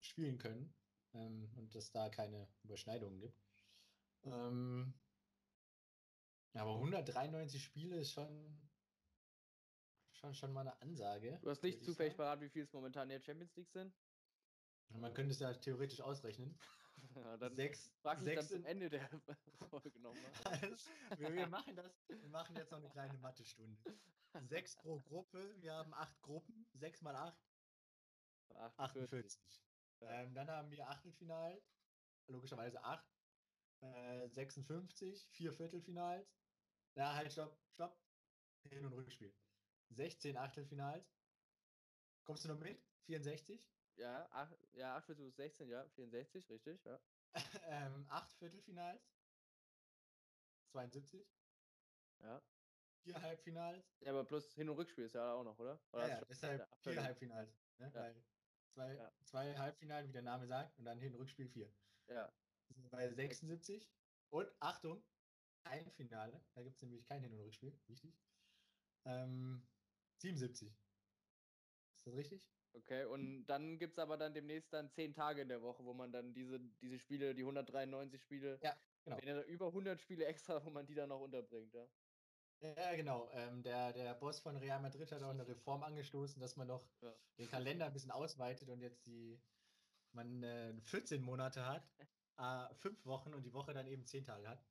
spielen 0.00 0.38
können 0.38 0.74
ähm, 1.14 1.50
und 1.56 1.74
es 1.74 1.90
da 1.90 2.10
keine 2.10 2.48
Überschneidungen 2.62 3.18
gibt. 3.18 3.42
Ähm, 4.24 4.94
aber 6.54 6.74
193 6.74 7.62
Spiele 7.62 7.96
ist 7.96 8.12
schon, 8.12 8.70
schon, 10.12 10.34
schon 10.34 10.52
mal 10.52 10.60
eine 10.60 10.80
Ansage. 10.82 11.38
Du 11.42 11.50
hast 11.50 11.62
nicht 11.62 11.82
zufällig 11.82 12.16
parat, 12.16 12.40
wie 12.40 12.48
viel 12.48 12.62
es 12.62 12.72
momentan 12.72 13.10
in 13.10 13.18
der 13.18 13.24
Champions 13.24 13.56
League 13.56 13.70
sind? 13.70 13.92
Man 14.90 15.12
könnte 15.14 15.32
es 15.32 15.40
ja 15.40 15.52
theoretisch 15.52 16.00
ausrechnen. 16.00 16.58
Ja, 17.14 17.36
dann 17.36 17.54
sechs, 17.54 17.92
frag 18.02 18.18
ich 18.18 18.24
sechs 18.24 18.48
dann 18.48 18.48
zum 18.48 18.64
Ende 18.66 18.90
der 18.90 19.08
Folge 19.70 20.00
nochmal. 20.00 20.32
Also, 20.44 20.76
wir, 21.18 21.34
wir 21.34 21.46
machen 21.46 21.76
das, 21.76 21.92
wir 22.08 22.28
machen 22.28 22.56
jetzt 22.56 22.70
noch 22.70 22.78
eine 22.78 22.90
kleine 22.90 23.18
Mathestunde. 23.18 23.82
Sechs 24.48 24.76
pro 24.76 25.00
Gruppe, 25.00 25.54
wir 25.60 25.74
haben 25.74 25.94
acht 25.94 26.20
Gruppen, 26.22 26.66
sechs 26.74 27.02
mal 27.02 27.14
acht, 27.14 27.38
48. 28.76 29.40
Ja. 30.00 30.22
Ähm, 30.22 30.34
dann 30.34 30.50
haben 30.50 30.70
wir 30.70 30.88
Achtelfinal, 30.88 31.62
logischerweise 32.26 32.82
acht, 32.82 33.06
äh, 33.80 34.28
56, 34.28 35.28
vier 35.30 35.52
Viertelfinals. 35.52 36.28
Ja, 36.96 37.14
halt, 37.14 37.32
stopp, 37.32 37.56
stopp. 37.74 37.96
Hin- 38.68 38.84
und 38.86 38.92
Rückspiel. 38.92 39.32
16 39.90 40.36
Achtelfinals. 40.36 41.16
Kommst 42.24 42.44
du 42.44 42.48
noch 42.48 42.58
mit? 42.58 42.82
64? 43.06 43.73
Ja, 43.96 44.28
ach, 44.32 44.52
ja, 44.72 44.96
8 44.96 45.06
versus 45.06 45.36
16, 45.36 45.68
ja, 45.68 45.88
64, 45.90 46.48
richtig, 46.50 46.84
ja. 46.84 47.00
ähm, 47.66 48.06
acht 48.08 48.32
Viertelfinals. 48.34 49.02
72. 50.72 51.26
Ja. 52.20 52.42
Vier 53.04 53.20
Halbfinals. 53.20 53.84
Ja, 54.00 54.10
aber 54.10 54.24
plus 54.24 54.54
Hin- 54.54 54.68
und 54.68 54.76
Rückspiel 54.76 55.04
ist 55.04 55.14
ja 55.14 55.34
auch 55.34 55.44
noch, 55.44 55.58
oder? 55.58 55.78
oder 55.92 56.08
Ja, 56.08 56.18
ja, 56.18 56.24
deshalb 56.24 56.60
ja, 56.60 56.66
vier 56.66 56.92
Viertel- 56.92 57.04
Halbfinals. 57.04 57.60
Ne? 57.78 57.86
Ja. 57.86 57.94
Weil 57.94 58.24
zwei, 58.70 58.94
Ja. 58.94 59.12
zwei 59.24 59.56
Halbfinale, 59.56 60.08
wie 60.08 60.12
der 60.12 60.22
Name 60.22 60.46
sagt, 60.46 60.78
und 60.78 60.84
dann 60.84 60.98
Hin- 60.98 61.14
und 61.14 61.20
Rückspiel 61.20 61.48
vier. 61.48 61.72
Ja, 62.08 62.32
Das 62.68 62.76
sind 62.76 62.90
bei 62.90 63.08
76. 63.12 63.92
Und 64.30 64.50
Achtung, 64.60 65.04
ein 65.64 65.90
Finale. 65.92 66.44
Da 66.54 66.62
gibt 66.62 66.76
es 66.76 66.82
nämlich 66.82 67.04
kein 67.06 67.22
Hin- 67.22 67.32
und 67.34 67.40
Rückspiel. 67.40 67.80
Wichtig. 67.86 68.18
Ähm, 69.04 69.68
77. 70.18 70.72
Ist 71.96 72.06
das 72.06 72.14
richtig? 72.14 72.50
Okay. 72.74 73.04
Und 73.06 73.46
dann 73.46 73.78
gibt 73.78 73.92
es 73.94 73.98
aber 73.98 74.16
dann 74.16 74.34
demnächst 74.34 74.72
dann 74.72 74.90
10 74.90 75.14
Tage 75.14 75.42
in 75.42 75.48
der 75.48 75.62
Woche, 75.62 75.84
wo 75.84 75.94
man 75.94 76.12
dann 76.12 76.34
diese, 76.34 76.60
diese 76.60 76.98
Spiele, 76.98 77.34
die 77.34 77.42
193 77.42 78.20
Spiele, 78.20 78.58
Ja, 78.62 78.76
genau. 79.04 79.16
wenn 79.18 79.28
ja 79.28 79.42
über 79.42 79.66
100 79.68 80.00
Spiele 80.00 80.26
extra, 80.26 80.64
wo 80.64 80.70
man 80.70 80.86
die 80.86 80.94
dann 80.94 81.08
noch 81.08 81.20
unterbringt, 81.20 81.74
ja. 81.74 81.86
Ja, 82.60 82.94
genau. 82.94 83.28
Ähm, 83.32 83.62
der, 83.62 83.92
der 83.92 84.14
Boss 84.14 84.40
von 84.40 84.56
Real 84.56 84.80
Madrid 84.80 85.10
hat 85.12 85.22
auch 85.22 85.30
eine 85.30 85.46
Reform 85.46 85.82
angestoßen, 85.82 86.40
dass 86.40 86.56
man 86.56 86.68
doch 86.68 86.88
Ja. 87.02 87.14
den 87.38 87.48
Kalender 87.48 87.86
ein 87.86 87.92
bisschen 87.92 88.10
ausweitet 88.10 88.68
und 88.70 88.80
jetzt 88.80 89.06
die 89.06 89.42
man 90.12 90.42
äh, 90.42 90.80
14 90.80 91.22
Monate 91.22 91.66
hat, 91.66 91.92
äh, 92.38 92.74
fünf 92.74 93.04
Wochen 93.04 93.34
und 93.34 93.42
die 93.44 93.52
Woche 93.52 93.74
dann 93.74 93.86
eben 93.86 94.06
10 94.06 94.24
Tage 94.24 94.48
hat. 94.48 94.64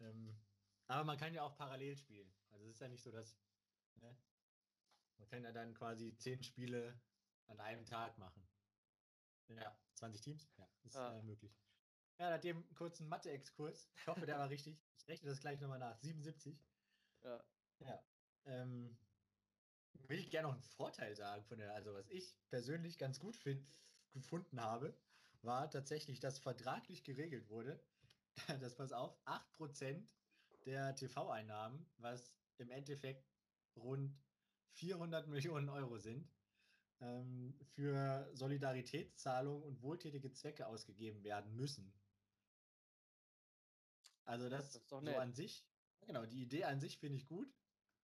Ähm, 0.00 0.46
aber 0.86 1.04
man 1.04 1.16
kann 1.18 1.34
ja 1.34 1.42
auch 1.44 1.56
parallel 1.56 1.96
spielen. 1.96 2.36
Also 2.50 2.66
es 2.66 2.74
ist 2.76 2.80
ja 2.80 2.88
nicht 2.88 3.02
so, 3.02 3.10
dass 3.10 3.40
ne, 3.94 4.22
man 5.22 5.28
kann 5.30 5.44
ja 5.44 5.52
dann 5.52 5.72
quasi 5.74 6.16
10 6.16 6.42
Spiele 6.42 7.00
an 7.46 7.60
einem 7.60 7.84
Tag 7.86 8.18
machen. 8.18 8.42
Ja, 9.48 9.78
20 9.94 10.20
Teams? 10.20 10.50
Ja, 10.56 10.68
ist 10.82 10.96
Ah. 10.96 11.16
äh, 11.16 11.22
möglich. 11.22 11.56
Ja, 12.18 12.30
nach 12.30 12.40
dem 12.40 12.68
kurzen 12.74 13.08
Mathe-Exkurs. 13.08 13.88
Ich 13.94 14.06
hoffe, 14.06 14.26
der 14.26 14.38
war 14.38 14.48
richtig. 14.48 14.80
Ich 14.96 15.06
rechne 15.08 15.30
das 15.30 15.40
gleich 15.40 15.60
nochmal 15.60 15.78
nach. 15.78 15.96
77. 15.98 16.58
Ja, 17.22 17.44
Ja. 17.78 18.04
Ähm, 18.44 18.98
will 20.08 20.18
ich 20.18 20.30
gerne 20.30 20.48
noch 20.48 20.54
einen 20.54 20.62
Vorteil 20.62 21.14
sagen 21.14 21.44
von 21.44 21.58
der, 21.58 21.72
also 21.74 21.94
was 21.94 22.08
ich 22.08 22.36
persönlich 22.48 22.98
ganz 22.98 23.20
gut 23.20 23.36
find, 23.36 23.64
gefunden 24.12 24.60
habe, 24.60 24.96
war 25.42 25.70
tatsächlich, 25.70 26.18
dass 26.18 26.38
vertraglich 26.40 27.04
geregelt 27.04 27.48
wurde, 27.48 27.80
dass 28.60 28.74
pass 28.74 28.92
auf, 28.92 29.16
8% 29.26 30.08
der 30.66 30.96
TV-Einnahmen, 30.96 31.88
was 31.98 32.34
im 32.58 32.70
Endeffekt 32.70 33.28
rund 33.76 34.16
400 34.74 35.28
Millionen 35.28 35.68
Euro 35.68 35.98
sind, 35.98 36.26
ähm, 37.00 37.54
für 37.74 38.30
Solidaritätszahlungen 38.34 39.62
und 39.62 39.82
wohltätige 39.82 40.32
Zwecke 40.32 40.66
ausgegeben 40.66 41.22
werden 41.24 41.54
müssen. 41.56 41.92
Also 44.24 44.48
das, 44.48 44.72
Das 44.72 44.88
so 44.88 44.96
an 44.96 45.32
sich, 45.32 45.64
genau, 46.06 46.24
die 46.26 46.42
Idee 46.42 46.64
an 46.64 46.80
sich 46.80 46.98
finde 46.98 47.16
ich 47.16 47.26
gut. 47.26 47.48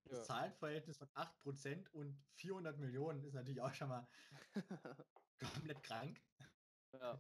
Das 0.05 0.19
Ja. 0.19 0.25
Zahlenverhältnis 0.25 0.97
von 0.99 1.09
8% 1.15 1.91
und 1.93 2.17
400 2.37 2.79
Millionen 2.79 3.25
ist 3.25 3.35
natürlich 3.35 3.61
auch 3.61 3.75
schon 3.75 3.89
mal 3.89 4.07
komplett 5.39 5.83
krank. 5.83 6.21
ja. 6.93 7.19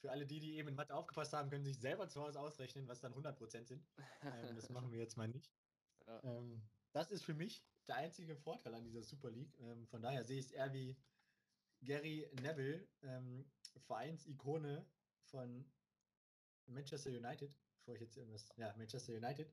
Für 0.00 0.10
alle 0.10 0.26
die, 0.26 0.40
die 0.40 0.54
eben 0.56 0.68
in 0.68 0.74
Mathe 0.74 0.94
aufgepasst 0.94 1.34
haben, 1.34 1.50
können 1.50 1.64
sich 1.64 1.78
selber 1.78 2.08
zu 2.08 2.22
Hause 2.22 2.40
ausrechnen, 2.40 2.88
was 2.88 3.00
dann 3.00 3.12
100% 3.12 3.66
sind. 3.66 3.86
Ähm, 4.22 4.56
das 4.56 4.70
machen 4.70 4.90
wir 4.90 4.98
jetzt 4.98 5.16
mal 5.16 5.28
nicht. 5.28 5.52
Ja. 6.06 6.24
Ähm, 6.24 6.62
das 6.92 7.10
ist 7.10 7.24
für 7.24 7.34
mich 7.34 7.64
der 7.86 7.96
einzige 7.96 8.36
Vorteil 8.36 8.74
an 8.74 8.84
dieser 8.84 9.02
Super 9.02 9.30
League. 9.30 9.58
Ähm, 9.60 9.86
von 9.86 10.02
daher 10.02 10.24
sehe 10.24 10.38
ich 10.38 10.46
es 10.46 10.52
eher 10.52 10.72
wie 10.72 10.96
Gary 11.82 12.28
Neville, 12.42 12.86
ähm, 13.02 13.50
Vereinsikone 13.86 14.84
von 15.24 15.64
Manchester 16.66 17.10
United, 17.10 17.54
bevor 17.78 17.94
ich 17.94 18.00
jetzt 18.00 18.16
irgendwas, 18.16 18.48
ja, 18.56 18.74
Manchester 18.76 19.14
United. 19.14 19.52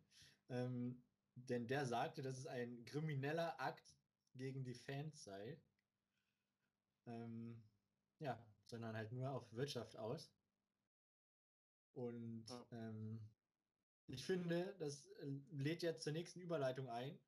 Ähm, 0.50 1.04
denn 1.36 1.68
der 1.68 1.86
sagte, 1.86 2.22
dass 2.22 2.38
es 2.38 2.48
ein 2.48 2.84
krimineller 2.86 3.60
Akt 3.60 3.96
gegen 4.36 4.64
die 4.64 4.74
Fans 4.74 5.24
sei. 5.24 5.62
Ähm, 7.06 7.64
ja, 8.20 8.44
sondern 8.66 8.96
halt 8.96 9.12
nur 9.12 9.32
auf 9.32 9.52
Wirtschaft 9.54 9.96
aus. 9.98 10.32
Und 11.94 12.46
Ja. 12.50 12.68
ähm, 12.72 13.20
ich 14.08 14.24
finde, 14.26 14.76
das 14.80 15.10
lädt 15.52 15.84
jetzt 15.84 16.04
zur 16.04 16.14
nächsten 16.14 16.42
Überleitung 16.42 16.90
ein. 16.90 17.20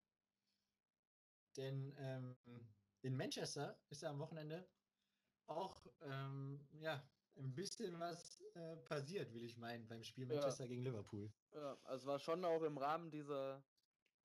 Denn 1.60 1.94
ähm, 1.98 2.38
in 3.02 3.18
Manchester 3.18 3.78
ist 3.90 4.02
ja 4.02 4.10
am 4.10 4.20
Wochenende 4.20 4.66
auch 5.46 5.86
ähm, 6.02 6.58
ja, 6.80 7.04
ein 7.36 7.54
bisschen 7.54 8.00
was 8.00 8.40
äh, 8.56 8.78
passiert, 8.78 9.34
will 9.34 9.44
ich 9.44 9.58
meinen, 9.58 9.86
beim 9.90 10.02
Spiel 10.04 10.26
Ja. 10.30 10.36
Manchester 10.36 10.68
gegen 10.68 10.84
Liverpool. 10.84 11.30
Ja, 11.52 11.78
also 11.84 12.04
es 12.04 12.06
war 12.06 12.20
schon 12.20 12.46
auch 12.46 12.64
im 12.64 12.78
Rahmen 12.78 13.12
dieser, 13.12 13.62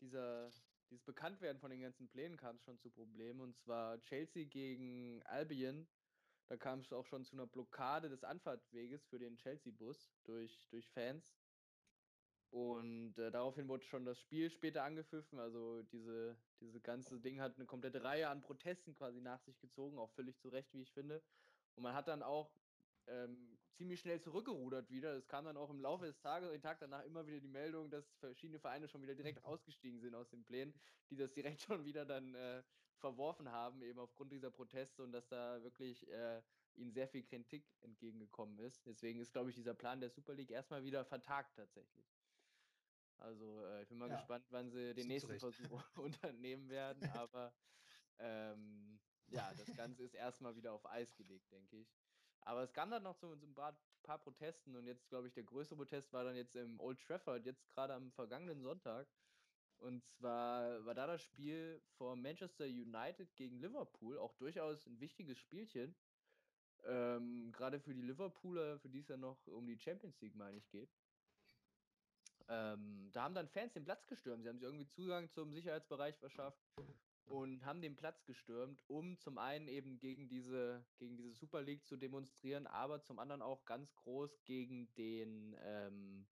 dieser, 0.00 0.48
dieses 0.90 1.02
Bekanntwerden 1.04 1.58
von 1.58 1.70
den 1.70 1.80
ganzen 1.80 2.08
Plänen 2.08 2.36
kam 2.36 2.54
es 2.54 2.62
schon 2.62 2.78
zu 2.78 2.88
Problemen. 2.90 3.40
Und 3.40 3.56
zwar 3.56 4.00
Chelsea 4.02 4.44
gegen 4.44 5.20
Albion. 5.24 5.88
Da 6.46 6.56
kam 6.56 6.80
es 6.80 6.92
auch 6.92 7.06
schon 7.06 7.24
zu 7.24 7.34
einer 7.34 7.48
Blockade 7.48 8.08
des 8.10 8.22
Anfahrtweges 8.22 9.06
für 9.06 9.18
den 9.18 9.36
Chelsea-Bus 9.36 10.14
durch, 10.22 10.68
durch 10.68 10.88
Fans. 10.90 11.34
Und 12.54 13.18
äh, 13.18 13.32
daraufhin 13.32 13.66
wurde 13.66 13.84
schon 13.84 14.04
das 14.04 14.20
Spiel 14.20 14.48
später 14.48 14.84
angepfiffen. 14.84 15.40
Also 15.40 15.82
diese, 15.90 16.36
diese 16.60 16.80
ganze 16.80 17.18
Ding 17.18 17.40
hat 17.40 17.56
eine 17.56 17.66
komplette 17.66 18.04
Reihe 18.04 18.28
an 18.28 18.42
Protesten 18.42 18.94
quasi 18.94 19.20
nach 19.20 19.40
sich 19.40 19.58
gezogen, 19.58 19.98
auch 19.98 20.12
völlig 20.12 20.38
zu 20.38 20.50
Recht, 20.50 20.72
wie 20.72 20.82
ich 20.82 20.92
finde. 20.92 21.20
Und 21.74 21.82
man 21.82 21.94
hat 21.94 22.06
dann 22.06 22.22
auch 22.22 22.54
ähm, 23.08 23.58
ziemlich 23.72 23.98
schnell 23.98 24.20
zurückgerudert 24.20 24.88
wieder. 24.88 25.14
Es 25.14 25.26
kam 25.26 25.46
dann 25.46 25.56
auch 25.56 25.68
im 25.68 25.80
Laufe 25.80 26.06
des 26.06 26.20
Tages, 26.20 26.52
den 26.52 26.62
Tag 26.62 26.78
danach 26.78 27.02
immer 27.02 27.26
wieder 27.26 27.40
die 27.40 27.48
Meldung, 27.48 27.90
dass 27.90 28.08
verschiedene 28.20 28.60
Vereine 28.60 28.86
schon 28.86 29.02
wieder 29.02 29.16
direkt 29.16 29.44
ausgestiegen 29.44 29.98
sind 29.98 30.14
aus 30.14 30.30
den 30.30 30.44
Plänen, 30.44 30.72
die 31.10 31.16
das 31.16 31.32
direkt 31.32 31.60
schon 31.60 31.84
wieder 31.84 32.04
dann 32.04 32.36
äh, 32.36 32.62
verworfen 32.98 33.50
haben, 33.50 33.82
eben 33.82 33.98
aufgrund 33.98 34.30
dieser 34.30 34.52
Proteste 34.52 35.02
und 35.02 35.10
dass 35.10 35.26
da 35.26 35.60
wirklich 35.64 36.08
äh, 36.08 36.40
ihnen 36.76 36.92
sehr 36.92 37.08
viel 37.08 37.24
Kritik 37.24 37.64
entgegengekommen 37.80 38.60
ist. 38.60 38.86
Deswegen 38.86 39.18
ist, 39.18 39.32
glaube 39.32 39.50
ich, 39.50 39.56
dieser 39.56 39.74
Plan 39.74 39.98
der 39.98 40.10
Super 40.10 40.34
League 40.34 40.52
erstmal 40.52 40.84
wieder 40.84 41.04
vertagt 41.04 41.56
tatsächlich. 41.56 42.06
Also 43.24 43.64
äh, 43.64 43.82
ich 43.82 43.88
bin 43.88 43.98
mal 43.98 44.10
ja, 44.10 44.16
gespannt, 44.16 44.44
wann 44.50 44.70
sie 44.70 44.94
den 44.94 45.08
nächsten 45.08 45.38
Versuch 45.38 45.82
unternehmen 45.96 46.68
werden, 46.68 47.02
aber 47.26 47.54
ähm, 48.18 49.00
ja, 49.28 49.52
das 49.54 49.74
Ganze 49.74 50.02
ist 50.02 50.14
erstmal 50.14 50.54
wieder 50.56 50.72
auf 50.72 50.86
Eis 50.86 51.14
gelegt, 51.16 51.50
denke 51.50 51.78
ich. 51.78 51.88
Aber 52.42 52.62
es 52.62 52.72
kam 52.74 52.90
dann 52.90 53.02
noch 53.02 53.16
zu, 53.16 53.34
zu 53.36 53.46
ein 53.46 53.54
paar, 53.54 53.78
paar, 54.02 54.18
Protesten 54.18 54.76
und 54.76 54.86
jetzt, 54.86 55.08
glaube 55.08 55.28
ich, 55.28 55.32
der 55.32 55.44
größte 55.44 55.74
Protest 55.74 56.12
war 56.12 56.24
dann 56.24 56.36
jetzt 56.36 56.54
im 56.54 56.78
Old 56.78 57.00
Trafford, 57.00 57.46
jetzt 57.46 57.66
gerade 57.70 57.94
am 57.94 58.12
vergangenen 58.12 58.60
Sonntag. 58.60 59.08
Und 59.78 60.04
zwar 60.04 60.84
war 60.84 60.94
da 60.94 61.06
das 61.06 61.22
Spiel 61.22 61.82
vor 61.96 62.16
Manchester 62.16 62.66
United 62.66 63.34
gegen 63.36 63.58
Liverpool 63.58 64.18
auch 64.18 64.34
durchaus 64.34 64.86
ein 64.86 65.00
wichtiges 65.00 65.38
Spielchen. 65.38 65.96
Ähm, 66.84 67.50
gerade 67.52 67.80
für 67.80 67.94
die 67.94 68.02
Liverpooler, 68.02 68.78
für 68.78 68.90
die 68.90 68.98
es 68.98 69.08
ja 69.08 69.16
noch 69.16 69.46
um 69.46 69.66
die 69.66 69.78
Champions 69.78 70.20
League, 70.20 70.36
meine 70.36 70.58
ich, 70.58 70.68
geht. 70.68 70.90
Ähm, 72.48 73.10
da 73.12 73.22
haben 73.24 73.34
dann 73.34 73.48
Fans 73.48 73.72
den 73.72 73.84
Platz 73.84 74.06
gestürmt. 74.06 74.42
Sie 74.42 74.48
haben 74.48 74.58
sich 74.58 74.66
irgendwie 74.66 74.86
Zugang 74.86 75.30
zum 75.30 75.52
Sicherheitsbereich 75.52 76.16
verschafft 76.16 76.62
und 77.26 77.64
haben 77.64 77.80
den 77.80 77.96
Platz 77.96 78.24
gestürmt, 78.26 78.82
um 78.86 79.16
zum 79.18 79.38
einen 79.38 79.68
eben 79.68 79.98
gegen 79.98 80.28
diese, 80.28 80.84
gegen 80.98 81.16
diese 81.16 81.32
Super 81.32 81.62
League 81.62 81.86
zu 81.86 81.96
demonstrieren, 81.96 82.66
aber 82.66 83.02
zum 83.02 83.18
anderen 83.18 83.42
auch 83.42 83.64
ganz 83.64 83.94
groß 83.96 84.44
gegen 84.44 84.94
den, 84.94 85.56
ähm, 85.58 86.26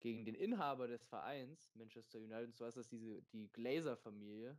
gegen 0.00 0.24
den 0.24 0.34
Inhaber 0.34 0.88
des 0.88 1.04
Vereins, 1.04 1.74
Manchester 1.74 2.18
United, 2.18 2.46
und 2.46 2.56
zwar 2.56 2.68
ist 2.68 2.78
das 2.78 2.88
diese, 2.88 3.22
die 3.22 3.48
Glazer-Familie, 3.52 4.56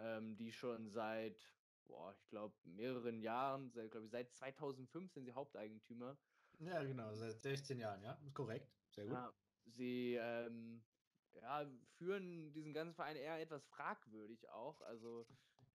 ähm, 0.00 0.36
die 0.36 0.50
schon 0.50 0.88
seit, 0.88 1.56
boah, 1.84 2.12
ich 2.18 2.28
glaube, 2.28 2.56
mehreren 2.64 3.20
Jahren, 3.20 3.70
seit, 3.70 3.92
glaube 3.92 4.06
ich, 4.06 4.10
seit 4.10 4.34
2005 4.34 5.12
sind 5.12 5.26
sie 5.26 5.32
Haupteigentümer. 5.32 6.16
Ja, 6.58 6.82
genau, 6.82 7.14
seit 7.14 7.40
16 7.40 7.78
Jahren, 7.78 8.02
ja, 8.02 8.12
ist 8.24 8.34
korrekt, 8.34 8.68
sehr 8.94 9.04
gut. 9.04 9.14
Ja, 9.14 9.32
sie 9.66 10.14
ähm, 10.20 10.82
ja, 11.34 11.66
führen 11.96 12.52
diesen 12.52 12.72
ganzen 12.72 12.94
Verein 12.94 13.16
eher 13.16 13.40
etwas 13.40 13.64
fragwürdig 13.66 14.48
auch. 14.50 14.80
Also 14.82 15.26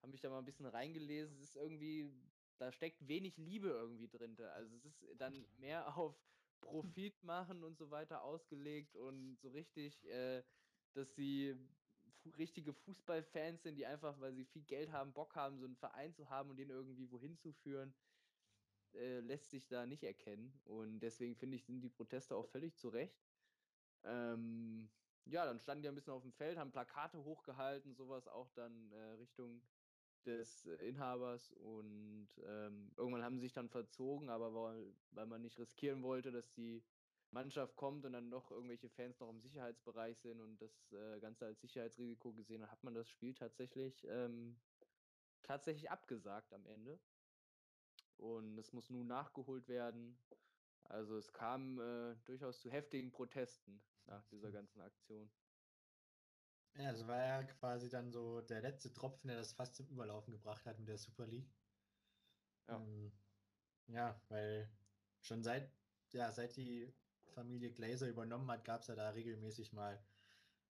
habe 0.02 0.12
mich 0.12 0.22
da 0.22 0.30
mal 0.30 0.40
ein 0.40 0.46
bisschen 0.46 0.66
reingelesen. 0.66 1.36
Es 1.38 1.50
ist 1.50 1.56
irgendwie, 1.56 2.12
da 2.58 2.72
steckt 2.72 3.08
wenig 3.08 3.38
Liebe 3.38 3.70
irgendwie 3.70 4.08
drin. 4.08 4.40
Also 4.40 4.76
es 4.76 4.86
ist 4.86 5.06
dann 5.18 5.46
mehr 5.58 5.98
auf 5.98 6.16
Profit 6.62 7.24
machen 7.24 7.64
und 7.64 7.78
so 7.78 7.90
weiter 7.90 8.24
ausgelegt 8.24 8.96
und 8.96 9.38
so 9.40 9.50
richtig, 9.50 10.06
äh, 10.06 10.44
dass 10.94 11.16
sie 11.16 11.56
richtige 12.38 12.74
Fußballfans 12.74 13.64
sind, 13.64 13.76
die 13.76 13.86
einfach, 13.86 14.20
weil 14.20 14.34
sie 14.34 14.46
viel 14.46 14.64
Geld 14.64 14.92
haben, 14.92 15.14
Bock 15.14 15.36
haben, 15.36 15.58
so 15.58 15.66
einen 15.66 15.78
Verein 15.78 16.14
zu 16.14 16.30
haben 16.30 16.50
und 16.50 16.58
den 16.58 16.70
irgendwie 16.70 17.10
wohin 17.12 17.38
zu 17.38 17.54
führen, 17.54 17.94
äh, 18.94 19.20
lässt 19.20 19.50
sich 19.50 19.68
da 19.68 19.86
nicht 19.86 20.04
erkennen. 20.04 20.60
Und 20.66 21.00
deswegen 21.00 21.36
finde 21.36 21.56
ich, 21.56 21.66
sind 21.66 21.82
die 21.82 21.90
Proteste 21.90 22.36
auch 22.36 22.48
völlig 22.48 22.76
zu 22.78 22.90
Recht. 22.90 23.29
Ähm, 24.04 24.90
ja, 25.26 25.46
dann 25.46 25.60
standen 25.60 25.84
die 25.84 25.90
ein 25.90 25.96
bisschen 25.96 26.14
auf 26.14 26.24
dem 26.24 26.34
Feld, 26.34 26.58
haben 26.58 26.72
Plakate 26.72 27.24
hochgehalten, 27.24 27.94
sowas 27.96 28.28
auch 28.28 28.50
dann 28.52 28.92
äh, 28.92 29.12
Richtung 29.14 29.62
des 30.26 30.66
äh, 30.66 30.76
Inhabers 30.88 31.52
und 31.54 32.30
ähm, 32.46 32.92
irgendwann 32.98 33.24
haben 33.24 33.36
sie 33.36 33.44
sich 33.44 33.54
dann 33.54 33.70
verzogen, 33.70 34.30
aber 34.30 34.54
weil, 34.54 34.94
weil 35.12 35.26
man 35.28 35.42
nicht 35.42 35.60
riskieren 35.60 36.04
wollte, 36.04 36.32
dass 36.32 36.52
die 36.52 36.84
Mannschaft 37.32 37.76
kommt 37.76 38.06
und 38.06 38.14
dann 38.14 38.30
noch 38.30 38.52
irgendwelche 38.52 38.90
Fans 38.90 39.20
noch 39.20 39.30
im 39.30 39.40
Sicherheitsbereich 39.40 40.20
sind 40.20 40.42
und 40.42 40.62
das 40.62 40.92
äh, 40.92 41.20
Ganze 41.20 41.46
als 41.46 41.62
Sicherheitsrisiko 41.62 42.34
gesehen 42.34 42.64
hat, 42.64 42.72
hat 42.72 42.84
man 42.84 42.96
das 42.96 43.08
Spiel 43.10 43.34
tatsächlich 43.34 44.06
ähm, 44.10 44.60
tatsächlich 45.44 45.90
abgesagt 45.90 46.54
am 46.54 46.66
Ende. 46.66 47.00
Und 48.18 48.58
es 48.58 48.74
muss 48.74 48.90
nun 48.90 49.08
nachgeholt 49.08 49.68
werden. 49.68 50.18
Also 50.90 51.18
es 51.18 51.32
kam 51.32 51.80
äh, 51.80 52.16
durchaus 52.26 52.60
zu 52.62 52.70
heftigen 52.72 53.12
Protesten 53.12 53.80
nach 54.08 54.26
dieser 54.26 54.52
ganzen 54.52 54.82
Aktion. 54.82 55.30
Ja, 56.76 56.92
das 56.92 57.08
war 57.08 57.18
ja 57.18 57.44
quasi 57.44 57.90
dann 57.90 58.12
so 58.12 58.42
der 58.42 58.62
letzte 58.62 58.92
Tropfen, 58.94 59.28
der 59.28 59.38
das 59.38 59.54
fast 59.54 59.76
zum 59.76 59.88
Überlaufen 59.88 60.32
gebracht 60.32 60.66
hat 60.66 60.80
mit 60.80 60.88
der 60.88 60.98
Super 60.98 61.28
League. 61.28 61.52
Ja, 62.68 62.76
ähm, 62.76 63.12
ja 63.88 64.22
weil 64.30 64.70
schon 65.22 65.44
seit, 65.44 65.72
ja, 66.12 66.32
seit 66.32 66.56
die 66.58 66.92
Familie 67.36 67.72
Glazer 67.72 68.08
übernommen 68.08 68.50
hat, 68.50 68.66
gab 68.66 68.82
es 68.82 68.88
ja 68.88 68.96
da 68.96 69.10
regelmäßig 69.10 69.74
mal 69.74 70.04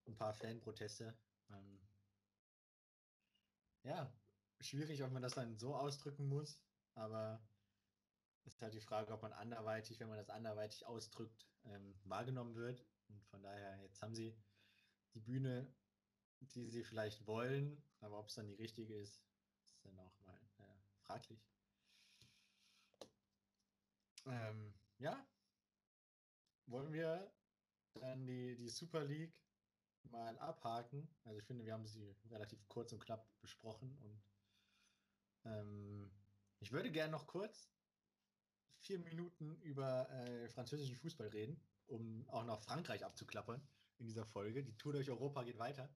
ein 0.05 0.17
paar 0.17 0.33
Fanproteste. 0.33 1.17
Ähm, 1.49 1.79
ja, 3.83 4.11
schwierig, 4.59 5.01
ob 5.03 5.11
man 5.11 5.21
das 5.21 5.35
dann 5.35 5.57
so 5.57 5.75
ausdrücken 5.75 6.27
muss, 6.27 6.59
aber 6.95 7.41
ist 8.53 8.61
halt 8.61 8.73
die 8.73 8.81
Frage, 8.81 9.13
ob 9.13 9.21
man 9.21 9.33
anderweitig, 9.33 9.99
wenn 9.99 10.09
man 10.09 10.17
das 10.17 10.29
anderweitig 10.29 10.85
ausdrückt, 10.85 11.47
ähm, 11.65 11.95
wahrgenommen 12.03 12.55
wird. 12.55 12.85
Und 13.07 13.23
von 13.27 13.41
daher, 13.41 13.81
jetzt 13.81 14.01
haben 14.01 14.15
sie 14.15 14.35
die 15.13 15.19
Bühne, 15.19 15.71
die 16.41 16.69
sie 16.69 16.83
vielleicht 16.83 17.25
wollen, 17.27 17.81
aber 17.99 18.19
ob 18.19 18.27
es 18.27 18.35
dann 18.35 18.47
die 18.47 18.55
richtige 18.55 18.95
ist, 18.95 19.21
ist 19.63 19.85
dann 19.85 19.97
auch 19.99 20.19
mal 20.21 20.39
äh, 20.59 21.03
fraglich. 21.05 21.39
Ähm, 24.25 24.73
ja, 24.99 25.25
wollen 26.67 26.93
wir 26.93 27.31
dann 27.95 28.25
die, 28.25 28.55
die 28.55 28.69
Super 28.69 29.03
League 29.03 29.35
mal 30.03 30.37
abhaken. 30.39 31.07
Also 31.23 31.39
ich 31.39 31.45
finde, 31.45 31.65
wir 31.65 31.73
haben 31.73 31.87
sie 31.87 32.15
relativ 32.29 32.67
kurz 32.67 32.93
und 32.93 33.03
knapp 33.03 33.27
besprochen 33.41 33.97
und 33.99 34.21
ähm, 35.45 36.11
ich 36.59 36.71
würde 36.71 36.91
gerne 36.91 37.11
noch 37.11 37.27
kurz 37.27 37.69
vier 38.89 38.99
Minuten 38.99 39.61
über 39.61 40.09
äh, 40.09 40.49
französischen 40.49 40.95
Fußball 40.95 41.27
reden 41.27 41.61
um 41.89 42.27
auch 42.29 42.43
noch 42.43 42.61
Frankreich 42.61 43.03
abzuklappern 43.03 43.61
in 43.97 44.07
dieser 44.07 44.25
Folge. 44.25 44.63
Die 44.63 44.77
Tour 44.77 44.93
durch 44.93 45.09
Europa 45.09 45.43
geht 45.43 45.57
weiter. 45.57 45.89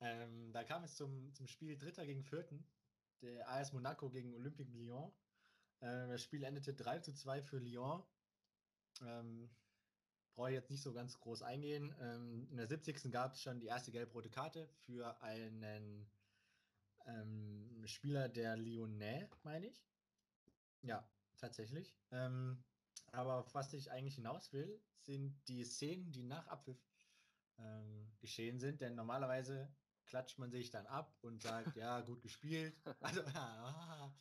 Ähm, 0.00 0.52
da 0.52 0.64
kam 0.64 0.84
es 0.84 0.96
zum, 0.96 1.32
zum 1.34 1.46
Spiel 1.46 1.78
Dritter 1.78 2.04
gegen 2.04 2.24
Vierten, 2.24 2.66
der 3.20 3.48
AS 3.48 3.72
Monaco 3.72 4.10
gegen 4.10 4.34
Olympique 4.34 4.72
Lyon. 4.72 5.12
Äh, 5.80 6.08
das 6.08 6.22
Spiel 6.22 6.42
endete 6.42 6.74
3 6.74 7.00
zu 7.00 7.12
2 7.12 7.42
für 7.42 7.58
Lyon. 7.58 8.02
Ähm, 9.02 9.50
Brauche 10.34 10.48
ich 10.48 10.54
jetzt 10.54 10.70
nicht 10.70 10.82
so 10.82 10.94
ganz 10.94 11.20
groß 11.20 11.42
eingehen. 11.42 11.94
Ähm, 12.00 12.48
in 12.50 12.56
der 12.56 12.66
70. 12.66 13.12
gab 13.12 13.34
es 13.34 13.42
schon 13.42 13.60
die 13.60 13.66
erste 13.66 13.92
gelb-rote 13.92 14.30
Karte 14.30 14.66
für 14.86 15.20
einen 15.22 16.10
ähm, 17.04 17.82
Spieler 17.84 18.30
der 18.30 18.56
Lyonnais, 18.56 19.28
meine 19.42 19.66
ich. 19.66 19.84
Ja, 20.80 21.06
tatsächlich. 21.42 21.94
Ähm, 22.10 22.64
aber 23.10 23.34
auf 23.34 23.54
was 23.54 23.72
ich 23.74 23.90
eigentlich 23.90 24.14
hinaus 24.14 24.52
will, 24.52 24.80
sind 25.00 25.36
die 25.48 25.64
Szenen, 25.64 26.10
die 26.12 26.22
nach 26.22 26.46
Abpfiff 26.46 26.78
ähm, 27.58 28.10
geschehen 28.20 28.58
sind. 28.58 28.80
Denn 28.80 28.94
normalerweise 28.94 29.70
klatscht 30.06 30.38
man 30.38 30.50
sich 30.50 30.70
dann 30.70 30.86
ab 30.86 31.14
und 31.20 31.42
sagt, 31.42 31.76
ja, 31.76 32.00
gut 32.00 32.22
gespielt. 32.22 32.74
Also 33.00 33.22
ah, 33.34 34.12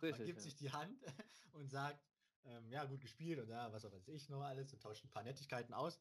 man 0.00 0.24
gibt 0.24 0.38
ja. 0.38 0.40
sich 0.40 0.56
die 0.56 0.72
Hand 0.72 1.04
und 1.52 1.68
sagt, 1.68 2.02
ähm, 2.44 2.70
ja, 2.70 2.84
gut 2.84 3.00
gespielt 3.00 3.38
und 3.40 3.48
ja, 3.48 3.72
was 3.72 3.84
weiß 3.84 4.08
ich 4.08 4.28
noch 4.28 4.42
alles 4.42 4.72
und 4.72 4.82
tauscht 4.82 5.04
ein 5.04 5.10
paar 5.10 5.24
Nettigkeiten 5.24 5.74
aus. 5.74 6.00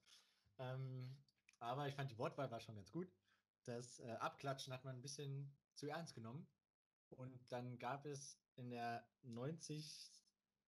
Ähm, 0.60 1.18
aber 1.60 1.88
ich 1.88 1.96
fand 1.96 2.12
die 2.12 2.18
Wortwahl 2.18 2.52
war 2.52 2.60
schon 2.60 2.76
ganz 2.76 2.92
gut. 2.92 3.12
Das 3.66 4.00
äh, 4.00 4.12
Abklatschen 4.20 4.72
hat 4.72 4.86
man 4.86 4.96
ein 4.96 5.02
bisschen 5.02 5.52
zu 5.74 5.88
ernst 5.88 6.14
genommen. 6.14 6.48
Und 7.10 7.52
dann 7.52 7.80
gab 7.80 8.06
es 8.06 8.38
in 8.56 8.70
der 8.70 9.08
90 9.24 10.17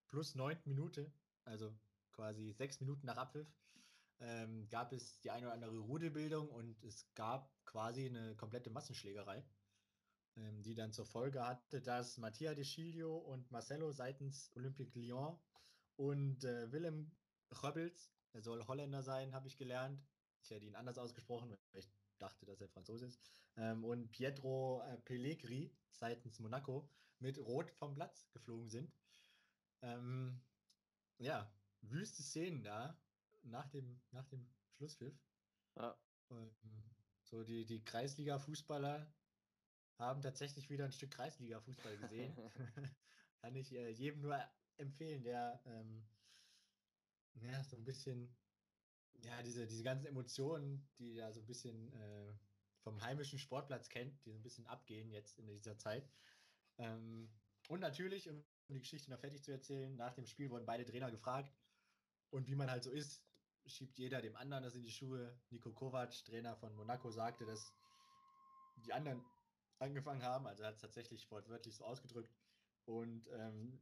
plus 0.09 0.35
9. 0.35 0.57
Minute 0.65 1.11
also 1.49 1.73
quasi 2.11 2.53
sechs 2.53 2.79
Minuten 2.79 3.07
nach 3.07 3.17
Abpfiff, 3.17 3.47
ähm, 4.19 4.67
gab 4.69 4.91
es 4.91 5.19
die 5.21 5.31
eine 5.31 5.47
oder 5.47 5.53
andere 5.53 5.77
Rudelbildung 5.79 6.49
und 6.49 6.83
es 6.83 7.07
gab 7.15 7.51
quasi 7.65 8.07
eine 8.07 8.35
komplette 8.35 8.69
Massenschlägerei, 8.69 9.43
ähm, 10.35 10.61
die 10.61 10.75
dann 10.75 10.91
zur 10.91 11.05
Folge 11.05 11.45
hatte, 11.45 11.81
dass 11.81 12.17
Mattia 12.17 12.53
De 12.53 12.63
Sciglio 12.63 13.17
und 13.17 13.49
Marcelo 13.51 13.91
seitens 13.91 14.51
Olympique 14.55 14.99
Lyon 14.99 15.39
und 15.95 16.43
äh, 16.43 16.71
Willem 16.71 17.11
Röbbels, 17.63 18.11
er 18.33 18.41
soll 18.41 18.67
Holländer 18.67 19.01
sein, 19.01 19.33
habe 19.33 19.47
ich 19.47 19.57
gelernt. 19.57 20.05
Ich 20.41 20.51
hätte 20.51 20.65
ihn 20.65 20.75
anders 20.75 20.97
ausgesprochen, 20.97 21.49
weil 21.71 21.81
ich 21.81 21.89
dachte, 22.19 22.45
dass 22.45 22.61
er 22.61 22.69
Franzose 22.69 23.07
ist. 23.07 23.19
Ähm, 23.57 23.83
und 23.83 24.11
Pietro 24.11 24.81
äh, 24.83 24.97
Pellegri 24.97 25.73
seitens 25.91 26.39
Monaco 26.39 26.89
mit 27.19 27.39
Rot 27.39 27.71
vom 27.71 27.95
Platz 27.95 28.29
geflogen 28.31 28.69
sind. 28.69 28.93
Ähm, 29.81 30.41
ja, 31.17 31.51
wüste 31.81 32.23
Szenen 32.23 32.63
da 32.63 32.97
nach 33.43 33.67
dem, 33.69 34.01
nach 34.11 34.25
dem 34.27 34.47
Schlusspfiff. 34.77 35.17
Ja. 35.75 35.97
Ähm, 36.31 36.55
so 37.23 37.43
die, 37.43 37.65
die 37.65 37.83
Kreisliga-Fußballer 37.83 39.13
haben 39.97 40.21
tatsächlich 40.21 40.69
wieder 40.69 40.85
ein 40.85 40.91
Stück 40.91 41.11
Kreisliga-Fußball 41.11 41.97
gesehen. 41.97 42.35
Kann 43.41 43.55
ich 43.55 43.73
äh, 43.73 43.89
jedem 43.89 44.21
nur 44.21 44.39
empfehlen, 44.77 45.23
der 45.23 45.61
ähm, 45.65 46.07
ja, 47.35 47.63
so 47.63 47.75
ein 47.75 47.83
bisschen, 47.83 48.35
ja, 49.23 49.41
diese, 49.43 49.67
diese 49.67 49.83
ganzen 49.83 50.07
Emotionen, 50.07 50.89
die 50.97 51.15
ja 51.15 51.31
so 51.31 51.41
ein 51.41 51.45
bisschen 51.45 51.91
äh, 51.93 52.33
vom 52.81 53.01
heimischen 53.01 53.39
Sportplatz 53.39 53.89
kennt, 53.89 54.25
die 54.25 54.31
so 54.31 54.37
ein 54.37 54.43
bisschen 54.43 54.67
abgehen 54.67 55.11
jetzt 55.11 55.37
in 55.37 55.47
dieser 55.47 55.77
Zeit. 55.77 56.09
Ähm, 56.77 57.29
und 57.67 57.81
natürlich, 57.81 58.29
um 58.29 58.43
die 58.73 58.81
Geschichte 58.81 59.09
noch 59.09 59.19
fertig 59.19 59.43
zu 59.43 59.51
erzählen, 59.51 59.95
nach 59.95 60.13
dem 60.13 60.25
Spiel 60.25 60.49
wurden 60.49 60.65
beide 60.65 60.85
Trainer 60.85 61.11
gefragt. 61.11 61.53
Und 62.29 62.47
wie 62.47 62.55
man 62.55 62.69
halt 62.69 62.83
so 62.83 62.91
ist, 62.91 63.23
schiebt 63.65 63.97
jeder 63.97 64.21
dem 64.21 64.35
anderen 64.35 64.63
das 64.63 64.75
in 64.75 64.83
die 64.83 64.91
Schuhe. 64.91 65.39
Nico 65.49 65.71
Kovac, 65.71 66.11
Trainer 66.25 66.55
von 66.55 66.75
Monaco, 66.75 67.11
sagte, 67.11 67.45
dass 67.45 67.73
die 68.77 68.93
anderen 68.93 69.23
angefangen 69.79 70.23
haben. 70.23 70.47
Also 70.47 70.63
hat 70.65 70.75
es 70.75 70.81
tatsächlich 70.81 71.29
wortwörtlich 71.31 71.75
so 71.75 71.85
ausgedrückt. 71.85 72.33
Und 72.85 73.27
ähm, 73.31 73.79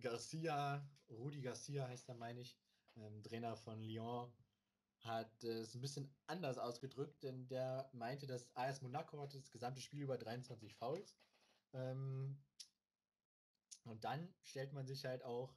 Garcia, 0.00 0.88
Rudi 1.08 1.40
Garcia 1.40 1.86
heißt 1.88 2.08
er, 2.08 2.14
meine 2.14 2.40
ich, 2.40 2.58
ähm, 2.96 3.22
Trainer 3.22 3.56
von 3.56 3.82
Lyon, 3.82 4.32
hat 5.00 5.44
es 5.44 5.74
ein 5.74 5.80
bisschen 5.80 6.10
anders 6.26 6.58
ausgedrückt, 6.58 7.22
denn 7.22 7.46
der 7.48 7.88
meinte, 7.92 8.26
dass 8.26 8.48
AS 8.56 8.82
Monaco 8.82 9.20
hatte 9.20 9.38
das 9.38 9.50
gesamte 9.50 9.80
Spiel 9.80 10.02
über 10.02 10.18
23 10.18 10.74
Fouls. 10.74 11.16
Ähm, 11.72 12.42
und 13.86 14.04
dann 14.04 14.34
stellt 14.42 14.72
man 14.72 14.86
sich 14.86 15.04
halt 15.04 15.22
auch 15.22 15.56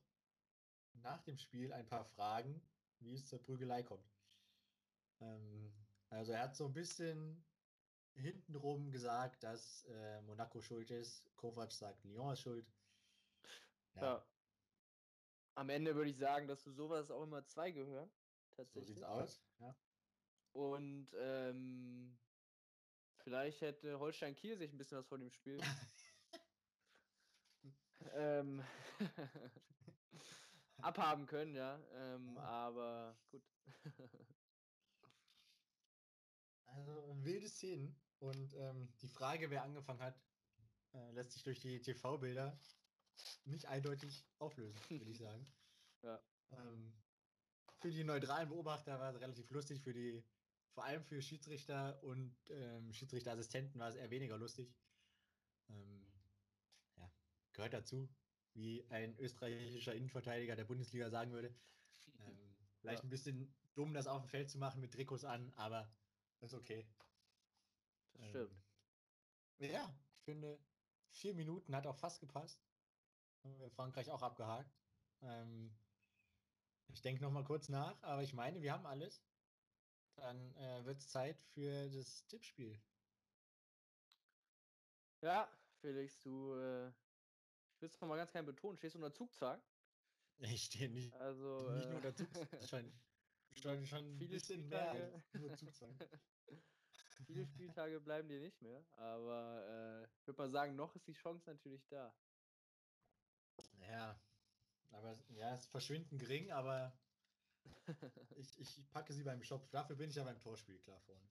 nach 0.93 1.21
dem 1.23 1.37
Spiel 1.37 1.73
ein 1.73 1.87
paar 1.87 2.05
Fragen, 2.05 2.61
wie 2.99 3.13
es 3.13 3.25
zur 3.25 3.41
Prügelei 3.41 3.83
kommt. 3.83 4.07
Ähm, 5.19 5.73
also 6.09 6.31
er 6.31 6.43
hat 6.43 6.55
so 6.55 6.65
ein 6.65 6.73
bisschen 6.73 7.43
hintenrum 8.13 8.91
gesagt, 8.91 9.43
dass 9.43 9.85
äh, 9.85 10.21
Monaco 10.21 10.61
schuld 10.61 10.91
ist. 10.91 11.25
Kovac 11.35 11.71
sagt, 11.71 12.03
Lyon 12.03 12.33
ist 12.33 12.41
schuld. 12.41 12.67
Ja. 13.95 14.01
ja. 14.01 14.27
Am 15.55 15.69
Ende 15.69 15.95
würde 15.95 16.09
ich 16.11 16.17
sagen, 16.17 16.47
dass 16.47 16.63
du 16.63 16.71
sowas 16.71 17.11
auch 17.11 17.23
immer 17.23 17.45
zwei 17.45 17.71
gehören. 17.71 18.11
Tatsächlich. 18.51 18.87
So 18.87 18.93
sieht's 18.93 19.03
aus, 19.03 19.41
ja. 19.59 19.75
Und 20.51 21.09
ähm, 21.17 22.17
vielleicht 23.17 23.61
hätte 23.61 23.99
Holstein 23.99 24.35
Kiel 24.35 24.57
sich 24.57 24.71
ein 24.71 24.77
bisschen 24.77 24.97
was 24.97 25.07
von 25.07 25.19
dem 25.19 25.31
Spiel. 25.31 25.59
ähm, 28.13 28.63
abhaben 30.77 31.25
können, 31.25 31.55
ja. 31.55 31.79
Ähm, 31.93 32.35
ja. 32.35 32.41
Aber 32.41 33.17
gut. 33.31 33.43
also 36.65 37.15
wilde 37.23 37.49
Szenen. 37.49 37.95
Und 38.19 38.53
ähm, 38.55 38.89
die 39.01 39.07
Frage, 39.07 39.49
wer 39.49 39.63
angefangen 39.63 40.01
hat, 40.01 40.21
äh, 40.93 41.11
lässt 41.11 41.31
sich 41.31 41.43
durch 41.43 41.59
die 41.59 41.81
TV-Bilder 41.81 42.57
nicht 43.45 43.65
eindeutig 43.67 44.25
auflösen, 44.39 44.77
würde 44.89 45.11
ich 45.11 45.19
sagen. 45.19 45.45
ja. 46.03 46.19
Ähm, 46.51 46.93
für 47.81 47.91
die 47.91 48.03
neutralen 48.03 48.49
Beobachter 48.49 48.99
war 48.99 49.13
es 49.13 49.21
relativ 49.21 49.49
lustig, 49.51 49.81
für 49.81 49.93
die, 49.93 50.21
vor 50.73 50.83
allem 50.83 51.03
für 51.03 51.21
Schiedsrichter 51.21 52.03
und 52.03 52.35
ähm, 52.49 52.91
Schiedsrichterassistenten 52.91 53.79
war 53.79 53.89
es 53.89 53.95
eher 53.95 54.09
weniger 54.09 54.37
lustig. 54.37 54.75
Gehört 57.59 57.73
dazu, 57.73 58.07
wie 58.53 58.85
ein 58.89 59.19
österreichischer 59.19 59.93
Innenverteidiger 59.93 60.55
der 60.55 60.63
Bundesliga 60.63 61.09
sagen 61.09 61.33
würde. 61.33 61.53
Ähm, 62.21 62.55
vielleicht 62.79 62.99
ja. 62.99 63.03
ein 63.03 63.09
bisschen 63.09 63.53
dumm, 63.73 63.93
das 63.93 64.07
auf 64.07 64.21
dem 64.21 64.29
Feld 64.29 64.49
zu 64.49 64.57
machen 64.57 64.79
mit 64.79 64.93
Trikots 64.93 65.25
an, 65.25 65.51
aber 65.57 65.93
ist 66.39 66.53
okay. 66.53 66.87
Das 68.13 68.29
stimmt. 68.29 68.63
Ähm, 69.59 69.71
ja, 69.71 69.93
ich 70.13 70.21
finde, 70.21 70.57
vier 71.09 71.33
Minuten 71.33 71.75
hat 71.75 71.85
auch 71.85 71.97
fast 71.97 72.21
gepasst. 72.21 72.63
Frankreich 73.75 74.09
auch 74.09 74.21
abgehakt. 74.21 74.73
Ähm, 75.19 75.77
ich 76.87 77.01
denke 77.01 77.21
noch 77.21 77.31
mal 77.31 77.43
kurz 77.43 77.67
nach, 77.67 78.01
aber 78.03 78.23
ich 78.23 78.33
meine, 78.33 78.61
wir 78.61 78.71
haben 78.71 78.85
alles. 78.85 79.21
Dann 80.15 80.55
äh, 80.55 80.85
wird 80.85 80.99
es 80.99 81.09
Zeit 81.09 81.41
für 81.41 81.89
das 81.89 82.25
Tippspiel. 82.27 82.81
Ja, 85.19 85.51
Felix, 85.81 86.21
du, 86.21 86.53
äh, 86.53 86.93
ich 87.79 87.81
will 87.83 87.89
es 87.89 88.01
nochmal 88.01 88.17
ganz 88.17 88.31
klein 88.31 88.45
betonen, 88.45 88.77
stehst 88.77 88.95
du 88.95 88.99
unter 88.99 89.13
Zugzwang? 89.13 89.61
Ich 90.39 90.65
stehe 90.65 90.89
nicht, 90.89 91.13
also, 91.15 91.71
nicht 91.71 91.85
äh, 91.85 91.87
nur 91.87 91.95
unter 91.95 92.13
Zugzwang, 92.13 92.67
schon, 92.67 92.91
schon, 93.53 93.85
schon 93.85 94.17
ein 94.17 94.29
bisschen 94.29 94.67
mehr 94.67 95.23
Zugzwang. 95.55 95.97
Viele 97.25 97.45
Spieltage 97.45 98.01
bleiben 98.01 98.27
dir 98.27 98.41
nicht 98.41 98.61
mehr, 98.61 98.85
aber 98.97 99.65
äh, 99.65 100.05
ich 100.17 100.27
würde 100.27 100.41
mal 100.41 100.49
sagen, 100.49 100.75
noch 100.75 100.93
ist 100.93 101.07
die 101.07 101.13
Chance 101.13 101.49
natürlich 101.49 101.87
da. 101.87 102.13
Ja, 103.79 104.19
aber 104.91 105.17
ja, 105.29 105.53
es 105.53 105.65
verschwinden 105.67 106.17
gering, 106.17 106.51
aber 106.51 106.99
ich, 108.35 108.59
ich 108.59 108.89
packe 108.91 109.13
sie 109.13 109.23
beim 109.23 109.41
Shop. 109.41 109.71
Dafür 109.71 109.95
bin 109.95 110.09
ich 110.09 110.17
ja 110.17 110.25
beim 110.25 110.39
Torspiel 110.39 110.79
klar 110.79 110.99
vorne. 110.99 111.29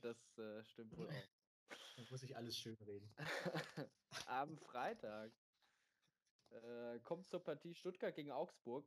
das 0.00 0.38
äh, 0.38 0.62
stimmt 0.62 0.96
wohl 0.96 1.08
auch. 1.08 1.43
Dann 1.96 2.06
muss 2.10 2.22
ich 2.22 2.36
alles 2.36 2.56
schön 2.56 2.76
reden. 2.82 3.14
Am 4.26 4.58
Freitag 4.58 5.32
äh, 6.50 6.98
kommt 7.00 7.28
zur 7.28 7.42
Partie 7.42 7.74
Stuttgart 7.74 8.14
gegen 8.14 8.32
Augsburg. 8.32 8.86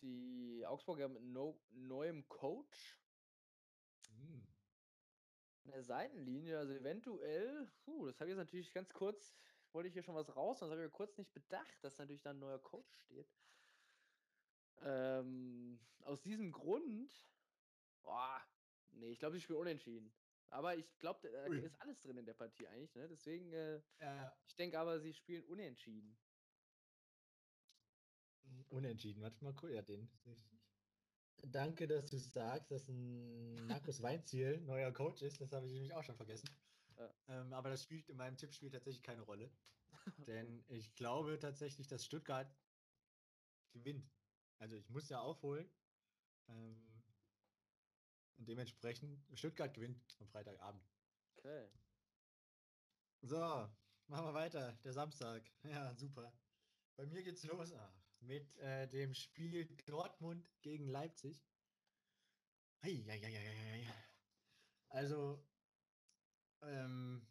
Die 0.00 0.64
Augsburger 0.66 1.08
mit 1.08 1.22
no, 1.22 1.60
neuem 1.70 2.26
Coach. 2.28 2.98
Hm. 4.08 4.46
Der 5.64 5.84
Seitenlinie, 5.84 6.58
also 6.58 6.72
eventuell, 6.72 7.70
puh, 7.84 8.06
das 8.06 8.18
habe 8.18 8.30
ich 8.30 8.36
jetzt 8.36 8.44
natürlich 8.44 8.72
ganz 8.72 8.92
kurz, 8.92 9.34
wollte 9.72 9.88
ich 9.88 9.92
hier 9.92 10.02
schon 10.02 10.14
was 10.14 10.34
raus, 10.34 10.58
das 10.58 10.70
habe 10.70 10.80
ich 10.80 10.86
mir 10.86 10.90
kurz 10.90 11.16
nicht 11.18 11.32
bedacht, 11.32 11.84
dass 11.84 11.98
natürlich 11.98 12.22
da 12.22 12.30
ein 12.30 12.40
neuer 12.40 12.58
Coach 12.58 12.92
steht. 13.04 13.30
Ähm, 14.80 15.78
aus 16.00 16.20
diesem 16.22 16.50
Grund, 16.50 17.12
boah, 18.02 18.42
nee, 18.92 19.10
ich 19.10 19.18
glaube, 19.18 19.36
ich 19.36 19.42
spiele 19.42 19.58
unentschieden. 19.58 20.12
Aber 20.50 20.76
ich 20.76 20.98
glaube, 20.98 21.30
da 21.30 21.48
Ui. 21.48 21.60
ist 21.60 21.80
alles 21.80 22.00
drin 22.00 22.18
in 22.18 22.26
der 22.26 22.34
Partie 22.34 22.66
eigentlich, 22.68 22.94
ne? 22.94 23.08
Deswegen, 23.08 23.52
äh, 23.52 23.80
ja. 24.00 24.36
ich 24.46 24.54
denke 24.54 24.78
aber, 24.78 25.00
sie 25.00 25.14
spielen 25.14 25.44
unentschieden. 25.44 26.18
Unentschieden, 28.68 29.22
warte 29.22 29.42
mal, 29.42 29.54
cool, 29.62 29.72
ja, 29.72 29.82
den. 29.82 30.10
Danke, 31.44 31.86
dass 31.86 32.06
du 32.06 32.18
sagst, 32.18 32.70
dass 32.70 32.88
ein 32.88 33.66
Markus 33.66 34.02
Weinziel 34.02 34.60
neuer 34.60 34.92
Coach 34.92 35.22
ist. 35.22 35.40
Das 35.40 35.52
habe 35.52 35.66
ich 35.66 35.72
nämlich 35.72 35.94
auch 35.94 36.04
schon 36.04 36.16
vergessen. 36.16 36.48
Ja. 36.98 37.14
Ähm, 37.28 37.52
aber 37.52 37.70
das 37.70 37.82
spielt 37.82 38.08
in 38.08 38.16
meinem 38.16 38.36
Tippspiel 38.36 38.70
tatsächlich 38.70 39.02
keine 39.02 39.22
Rolle. 39.22 39.50
Denn 40.28 40.64
ich 40.68 40.94
glaube 40.94 41.38
tatsächlich, 41.38 41.88
dass 41.88 42.04
Stuttgart 42.04 42.54
gewinnt. 43.72 44.10
Also 44.58 44.76
ich 44.76 44.88
muss 44.90 45.08
ja 45.08 45.20
aufholen. 45.20 45.68
Ähm, 46.48 46.91
und 48.36 48.48
dementsprechend, 48.48 49.24
Stuttgart 49.38 49.72
gewinnt 49.74 50.16
am 50.20 50.28
Freitagabend. 50.28 50.84
Okay. 51.36 51.68
So, 53.22 53.38
machen 54.06 54.26
wir 54.26 54.34
weiter. 54.34 54.72
Der 54.84 54.92
Samstag. 54.92 55.42
Ja, 55.64 55.94
super. 55.94 56.32
Bei 56.96 57.06
mir 57.06 57.22
geht's 57.22 57.44
los. 57.44 57.72
Ah, 57.72 57.92
mit 58.20 58.56
äh, 58.58 58.88
dem 58.88 59.14
Spiel 59.14 59.66
Dortmund 59.86 60.50
gegen 60.62 60.88
Leipzig. 60.88 61.44
Eieieiei. 62.82 63.86
Also, 64.88 65.48
ähm, 66.62 67.26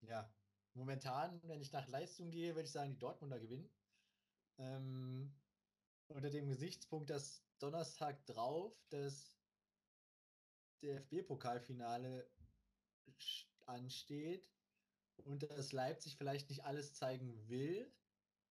ja, 0.00 0.34
momentan, 0.74 1.40
wenn 1.44 1.60
ich 1.60 1.72
nach 1.72 1.86
Leistung 1.88 2.30
gehe, 2.30 2.54
würde 2.54 2.66
ich 2.66 2.72
sagen, 2.72 2.92
die 2.92 2.98
Dortmunder 2.98 3.38
gewinnen. 3.38 3.70
Ähm, 4.58 5.34
unter 6.08 6.30
dem 6.30 6.48
Gesichtspunkt, 6.48 7.10
dass 7.10 7.44
Donnerstag 7.58 8.24
drauf 8.26 8.74
das 8.88 9.35
DFB-Pokalfinale 10.82 12.28
ansteht 13.66 14.50
und 15.24 15.42
dass 15.42 15.72
Leipzig 15.72 16.16
vielleicht 16.16 16.48
nicht 16.50 16.64
alles 16.64 16.94
zeigen 16.94 17.48
will, 17.48 17.92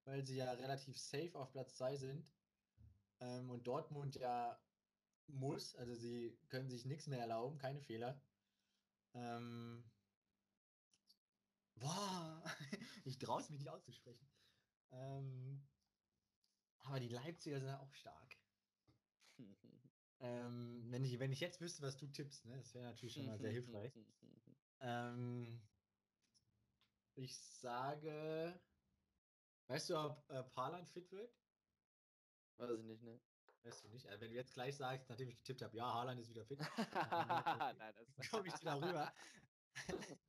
weil 0.05 0.25
sie 0.25 0.37
ja 0.37 0.51
relativ 0.53 0.97
safe 0.97 1.37
auf 1.37 1.51
Platz 1.51 1.75
2 1.75 1.95
sind. 1.97 2.33
Ähm, 3.19 3.49
und 3.49 3.65
Dortmund 3.67 4.15
ja 4.15 4.59
muss, 5.27 5.75
also 5.75 5.95
sie 5.95 6.37
können 6.49 6.69
sich 6.69 6.85
nichts 6.85 7.07
mehr 7.07 7.19
erlauben, 7.19 7.57
keine 7.57 7.81
Fehler. 7.81 8.21
Ähm, 9.13 9.83
boah, 11.75 12.43
ich 13.05 13.17
traue 13.17 13.41
es 13.41 13.49
mich 13.49 13.59
nicht 13.59 13.69
auszusprechen. 13.69 14.27
Ähm, 14.91 15.65
aber 16.79 16.99
die 16.99 17.09
Leipziger 17.09 17.59
sind 17.59 17.69
ja 17.69 17.79
auch 17.79 17.93
stark. 17.93 18.37
Ähm, 20.19 20.85
wenn, 20.89 21.03
ich, 21.03 21.19
wenn 21.19 21.31
ich 21.31 21.39
jetzt 21.39 21.61
wüsste, 21.61 21.81
was 21.81 21.97
du 21.97 22.07
tippst, 22.07 22.45
ne, 22.45 22.57
das 22.57 22.73
wäre 22.73 22.85
natürlich 22.85 23.13
schon 23.13 23.25
mal 23.25 23.37
sehr 23.37 23.51
hilfreich. 23.51 23.93
ähm, 24.81 25.61
ich 27.15 27.37
sage 27.37 28.59
Weißt 29.67 29.89
du, 29.89 29.97
ob 29.97 30.29
äh, 30.29 30.43
Parlan 30.43 30.85
fit 30.85 31.11
wird? 31.11 31.33
Weiß 32.57 32.79
ich 32.79 32.85
nicht, 32.85 33.01
ne? 33.03 33.19
Weißt 33.63 33.83
du 33.83 33.89
nicht? 33.89 34.07
Also 34.07 34.21
wenn 34.21 34.29
du 34.29 34.35
jetzt 34.35 34.53
gleich 34.53 34.75
sagst, 34.75 35.09
nachdem 35.09 35.29
ich 35.29 35.37
getippt 35.37 35.63
habe, 35.63 35.75
ja, 35.75 35.91
Haaland 35.91 36.19
ist 36.19 36.29
wieder 36.29 36.45
fit, 36.45 36.59
Nein, 36.77 37.95
das 37.95 38.29
komme 38.29 38.47
ich 38.47 38.53
dir 38.53 38.65
darüber. 38.65 39.11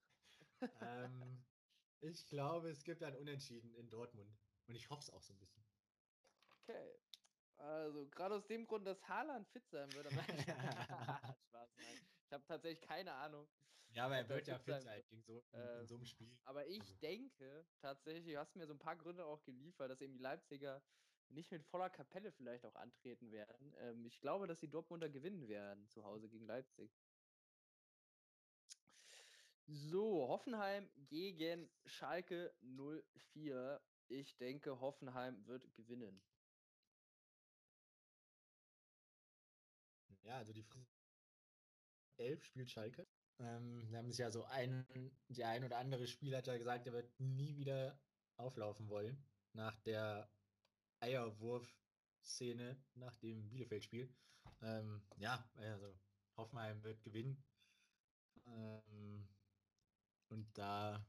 ähm, 0.80 1.44
ich 2.00 2.26
glaube, 2.28 2.70
es 2.70 2.82
gibt 2.82 3.02
ein 3.02 3.14
Unentschieden 3.14 3.74
in 3.74 3.90
Dortmund. 3.90 4.34
Und 4.68 4.74
ich 4.74 4.88
hoffe 4.88 5.02
es 5.02 5.10
auch 5.10 5.22
so 5.22 5.34
ein 5.34 5.38
bisschen. 5.38 5.64
Okay. 6.62 6.98
Also, 7.58 8.06
gerade 8.08 8.34
aus 8.36 8.46
dem 8.46 8.66
Grund, 8.66 8.86
dass 8.86 9.02
Haaland 9.08 9.48
fit 9.48 9.66
sein 9.70 9.92
würde. 9.94 10.10
Spaß, 11.48 11.70
nein. 11.76 12.06
Ich 12.26 12.32
habe 12.32 12.44
tatsächlich 12.44 12.80
keine 12.86 13.12
Ahnung. 13.14 13.48
Ja, 13.88 14.06
aber 14.06 14.16
er 14.16 14.28
wird 14.28 14.46
ja 14.48 14.58
fit 14.58 14.80
sein 14.82 15.02
sein 15.10 15.22
so, 15.22 15.38
in, 15.52 15.60
Ähm, 15.60 15.80
in 15.80 15.86
so 15.86 15.94
einem 15.96 16.06
Spiel. 16.06 16.36
Aber 16.44 16.66
ich 16.66 16.80
Also. 16.80 16.94
denke 17.00 17.66
tatsächlich, 17.80 18.34
du 18.34 18.38
hast 18.38 18.56
mir 18.56 18.66
so 18.66 18.74
ein 18.74 18.78
paar 18.78 18.96
Gründe 18.96 19.24
auch 19.24 19.42
geliefert, 19.44 19.90
dass 19.90 20.00
eben 20.00 20.12
die 20.12 20.18
Leipziger 20.22 20.82
nicht 21.28 21.50
mit 21.50 21.64
voller 21.64 21.90
Kapelle 21.90 22.30
vielleicht 22.32 22.64
auch 22.64 22.74
antreten 22.76 23.30
werden. 23.32 23.74
Ähm, 23.78 24.04
ich 24.04 24.20
glaube, 24.20 24.46
dass 24.46 24.60
die 24.60 24.68
Dortmunder 24.70 25.08
gewinnen 25.08 25.48
werden 25.48 25.88
zu 25.88 26.04
Hause 26.04 26.28
gegen 26.28 26.46
Leipzig. 26.46 26.92
So, 29.66 30.28
Hoffenheim 30.28 30.88
gegen 30.96 31.68
Schalke 31.86 32.54
04. 32.60 33.80
Ich 34.08 34.36
denke, 34.36 34.80
Hoffenheim 34.80 35.44
wird 35.46 35.74
gewinnen. 35.74 36.22
Ja, 40.26 40.36
also 40.36 40.52
die 40.52 40.62
Fr- 40.64 40.84
elf 42.18 42.44
spielt 42.44 42.70
Schalke. 42.70 43.06
Ähm, 43.38 43.90
wir 43.90 43.98
haben 43.98 44.08
es 44.08 44.18
ja 44.18 44.30
so 44.30 44.44
ein, 44.44 44.86
der 45.28 45.48
ein 45.48 45.64
oder 45.64 45.78
andere 45.78 46.06
Spieler 46.06 46.38
hat 46.38 46.46
ja 46.46 46.56
gesagt, 46.56 46.86
er 46.86 46.92
wird 46.92 47.18
nie 47.20 47.56
wieder 47.56 47.98
auflaufen 48.36 48.88
wollen 48.88 49.22
nach 49.52 49.78
der 49.80 50.28
Eierwurf-Szene 51.00 52.76
nach 52.94 53.16
dem 53.16 53.48
Bielefeld-Spiel. 53.48 54.08
Ähm, 54.62 55.02
ja, 55.18 55.48
also 55.54 55.94
Hoffenheim 56.36 56.82
wird 56.82 57.02
gewinnen. 57.02 57.42
Ähm, 58.46 59.28
und 60.28 60.46
da 60.58 61.04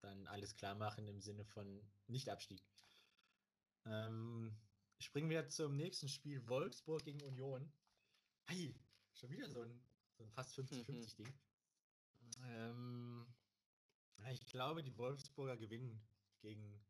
dann 0.00 0.26
alles 0.26 0.54
klar 0.54 0.74
machen 0.74 1.06
im 1.08 1.20
Sinne 1.20 1.44
von 1.44 1.82
Nicht-Abstieg. 2.06 2.62
Ähm, 3.86 4.56
springen 4.98 5.30
wir 5.30 5.48
zum 5.48 5.76
nächsten 5.76 6.08
Spiel: 6.08 6.46
Wolfsburg 6.48 7.04
gegen 7.04 7.22
Union. 7.22 7.72
Hey, 8.46 8.74
schon 9.12 9.30
wieder 9.30 9.48
so 9.48 9.62
ein, 9.62 9.80
so 10.12 10.22
ein 10.24 10.30
fast 10.30 10.54
50-50-Ding. 10.58 11.32
ähm, 12.42 13.26
ja, 14.18 14.30
ich 14.30 14.46
glaube, 14.46 14.82
die 14.82 14.96
Wolfsburger 14.96 15.56
gewinnen 15.56 16.00
gegen, 16.40 16.84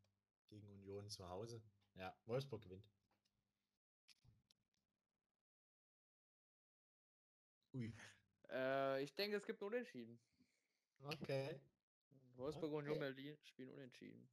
gegen 0.49 0.67
Union 0.69 1.09
zu 1.09 1.27
Hause. 1.27 1.61
Ja, 1.95 2.13
Wolfsburg 2.25 2.61
gewinnt. 2.63 2.85
Ui. 7.73 7.93
Äh, 8.49 9.03
ich 9.03 9.13
denke, 9.15 9.37
es 9.37 9.45
gibt 9.45 9.61
Unentschieden. 9.61 10.19
Okay. 11.03 11.59
Wolfsburg 12.35 12.71
und 12.71 12.79
Union 12.79 12.97
Okay. 12.97 12.99
Berlin 12.99 13.37
spielen 13.43 13.69
unentschieden. 13.71 14.27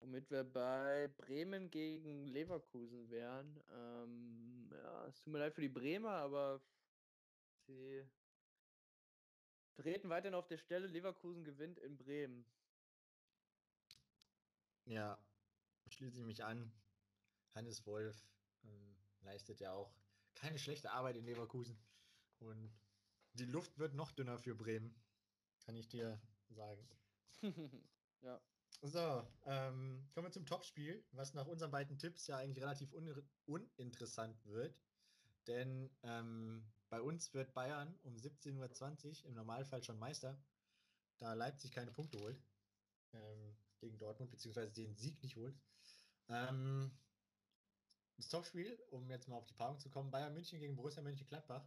Womit 0.00 0.30
wir 0.30 0.44
bei 0.44 1.08
Bremen 1.16 1.70
gegen 1.70 2.26
Leverkusen 2.26 3.10
wären. 3.10 3.60
Ähm, 3.70 4.70
ja, 4.72 5.06
es 5.06 5.20
tut 5.20 5.32
mir 5.32 5.40
leid 5.40 5.54
für 5.54 5.60
die 5.60 5.68
Bremer, 5.68 6.12
aber 6.12 6.60
sie 7.66 8.08
treten 9.74 10.08
weiterhin 10.08 10.34
auf 10.34 10.46
der 10.46 10.58
Stelle. 10.58 10.86
Leverkusen 10.86 11.44
gewinnt 11.44 11.78
in 11.78 11.96
Bremen. 11.96 12.44
Ja, 14.84 15.18
schließe 15.88 16.18
ich 16.18 16.24
mich 16.24 16.44
an. 16.44 16.72
Hannes 17.54 17.84
Wolf 17.86 18.28
ähm, 18.64 18.96
leistet 19.22 19.60
ja 19.60 19.72
auch 19.72 19.92
keine 20.34 20.58
schlechte 20.58 20.90
Arbeit 20.92 21.16
in 21.16 21.24
Leverkusen. 21.24 21.78
Und 22.38 22.72
die 23.32 23.44
Luft 23.44 23.78
wird 23.78 23.94
noch 23.94 24.12
dünner 24.12 24.38
für 24.38 24.54
Bremen. 24.54 24.94
Kann 25.64 25.76
ich 25.76 25.88
dir 25.88 26.20
sagen. 26.48 26.88
ja. 28.22 28.40
So, 28.82 29.26
ähm, 29.44 30.08
kommen 30.14 30.26
wir 30.28 30.30
zum 30.30 30.46
Topspiel, 30.46 31.04
was 31.10 31.34
nach 31.34 31.46
unseren 31.46 31.72
beiden 31.72 31.98
Tipps 31.98 32.28
ja 32.28 32.36
eigentlich 32.36 32.62
relativ 32.62 32.92
un 32.92 33.28
uninteressant 33.46 34.44
wird. 34.46 34.78
Denn 35.48 35.90
ähm, 36.04 36.64
bei 36.88 37.00
uns 37.00 37.34
wird 37.34 37.54
Bayern 37.54 37.98
um 38.04 38.14
17.20 38.14 39.22
Uhr 39.24 39.26
im 39.26 39.34
Normalfall 39.34 39.82
schon 39.82 39.98
Meister, 39.98 40.40
da 41.18 41.32
Leipzig 41.34 41.72
keine 41.72 41.90
Punkte 41.90 42.20
holt 42.20 42.40
ähm, 43.14 43.56
gegen 43.80 43.98
Dortmund, 43.98 44.30
beziehungsweise 44.30 44.72
den 44.72 44.94
Sieg 44.94 45.20
nicht 45.22 45.36
holt. 45.36 45.58
Ähm, 46.28 46.96
das 48.16 48.28
Topspiel, 48.28 48.78
um 48.90 49.10
jetzt 49.10 49.26
mal 49.26 49.36
auf 49.36 49.46
die 49.46 49.54
Paarung 49.54 49.80
zu 49.80 49.90
kommen, 49.90 50.10
Bayern 50.10 50.34
München 50.34 50.60
gegen 50.60 50.76
Borussia 50.76 51.02
Mönchengladbach. 51.02 51.64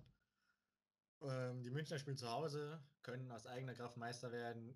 Ähm, 1.22 1.62
die 1.64 1.72
Münchner 1.72 2.00
spielen 2.00 2.18
zu 2.18 2.30
Hause, 2.30 2.82
können 3.02 3.32
aus 3.32 3.48
eigener 3.48 3.74
Kraft 3.74 3.98
Meister 3.98 4.32
werden, 4.32 4.76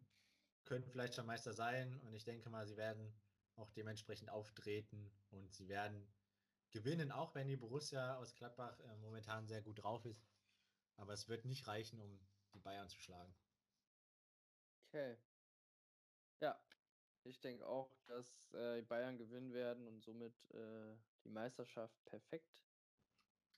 können 0.65 0.85
vielleicht 0.85 1.15
schon 1.15 1.25
Meister 1.25 1.53
sein 1.53 1.99
und 2.01 2.13
ich 2.13 2.23
denke 2.23 2.49
mal, 2.49 2.65
sie 2.67 2.77
werden 2.77 3.13
auch 3.55 3.69
dementsprechend 3.71 4.29
auftreten 4.29 5.11
und 5.29 5.53
sie 5.53 5.67
werden 5.67 6.13
gewinnen, 6.71 7.11
auch 7.11 7.35
wenn 7.35 7.47
die 7.47 7.55
Borussia 7.55 8.17
aus 8.17 8.35
Gladbach 8.35 8.79
äh, 8.81 8.97
momentan 8.97 9.47
sehr 9.47 9.61
gut 9.61 9.81
drauf 9.81 10.05
ist. 10.05 10.27
Aber 10.97 11.13
es 11.13 11.27
wird 11.29 11.45
nicht 11.45 11.67
reichen, 11.67 11.99
um 12.01 12.19
die 12.53 12.59
Bayern 12.59 12.89
zu 12.89 12.99
schlagen. 12.99 13.33
Okay. 14.89 15.17
Ja, 16.41 16.59
ich 17.23 17.39
denke 17.39 17.65
auch, 17.65 17.97
dass 18.05 18.53
äh, 18.53 18.81
die 18.81 18.87
Bayern 18.87 19.17
gewinnen 19.17 19.53
werden 19.53 19.87
und 19.87 20.01
somit 20.01 20.33
äh, 20.51 20.95
die 21.23 21.29
Meisterschaft 21.29 22.03
perfekt 22.05 22.65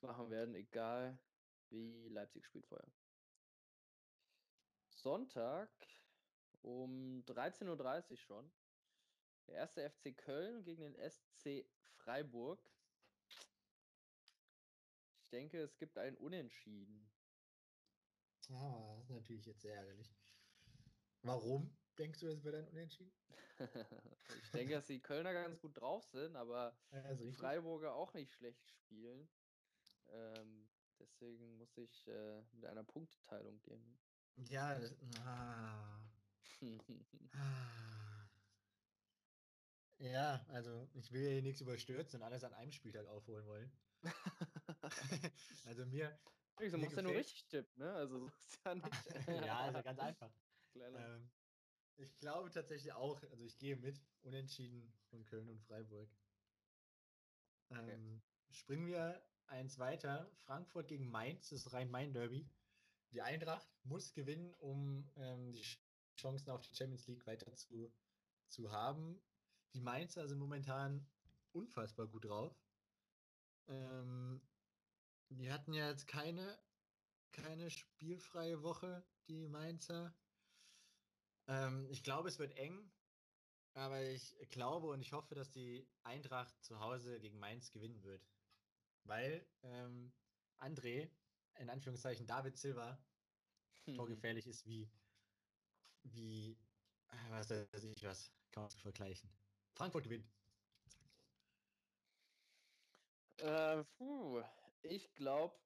machen 0.00 0.30
werden, 0.30 0.54
egal 0.54 1.18
wie 1.70 2.08
Leipzig 2.08 2.46
spielt 2.46 2.66
vorher. 2.66 2.92
Sonntag 4.90 5.70
um 6.62 7.22
13.30 7.26 8.10
Uhr 8.10 8.16
schon. 8.16 8.52
Der 9.46 9.54
erste 9.56 9.88
FC 9.88 10.16
Köln 10.16 10.62
gegen 10.64 10.82
den 10.82 11.10
SC 11.10 11.64
Freiburg. 11.96 12.60
Ich 15.22 15.28
denke, 15.30 15.60
es 15.62 15.76
gibt 15.78 15.98
ein 15.98 16.16
Unentschieden. 16.16 17.10
Ah, 18.50 18.94
das 18.96 19.04
ist 19.04 19.10
natürlich 19.10 19.46
jetzt 19.46 19.60
sehr 19.60 19.74
ärgerlich. 19.74 20.14
Warum 21.22 21.76
denkst 21.98 22.20
du, 22.20 22.28
es 22.28 22.44
wird 22.44 22.54
ein 22.54 22.68
Unentschieden? 22.68 23.12
ich 24.42 24.50
denke, 24.52 24.74
dass 24.74 24.86
die 24.86 25.00
Kölner 25.00 25.32
ganz 25.32 25.60
gut 25.60 25.78
drauf 25.78 26.04
sind, 26.06 26.36
aber 26.36 26.78
Ja, 26.90 27.14
die. 27.14 27.32
Freiburger 27.32 27.94
auch 27.94 28.14
nicht 28.14 28.32
schlecht 28.32 28.66
spielen. 28.66 29.28
Ähm, 30.08 30.70
deswegen 30.98 31.56
muss 31.58 31.76
ich 31.76 32.06
äh, 32.06 32.42
mit 32.52 32.64
einer 32.66 32.84
Punkteteilung 32.84 33.60
gehen. 33.60 33.98
Ja, 34.36 34.78
das, 34.78 34.94
ah. 35.24 36.07
ja, 39.98 40.44
also 40.48 40.88
ich 40.94 41.12
will 41.12 41.30
hier 41.30 41.42
nichts 41.42 41.60
überstürzen 41.60 42.20
und 42.20 42.26
alles 42.26 42.44
an 42.44 42.54
einem 42.54 42.72
Spieltag 42.72 43.06
aufholen 43.06 43.46
wollen. 43.46 43.72
also 45.64 45.86
mir, 45.86 46.18
du 46.58 46.78
musst 46.78 46.96
ja 46.96 47.02
nur 47.02 47.14
richtig 47.14 47.46
tippen, 47.48 47.82
ne? 47.82 47.92
Also 47.92 48.18
so 48.18 48.26
ist 48.26 48.58
ja 48.64 48.74
nicht. 48.74 48.86
ja, 49.46 49.58
also 49.60 49.82
ganz 49.82 49.98
einfach. 49.98 50.30
Ähm, 50.74 51.30
ich 51.96 52.16
glaube 52.18 52.50
tatsächlich 52.50 52.92
auch, 52.92 53.20
also 53.30 53.44
ich 53.44 53.58
gehe 53.58 53.76
mit, 53.76 54.00
unentschieden 54.22 54.92
von 55.10 55.24
Köln 55.24 55.48
und 55.48 55.60
Freiburg. 55.62 56.08
Ähm, 57.70 58.22
Springen 58.50 58.86
wir 58.86 59.22
eins 59.46 59.78
weiter, 59.78 60.30
Frankfurt 60.44 60.88
gegen 60.88 61.10
Mainz, 61.10 61.48
das 61.50 61.72
Rhein-Main-Derby. 61.72 62.48
Die 63.12 63.22
Eintracht 63.22 63.68
muss 63.84 64.12
gewinnen, 64.12 64.54
um 64.58 65.08
ähm, 65.16 65.52
die 65.52 65.64
Chancen 66.18 66.50
auf 66.50 66.62
die 66.62 66.74
Champions 66.74 67.06
League 67.06 67.26
weiter 67.26 67.54
zu, 67.54 67.92
zu 68.48 68.70
haben. 68.70 69.20
Die 69.74 69.80
Mainzer 69.80 70.26
sind 70.28 70.38
momentan 70.38 71.06
unfassbar 71.52 72.06
gut 72.06 72.24
drauf. 72.24 72.56
Ähm, 73.68 74.40
die 75.30 75.52
hatten 75.52 75.72
ja 75.72 75.90
jetzt 75.90 76.06
keine, 76.06 76.58
keine 77.32 77.70
spielfreie 77.70 78.62
Woche, 78.62 79.04
die 79.28 79.46
Mainzer. 79.48 80.14
Ähm, 81.46 81.86
ich 81.90 82.02
glaube, 82.02 82.28
es 82.28 82.38
wird 82.38 82.56
eng, 82.56 82.90
aber 83.74 84.02
ich 84.02 84.36
glaube 84.50 84.88
und 84.88 85.00
ich 85.00 85.12
hoffe, 85.12 85.34
dass 85.34 85.50
die 85.50 85.88
Eintracht 86.02 86.54
zu 86.62 86.80
Hause 86.80 87.20
gegen 87.20 87.38
Mainz 87.38 87.70
gewinnen 87.70 88.02
wird. 88.02 88.26
Weil 89.04 89.46
ähm, 89.62 90.12
André, 90.58 91.10
in 91.54 91.70
Anführungszeichen 91.70 92.26
David 92.26 92.56
Silva, 92.56 92.98
torgefährlich 93.94 94.46
ist 94.46 94.66
wie, 94.66 94.90
wie, 96.14 96.58
äh, 97.08 97.30
was 97.30 97.50
weiß 97.50 97.84
ich 97.84 98.02
was, 98.04 98.32
kann 98.50 98.64
man 98.64 98.70
vergleichen. 98.72 99.30
Frankfurt 99.74 100.04
gewinnt. 100.04 100.26
Äh, 103.38 103.84
puh, 103.96 104.42
ich 104.82 105.14
glaube, 105.14 105.56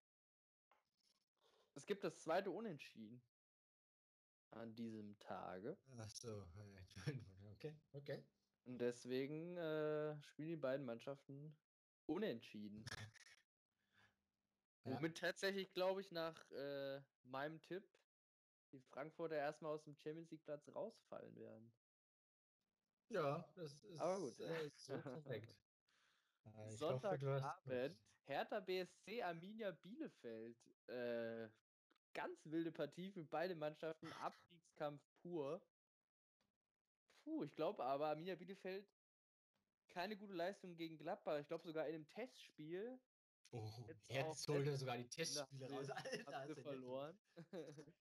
es 1.74 1.86
gibt 1.86 2.04
das 2.04 2.20
zweite 2.20 2.50
Unentschieden 2.50 3.22
an 4.50 4.74
diesem 4.74 5.18
Tage. 5.18 5.78
Ach 5.98 6.10
so, 6.10 6.46
okay, 7.52 7.74
okay. 7.92 8.22
Und 8.64 8.78
deswegen 8.78 9.56
äh, 9.56 10.22
spielen 10.22 10.50
die 10.50 10.56
beiden 10.56 10.86
Mannschaften 10.86 11.56
unentschieden. 12.06 12.84
Ja. 14.84 14.96
Womit 14.96 15.16
tatsächlich, 15.16 15.72
glaube 15.72 16.00
ich, 16.00 16.10
nach 16.10 16.50
äh, 16.50 17.00
meinem 17.22 17.62
Tipp 17.62 17.84
die 18.72 18.80
Frankfurter 18.80 19.36
erstmal 19.36 19.72
aus 19.74 19.84
dem 19.84 19.96
Champions 19.96 20.30
League 20.30 20.44
Platz 20.44 20.68
rausfallen 20.68 21.36
werden. 21.36 21.72
Ja, 23.08 23.44
das 23.56 23.74
ist, 23.84 24.00
Aber 24.00 24.18
gut. 24.20 24.40
äh, 24.40 24.70
so 24.70 24.98
korrekt. 25.02 25.54
Sonntagabend, 26.70 27.98
Hertha 28.24 28.60
BSC, 28.60 29.22
Arminia 29.22 29.70
Bielefeld. 29.70 30.56
Äh, 30.88 31.50
ganz 32.14 32.44
wilde 32.46 32.72
Partie 32.72 33.10
für 33.12 33.24
beide 33.24 33.54
Mannschaften, 33.54 34.12
Abstiegskampf 34.14 35.02
pur. 35.22 35.60
Puh, 37.24 37.44
ich 37.44 37.54
glaube 37.54 37.84
aber, 37.84 38.08
Arminia 38.08 38.34
Bielefeld 38.34 38.88
keine 39.92 40.16
gute 40.16 40.32
Leistung 40.32 40.74
gegen 40.76 40.96
Gladbach. 40.96 41.38
Ich 41.38 41.46
glaube 41.46 41.64
sogar 41.64 41.86
in 41.86 41.94
einem 41.94 42.08
Testspiel 42.08 42.98
Oh, 43.52 43.70
Jetzt 43.86 44.08
jetzt 44.08 44.48
holt 44.48 44.66
er 44.66 44.76
sogar 44.76 44.96
die 44.96 45.08
Testspiele 45.08 45.66
Spiel 45.66 45.76
raus. 45.76 45.90
Alter, 45.90 46.48
er 46.48 46.56
verloren. 46.56 47.18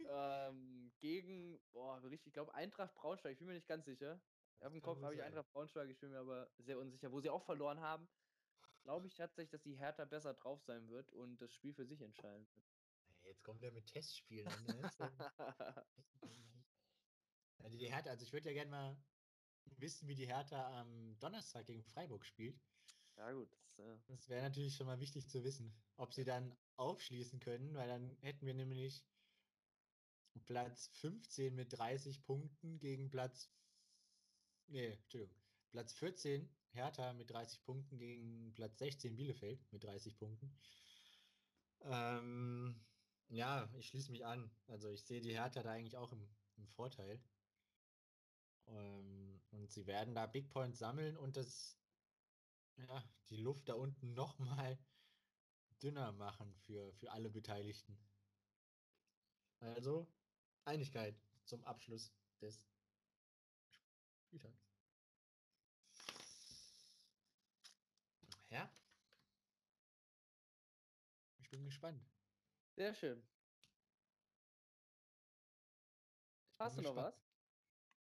ähm, 0.00 0.92
gegen, 0.98 1.60
boah, 1.72 2.02
richtig, 2.02 2.28
ich 2.28 2.32
glaube 2.32 2.52
Eintracht 2.54 2.94
Braunschweig, 2.94 3.32
ich 3.32 3.38
bin 3.38 3.46
mir 3.46 3.54
nicht 3.54 3.68
ganz 3.68 3.84
sicher. 3.84 4.20
Auf 4.60 4.72
dem 4.72 4.82
Kopf 4.82 5.00
habe 5.02 5.14
ich. 5.14 5.22
Eintracht 5.22 5.48
Braunschweig, 5.52 5.88
ich 5.88 5.98
bin 6.00 6.10
mir 6.10 6.18
aber 6.18 6.50
sehr 6.58 6.78
unsicher, 6.78 7.12
wo 7.12 7.20
sie 7.20 7.30
auch 7.30 7.44
verloren 7.44 7.80
haben. 7.80 8.08
Glaube 8.82 9.06
ich 9.06 9.14
tatsächlich, 9.14 9.50
dass 9.50 9.62
die 9.62 9.76
Hertha 9.76 10.04
besser 10.04 10.34
drauf 10.34 10.62
sein 10.62 10.88
wird 10.88 11.12
und 11.12 11.40
das 11.40 11.52
Spiel 11.52 11.74
für 11.74 11.86
sich 11.86 12.00
entscheiden 12.00 12.48
wird. 12.54 12.66
Jetzt 13.22 13.44
kommt 13.44 13.62
er 13.62 13.70
mit 13.72 13.86
Testspielen. 13.86 14.48
an, 14.48 14.64
Ne? 14.64 14.90
Also 17.60 17.76
die 17.76 17.92
Hertha, 17.92 18.10
also 18.10 18.24
ich 18.24 18.32
würde 18.32 18.48
ja 18.48 18.54
gerne 18.54 18.70
mal 18.70 18.96
wissen, 19.76 20.08
wie 20.08 20.14
die 20.14 20.26
Hertha 20.26 20.80
am 20.80 21.18
Donnerstag 21.18 21.66
gegen 21.66 21.82
Freiburg 21.82 22.24
spielt. 22.24 22.58
Ja, 23.18 23.32
gut. 23.32 23.48
Das, 23.76 23.78
äh, 23.78 23.98
Das 24.08 24.28
wäre 24.28 24.42
natürlich 24.42 24.74
schon 24.74 24.86
mal 24.86 25.00
wichtig 25.00 25.28
zu 25.28 25.44
wissen, 25.44 25.72
ob 25.96 26.12
sie 26.14 26.24
dann 26.24 26.56
aufschließen 26.76 27.40
können, 27.40 27.74
weil 27.74 27.88
dann 27.88 28.16
hätten 28.20 28.46
wir 28.46 28.54
nämlich 28.54 29.04
Platz 30.44 30.88
15 30.94 31.54
mit 31.54 31.72
30 31.72 32.24
Punkten 32.24 32.78
gegen 32.78 33.10
Platz. 33.10 33.50
Nee, 34.68 34.86
Entschuldigung. 34.86 35.34
Platz 35.70 35.92
14 35.94 36.48
Hertha 36.70 37.12
mit 37.12 37.30
30 37.30 37.64
Punkten 37.64 37.98
gegen 37.98 38.54
Platz 38.54 38.78
16 38.78 39.16
Bielefeld 39.16 39.60
mit 39.72 39.84
30 39.84 40.16
Punkten. 40.16 40.56
Ähm, 41.80 42.86
ja, 43.28 43.68
ich 43.76 43.88
schließe 43.88 44.10
mich 44.10 44.24
an. 44.24 44.50
Also 44.66 44.88
ich 44.90 45.04
sehe 45.04 45.20
die 45.20 45.32
Hertha 45.32 45.62
da 45.62 45.72
eigentlich 45.72 45.96
auch 45.96 46.12
im, 46.12 46.28
im 46.56 46.68
Vorteil. 46.68 47.20
Ähm, 48.66 49.40
und 49.50 49.70
sie 49.70 49.86
werden 49.86 50.14
da 50.14 50.26
Big 50.26 50.50
Points 50.50 50.78
sammeln 50.78 51.16
und 51.16 51.36
das 51.36 51.77
ja, 52.78 53.04
die 53.30 53.36
Luft 53.36 53.68
da 53.68 53.74
unten 53.74 54.14
nochmal 54.14 54.78
dünner 55.82 56.12
machen 56.12 56.54
für, 56.66 56.92
für 56.94 57.10
alle 57.12 57.30
Beteiligten. 57.30 57.98
Also, 59.60 60.06
Einigkeit 60.64 61.20
zum 61.44 61.64
Abschluss 61.64 62.12
des 62.40 62.66
Spieltags. 64.26 64.68
Ja. 68.50 68.70
Ich 71.38 71.50
bin 71.50 71.64
gespannt. 71.64 72.04
sehr 72.76 72.94
schön. 72.94 73.26
Hast 76.58 76.76
du 76.76 76.82
noch 76.82 76.94
gespannt. 76.94 77.14
was? 77.14 77.28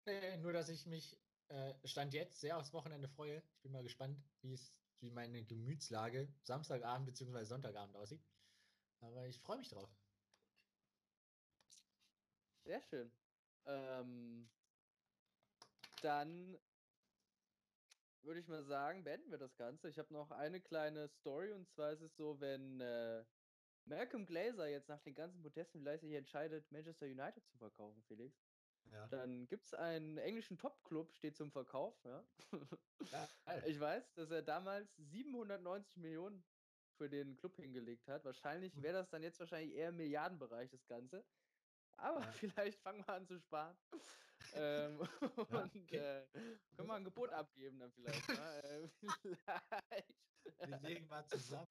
Nee, 0.05 0.37
nur, 0.37 0.53
dass 0.53 0.69
ich 0.69 0.85
mich 0.85 1.17
äh, 1.49 1.73
Stand 1.85 2.13
jetzt 2.13 2.39
sehr 2.39 2.57
aufs 2.57 2.73
Wochenende 2.73 3.07
freue. 3.07 3.41
Ich 3.55 3.61
bin 3.61 3.71
mal 3.71 3.83
gespannt, 3.83 4.19
wie 4.41 4.53
es, 4.53 4.73
wie 4.99 5.11
meine 5.11 5.43
Gemütslage 5.43 6.27
Samstagabend 6.43 7.05
bzw. 7.05 7.43
Sonntagabend 7.43 7.95
aussieht. 7.95 8.23
Aber 9.01 9.27
ich 9.27 9.39
freue 9.39 9.57
mich 9.57 9.69
drauf. 9.69 9.89
Sehr 12.63 12.81
schön. 12.81 13.11
Ähm, 13.65 14.49
dann 16.01 16.57
würde 18.21 18.39
ich 18.39 18.47
mal 18.47 18.63
sagen, 18.63 19.03
beenden 19.03 19.29
wir 19.29 19.37
das 19.37 19.55
Ganze. 19.55 19.87
Ich 19.89 19.99
habe 19.99 20.11
noch 20.13 20.31
eine 20.31 20.59
kleine 20.59 21.07
Story 21.07 21.51
und 21.51 21.69
zwar 21.69 21.91
ist 21.91 22.01
es 22.01 22.15
so, 22.15 22.39
wenn 22.39 22.81
äh, 22.81 23.23
Malcolm 23.85 24.25
Glazer 24.25 24.67
jetzt 24.67 24.89
nach 24.89 25.01
den 25.01 25.13
ganzen 25.13 25.41
Protesten 25.41 25.79
vielleicht 25.79 26.01
sich 26.01 26.13
entscheidet, 26.13 26.71
Manchester 26.71 27.05
United 27.05 27.45
zu 27.47 27.57
verkaufen, 27.57 28.01
Felix, 28.07 28.35
Ja. 28.91 29.07
dann 29.07 29.47
gibt 29.47 29.65
es 29.65 29.73
einen 29.73 30.17
englischen 30.17 30.57
Top-Club, 30.57 31.13
steht 31.13 31.35
zum 31.35 31.51
Verkauf. 31.51 32.03
Ja? 32.05 32.23
Ja, 33.11 33.27
ich 33.65 33.79
weiß, 33.79 34.13
dass 34.13 34.31
er 34.31 34.41
damals 34.41 34.95
790 34.97 35.97
Millionen 35.97 36.43
für 36.97 37.09
den 37.09 37.35
Club 37.35 37.55
hingelegt 37.57 38.07
hat. 38.07 38.23
Wahrscheinlich 38.25 38.73
Hm. 38.75 38.83
wäre 38.83 38.93
das 38.93 39.09
dann 39.09 39.23
jetzt 39.23 39.39
wahrscheinlich 39.39 39.75
eher 39.75 39.89
im 39.89 39.97
Milliardenbereich, 39.97 40.69
das 40.71 40.85
Ganze. 40.87 41.23
Aber 41.97 42.21
Ja. 42.21 42.31
vielleicht 42.31 42.79
fangen 42.79 43.05
wir 43.05 43.13
an 43.13 43.25
zu 43.27 43.39
sparen. 43.39 43.77
ähm, 44.53 44.99
und 44.99 45.75
okay. 45.75 45.97
äh, 45.97 46.27
können 46.75 46.87
wir 46.87 46.93
ein 46.95 47.03
Gebot 47.03 47.31
abgeben 47.31 47.79
dann 47.79 47.91
vielleicht. 47.91 48.27
Ne? 48.27 48.63
Äh, 48.63 48.87
vielleicht. 49.21 50.13
Wir 50.59 50.77
legen 50.79 51.07
mal 51.07 51.25
zusammen. 51.25 51.67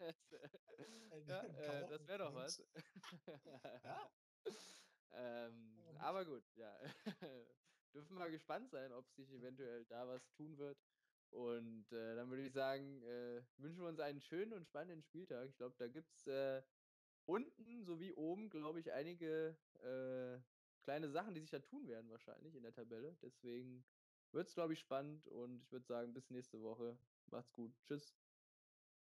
ja, 1.26 1.42
äh, 1.44 1.88
das 1.88 2.06
wäre 2.06 2.18
doch 2.18 2.34
was. 2.34 2.62
Ja. 3.84 4.10
Ähm, 5.16 5.76
nicht? 5.76 6.00
aber 6.00 6.24
gut, 6.24 6.44
ja. 6.56 6.76
Dürfen 7.94 8.18
wir 8.18 8.30
gespannt 8.30 8.70
sein, 8.70 8.92
ob 8.92 9.08
sich 9.10 9.30
eventuell 9.32 9.84
da 9.86 10.08
was 10.08 10.28
tun 10.32 10.58
wird. 10.58 10.78
Und 11.30 11.90
äh, 11.92 12.14
dann 12.16 12.30
würde 12.30 12.44
ich 12.44 12.52
sagen, 12.52 13.02
äh, 13.02 13.42
wünschen 13.56 13.80
wir 13.82 13.88
uns 13.88 14.00
einen 14.00 14.20
schönen 14.20 14.52
und 14.52 14.66
spannenden 14.66 15.02
Spieltag. 15.02 15.48
Ich 15.48 15.56
glaube, 15.56 15.74
da 15.78 15.88
gibt 15.88 16.12
es 16.12 16.26
äh, 16.26 16.62
unten 17.26 17.84
sowie 17.84 18.12
oben, 18.12 18.50
glaube 18.50 18.80
ich, 18.80 18.92
einige 18.92 19.56
äh, 19.82 20.40
kleine 20.82 21.08
Sachen, 21.10 21.34
die 21.34 21.40
sich 21.40 21.50
da 21.50 21.58
tun 21.58 21.88
werden, 21.88 22.10
wahrscheinlich 22.10 22.54
in 22.54 22.62
der 22.62 22.72
Tabelle. 22.74 23.16
Deswegen 23.22 23.84
wird 24.32 24.48
es, 24.48 24.54
glaube 24.54 24.74
ich, 24.74 24.80
spannend 24.80 25.26
und 25.28 25.62
ich 25.62 25.72
würde 25.72 25.86
sagen, 25.86 26.12
bis 26.14 26.30
nächste 26.30 26.62
Woche. 26.62 26.98
Macht's 27.30 27.52
gut. 27.52 27.72
Tschüss. 27.86 28.23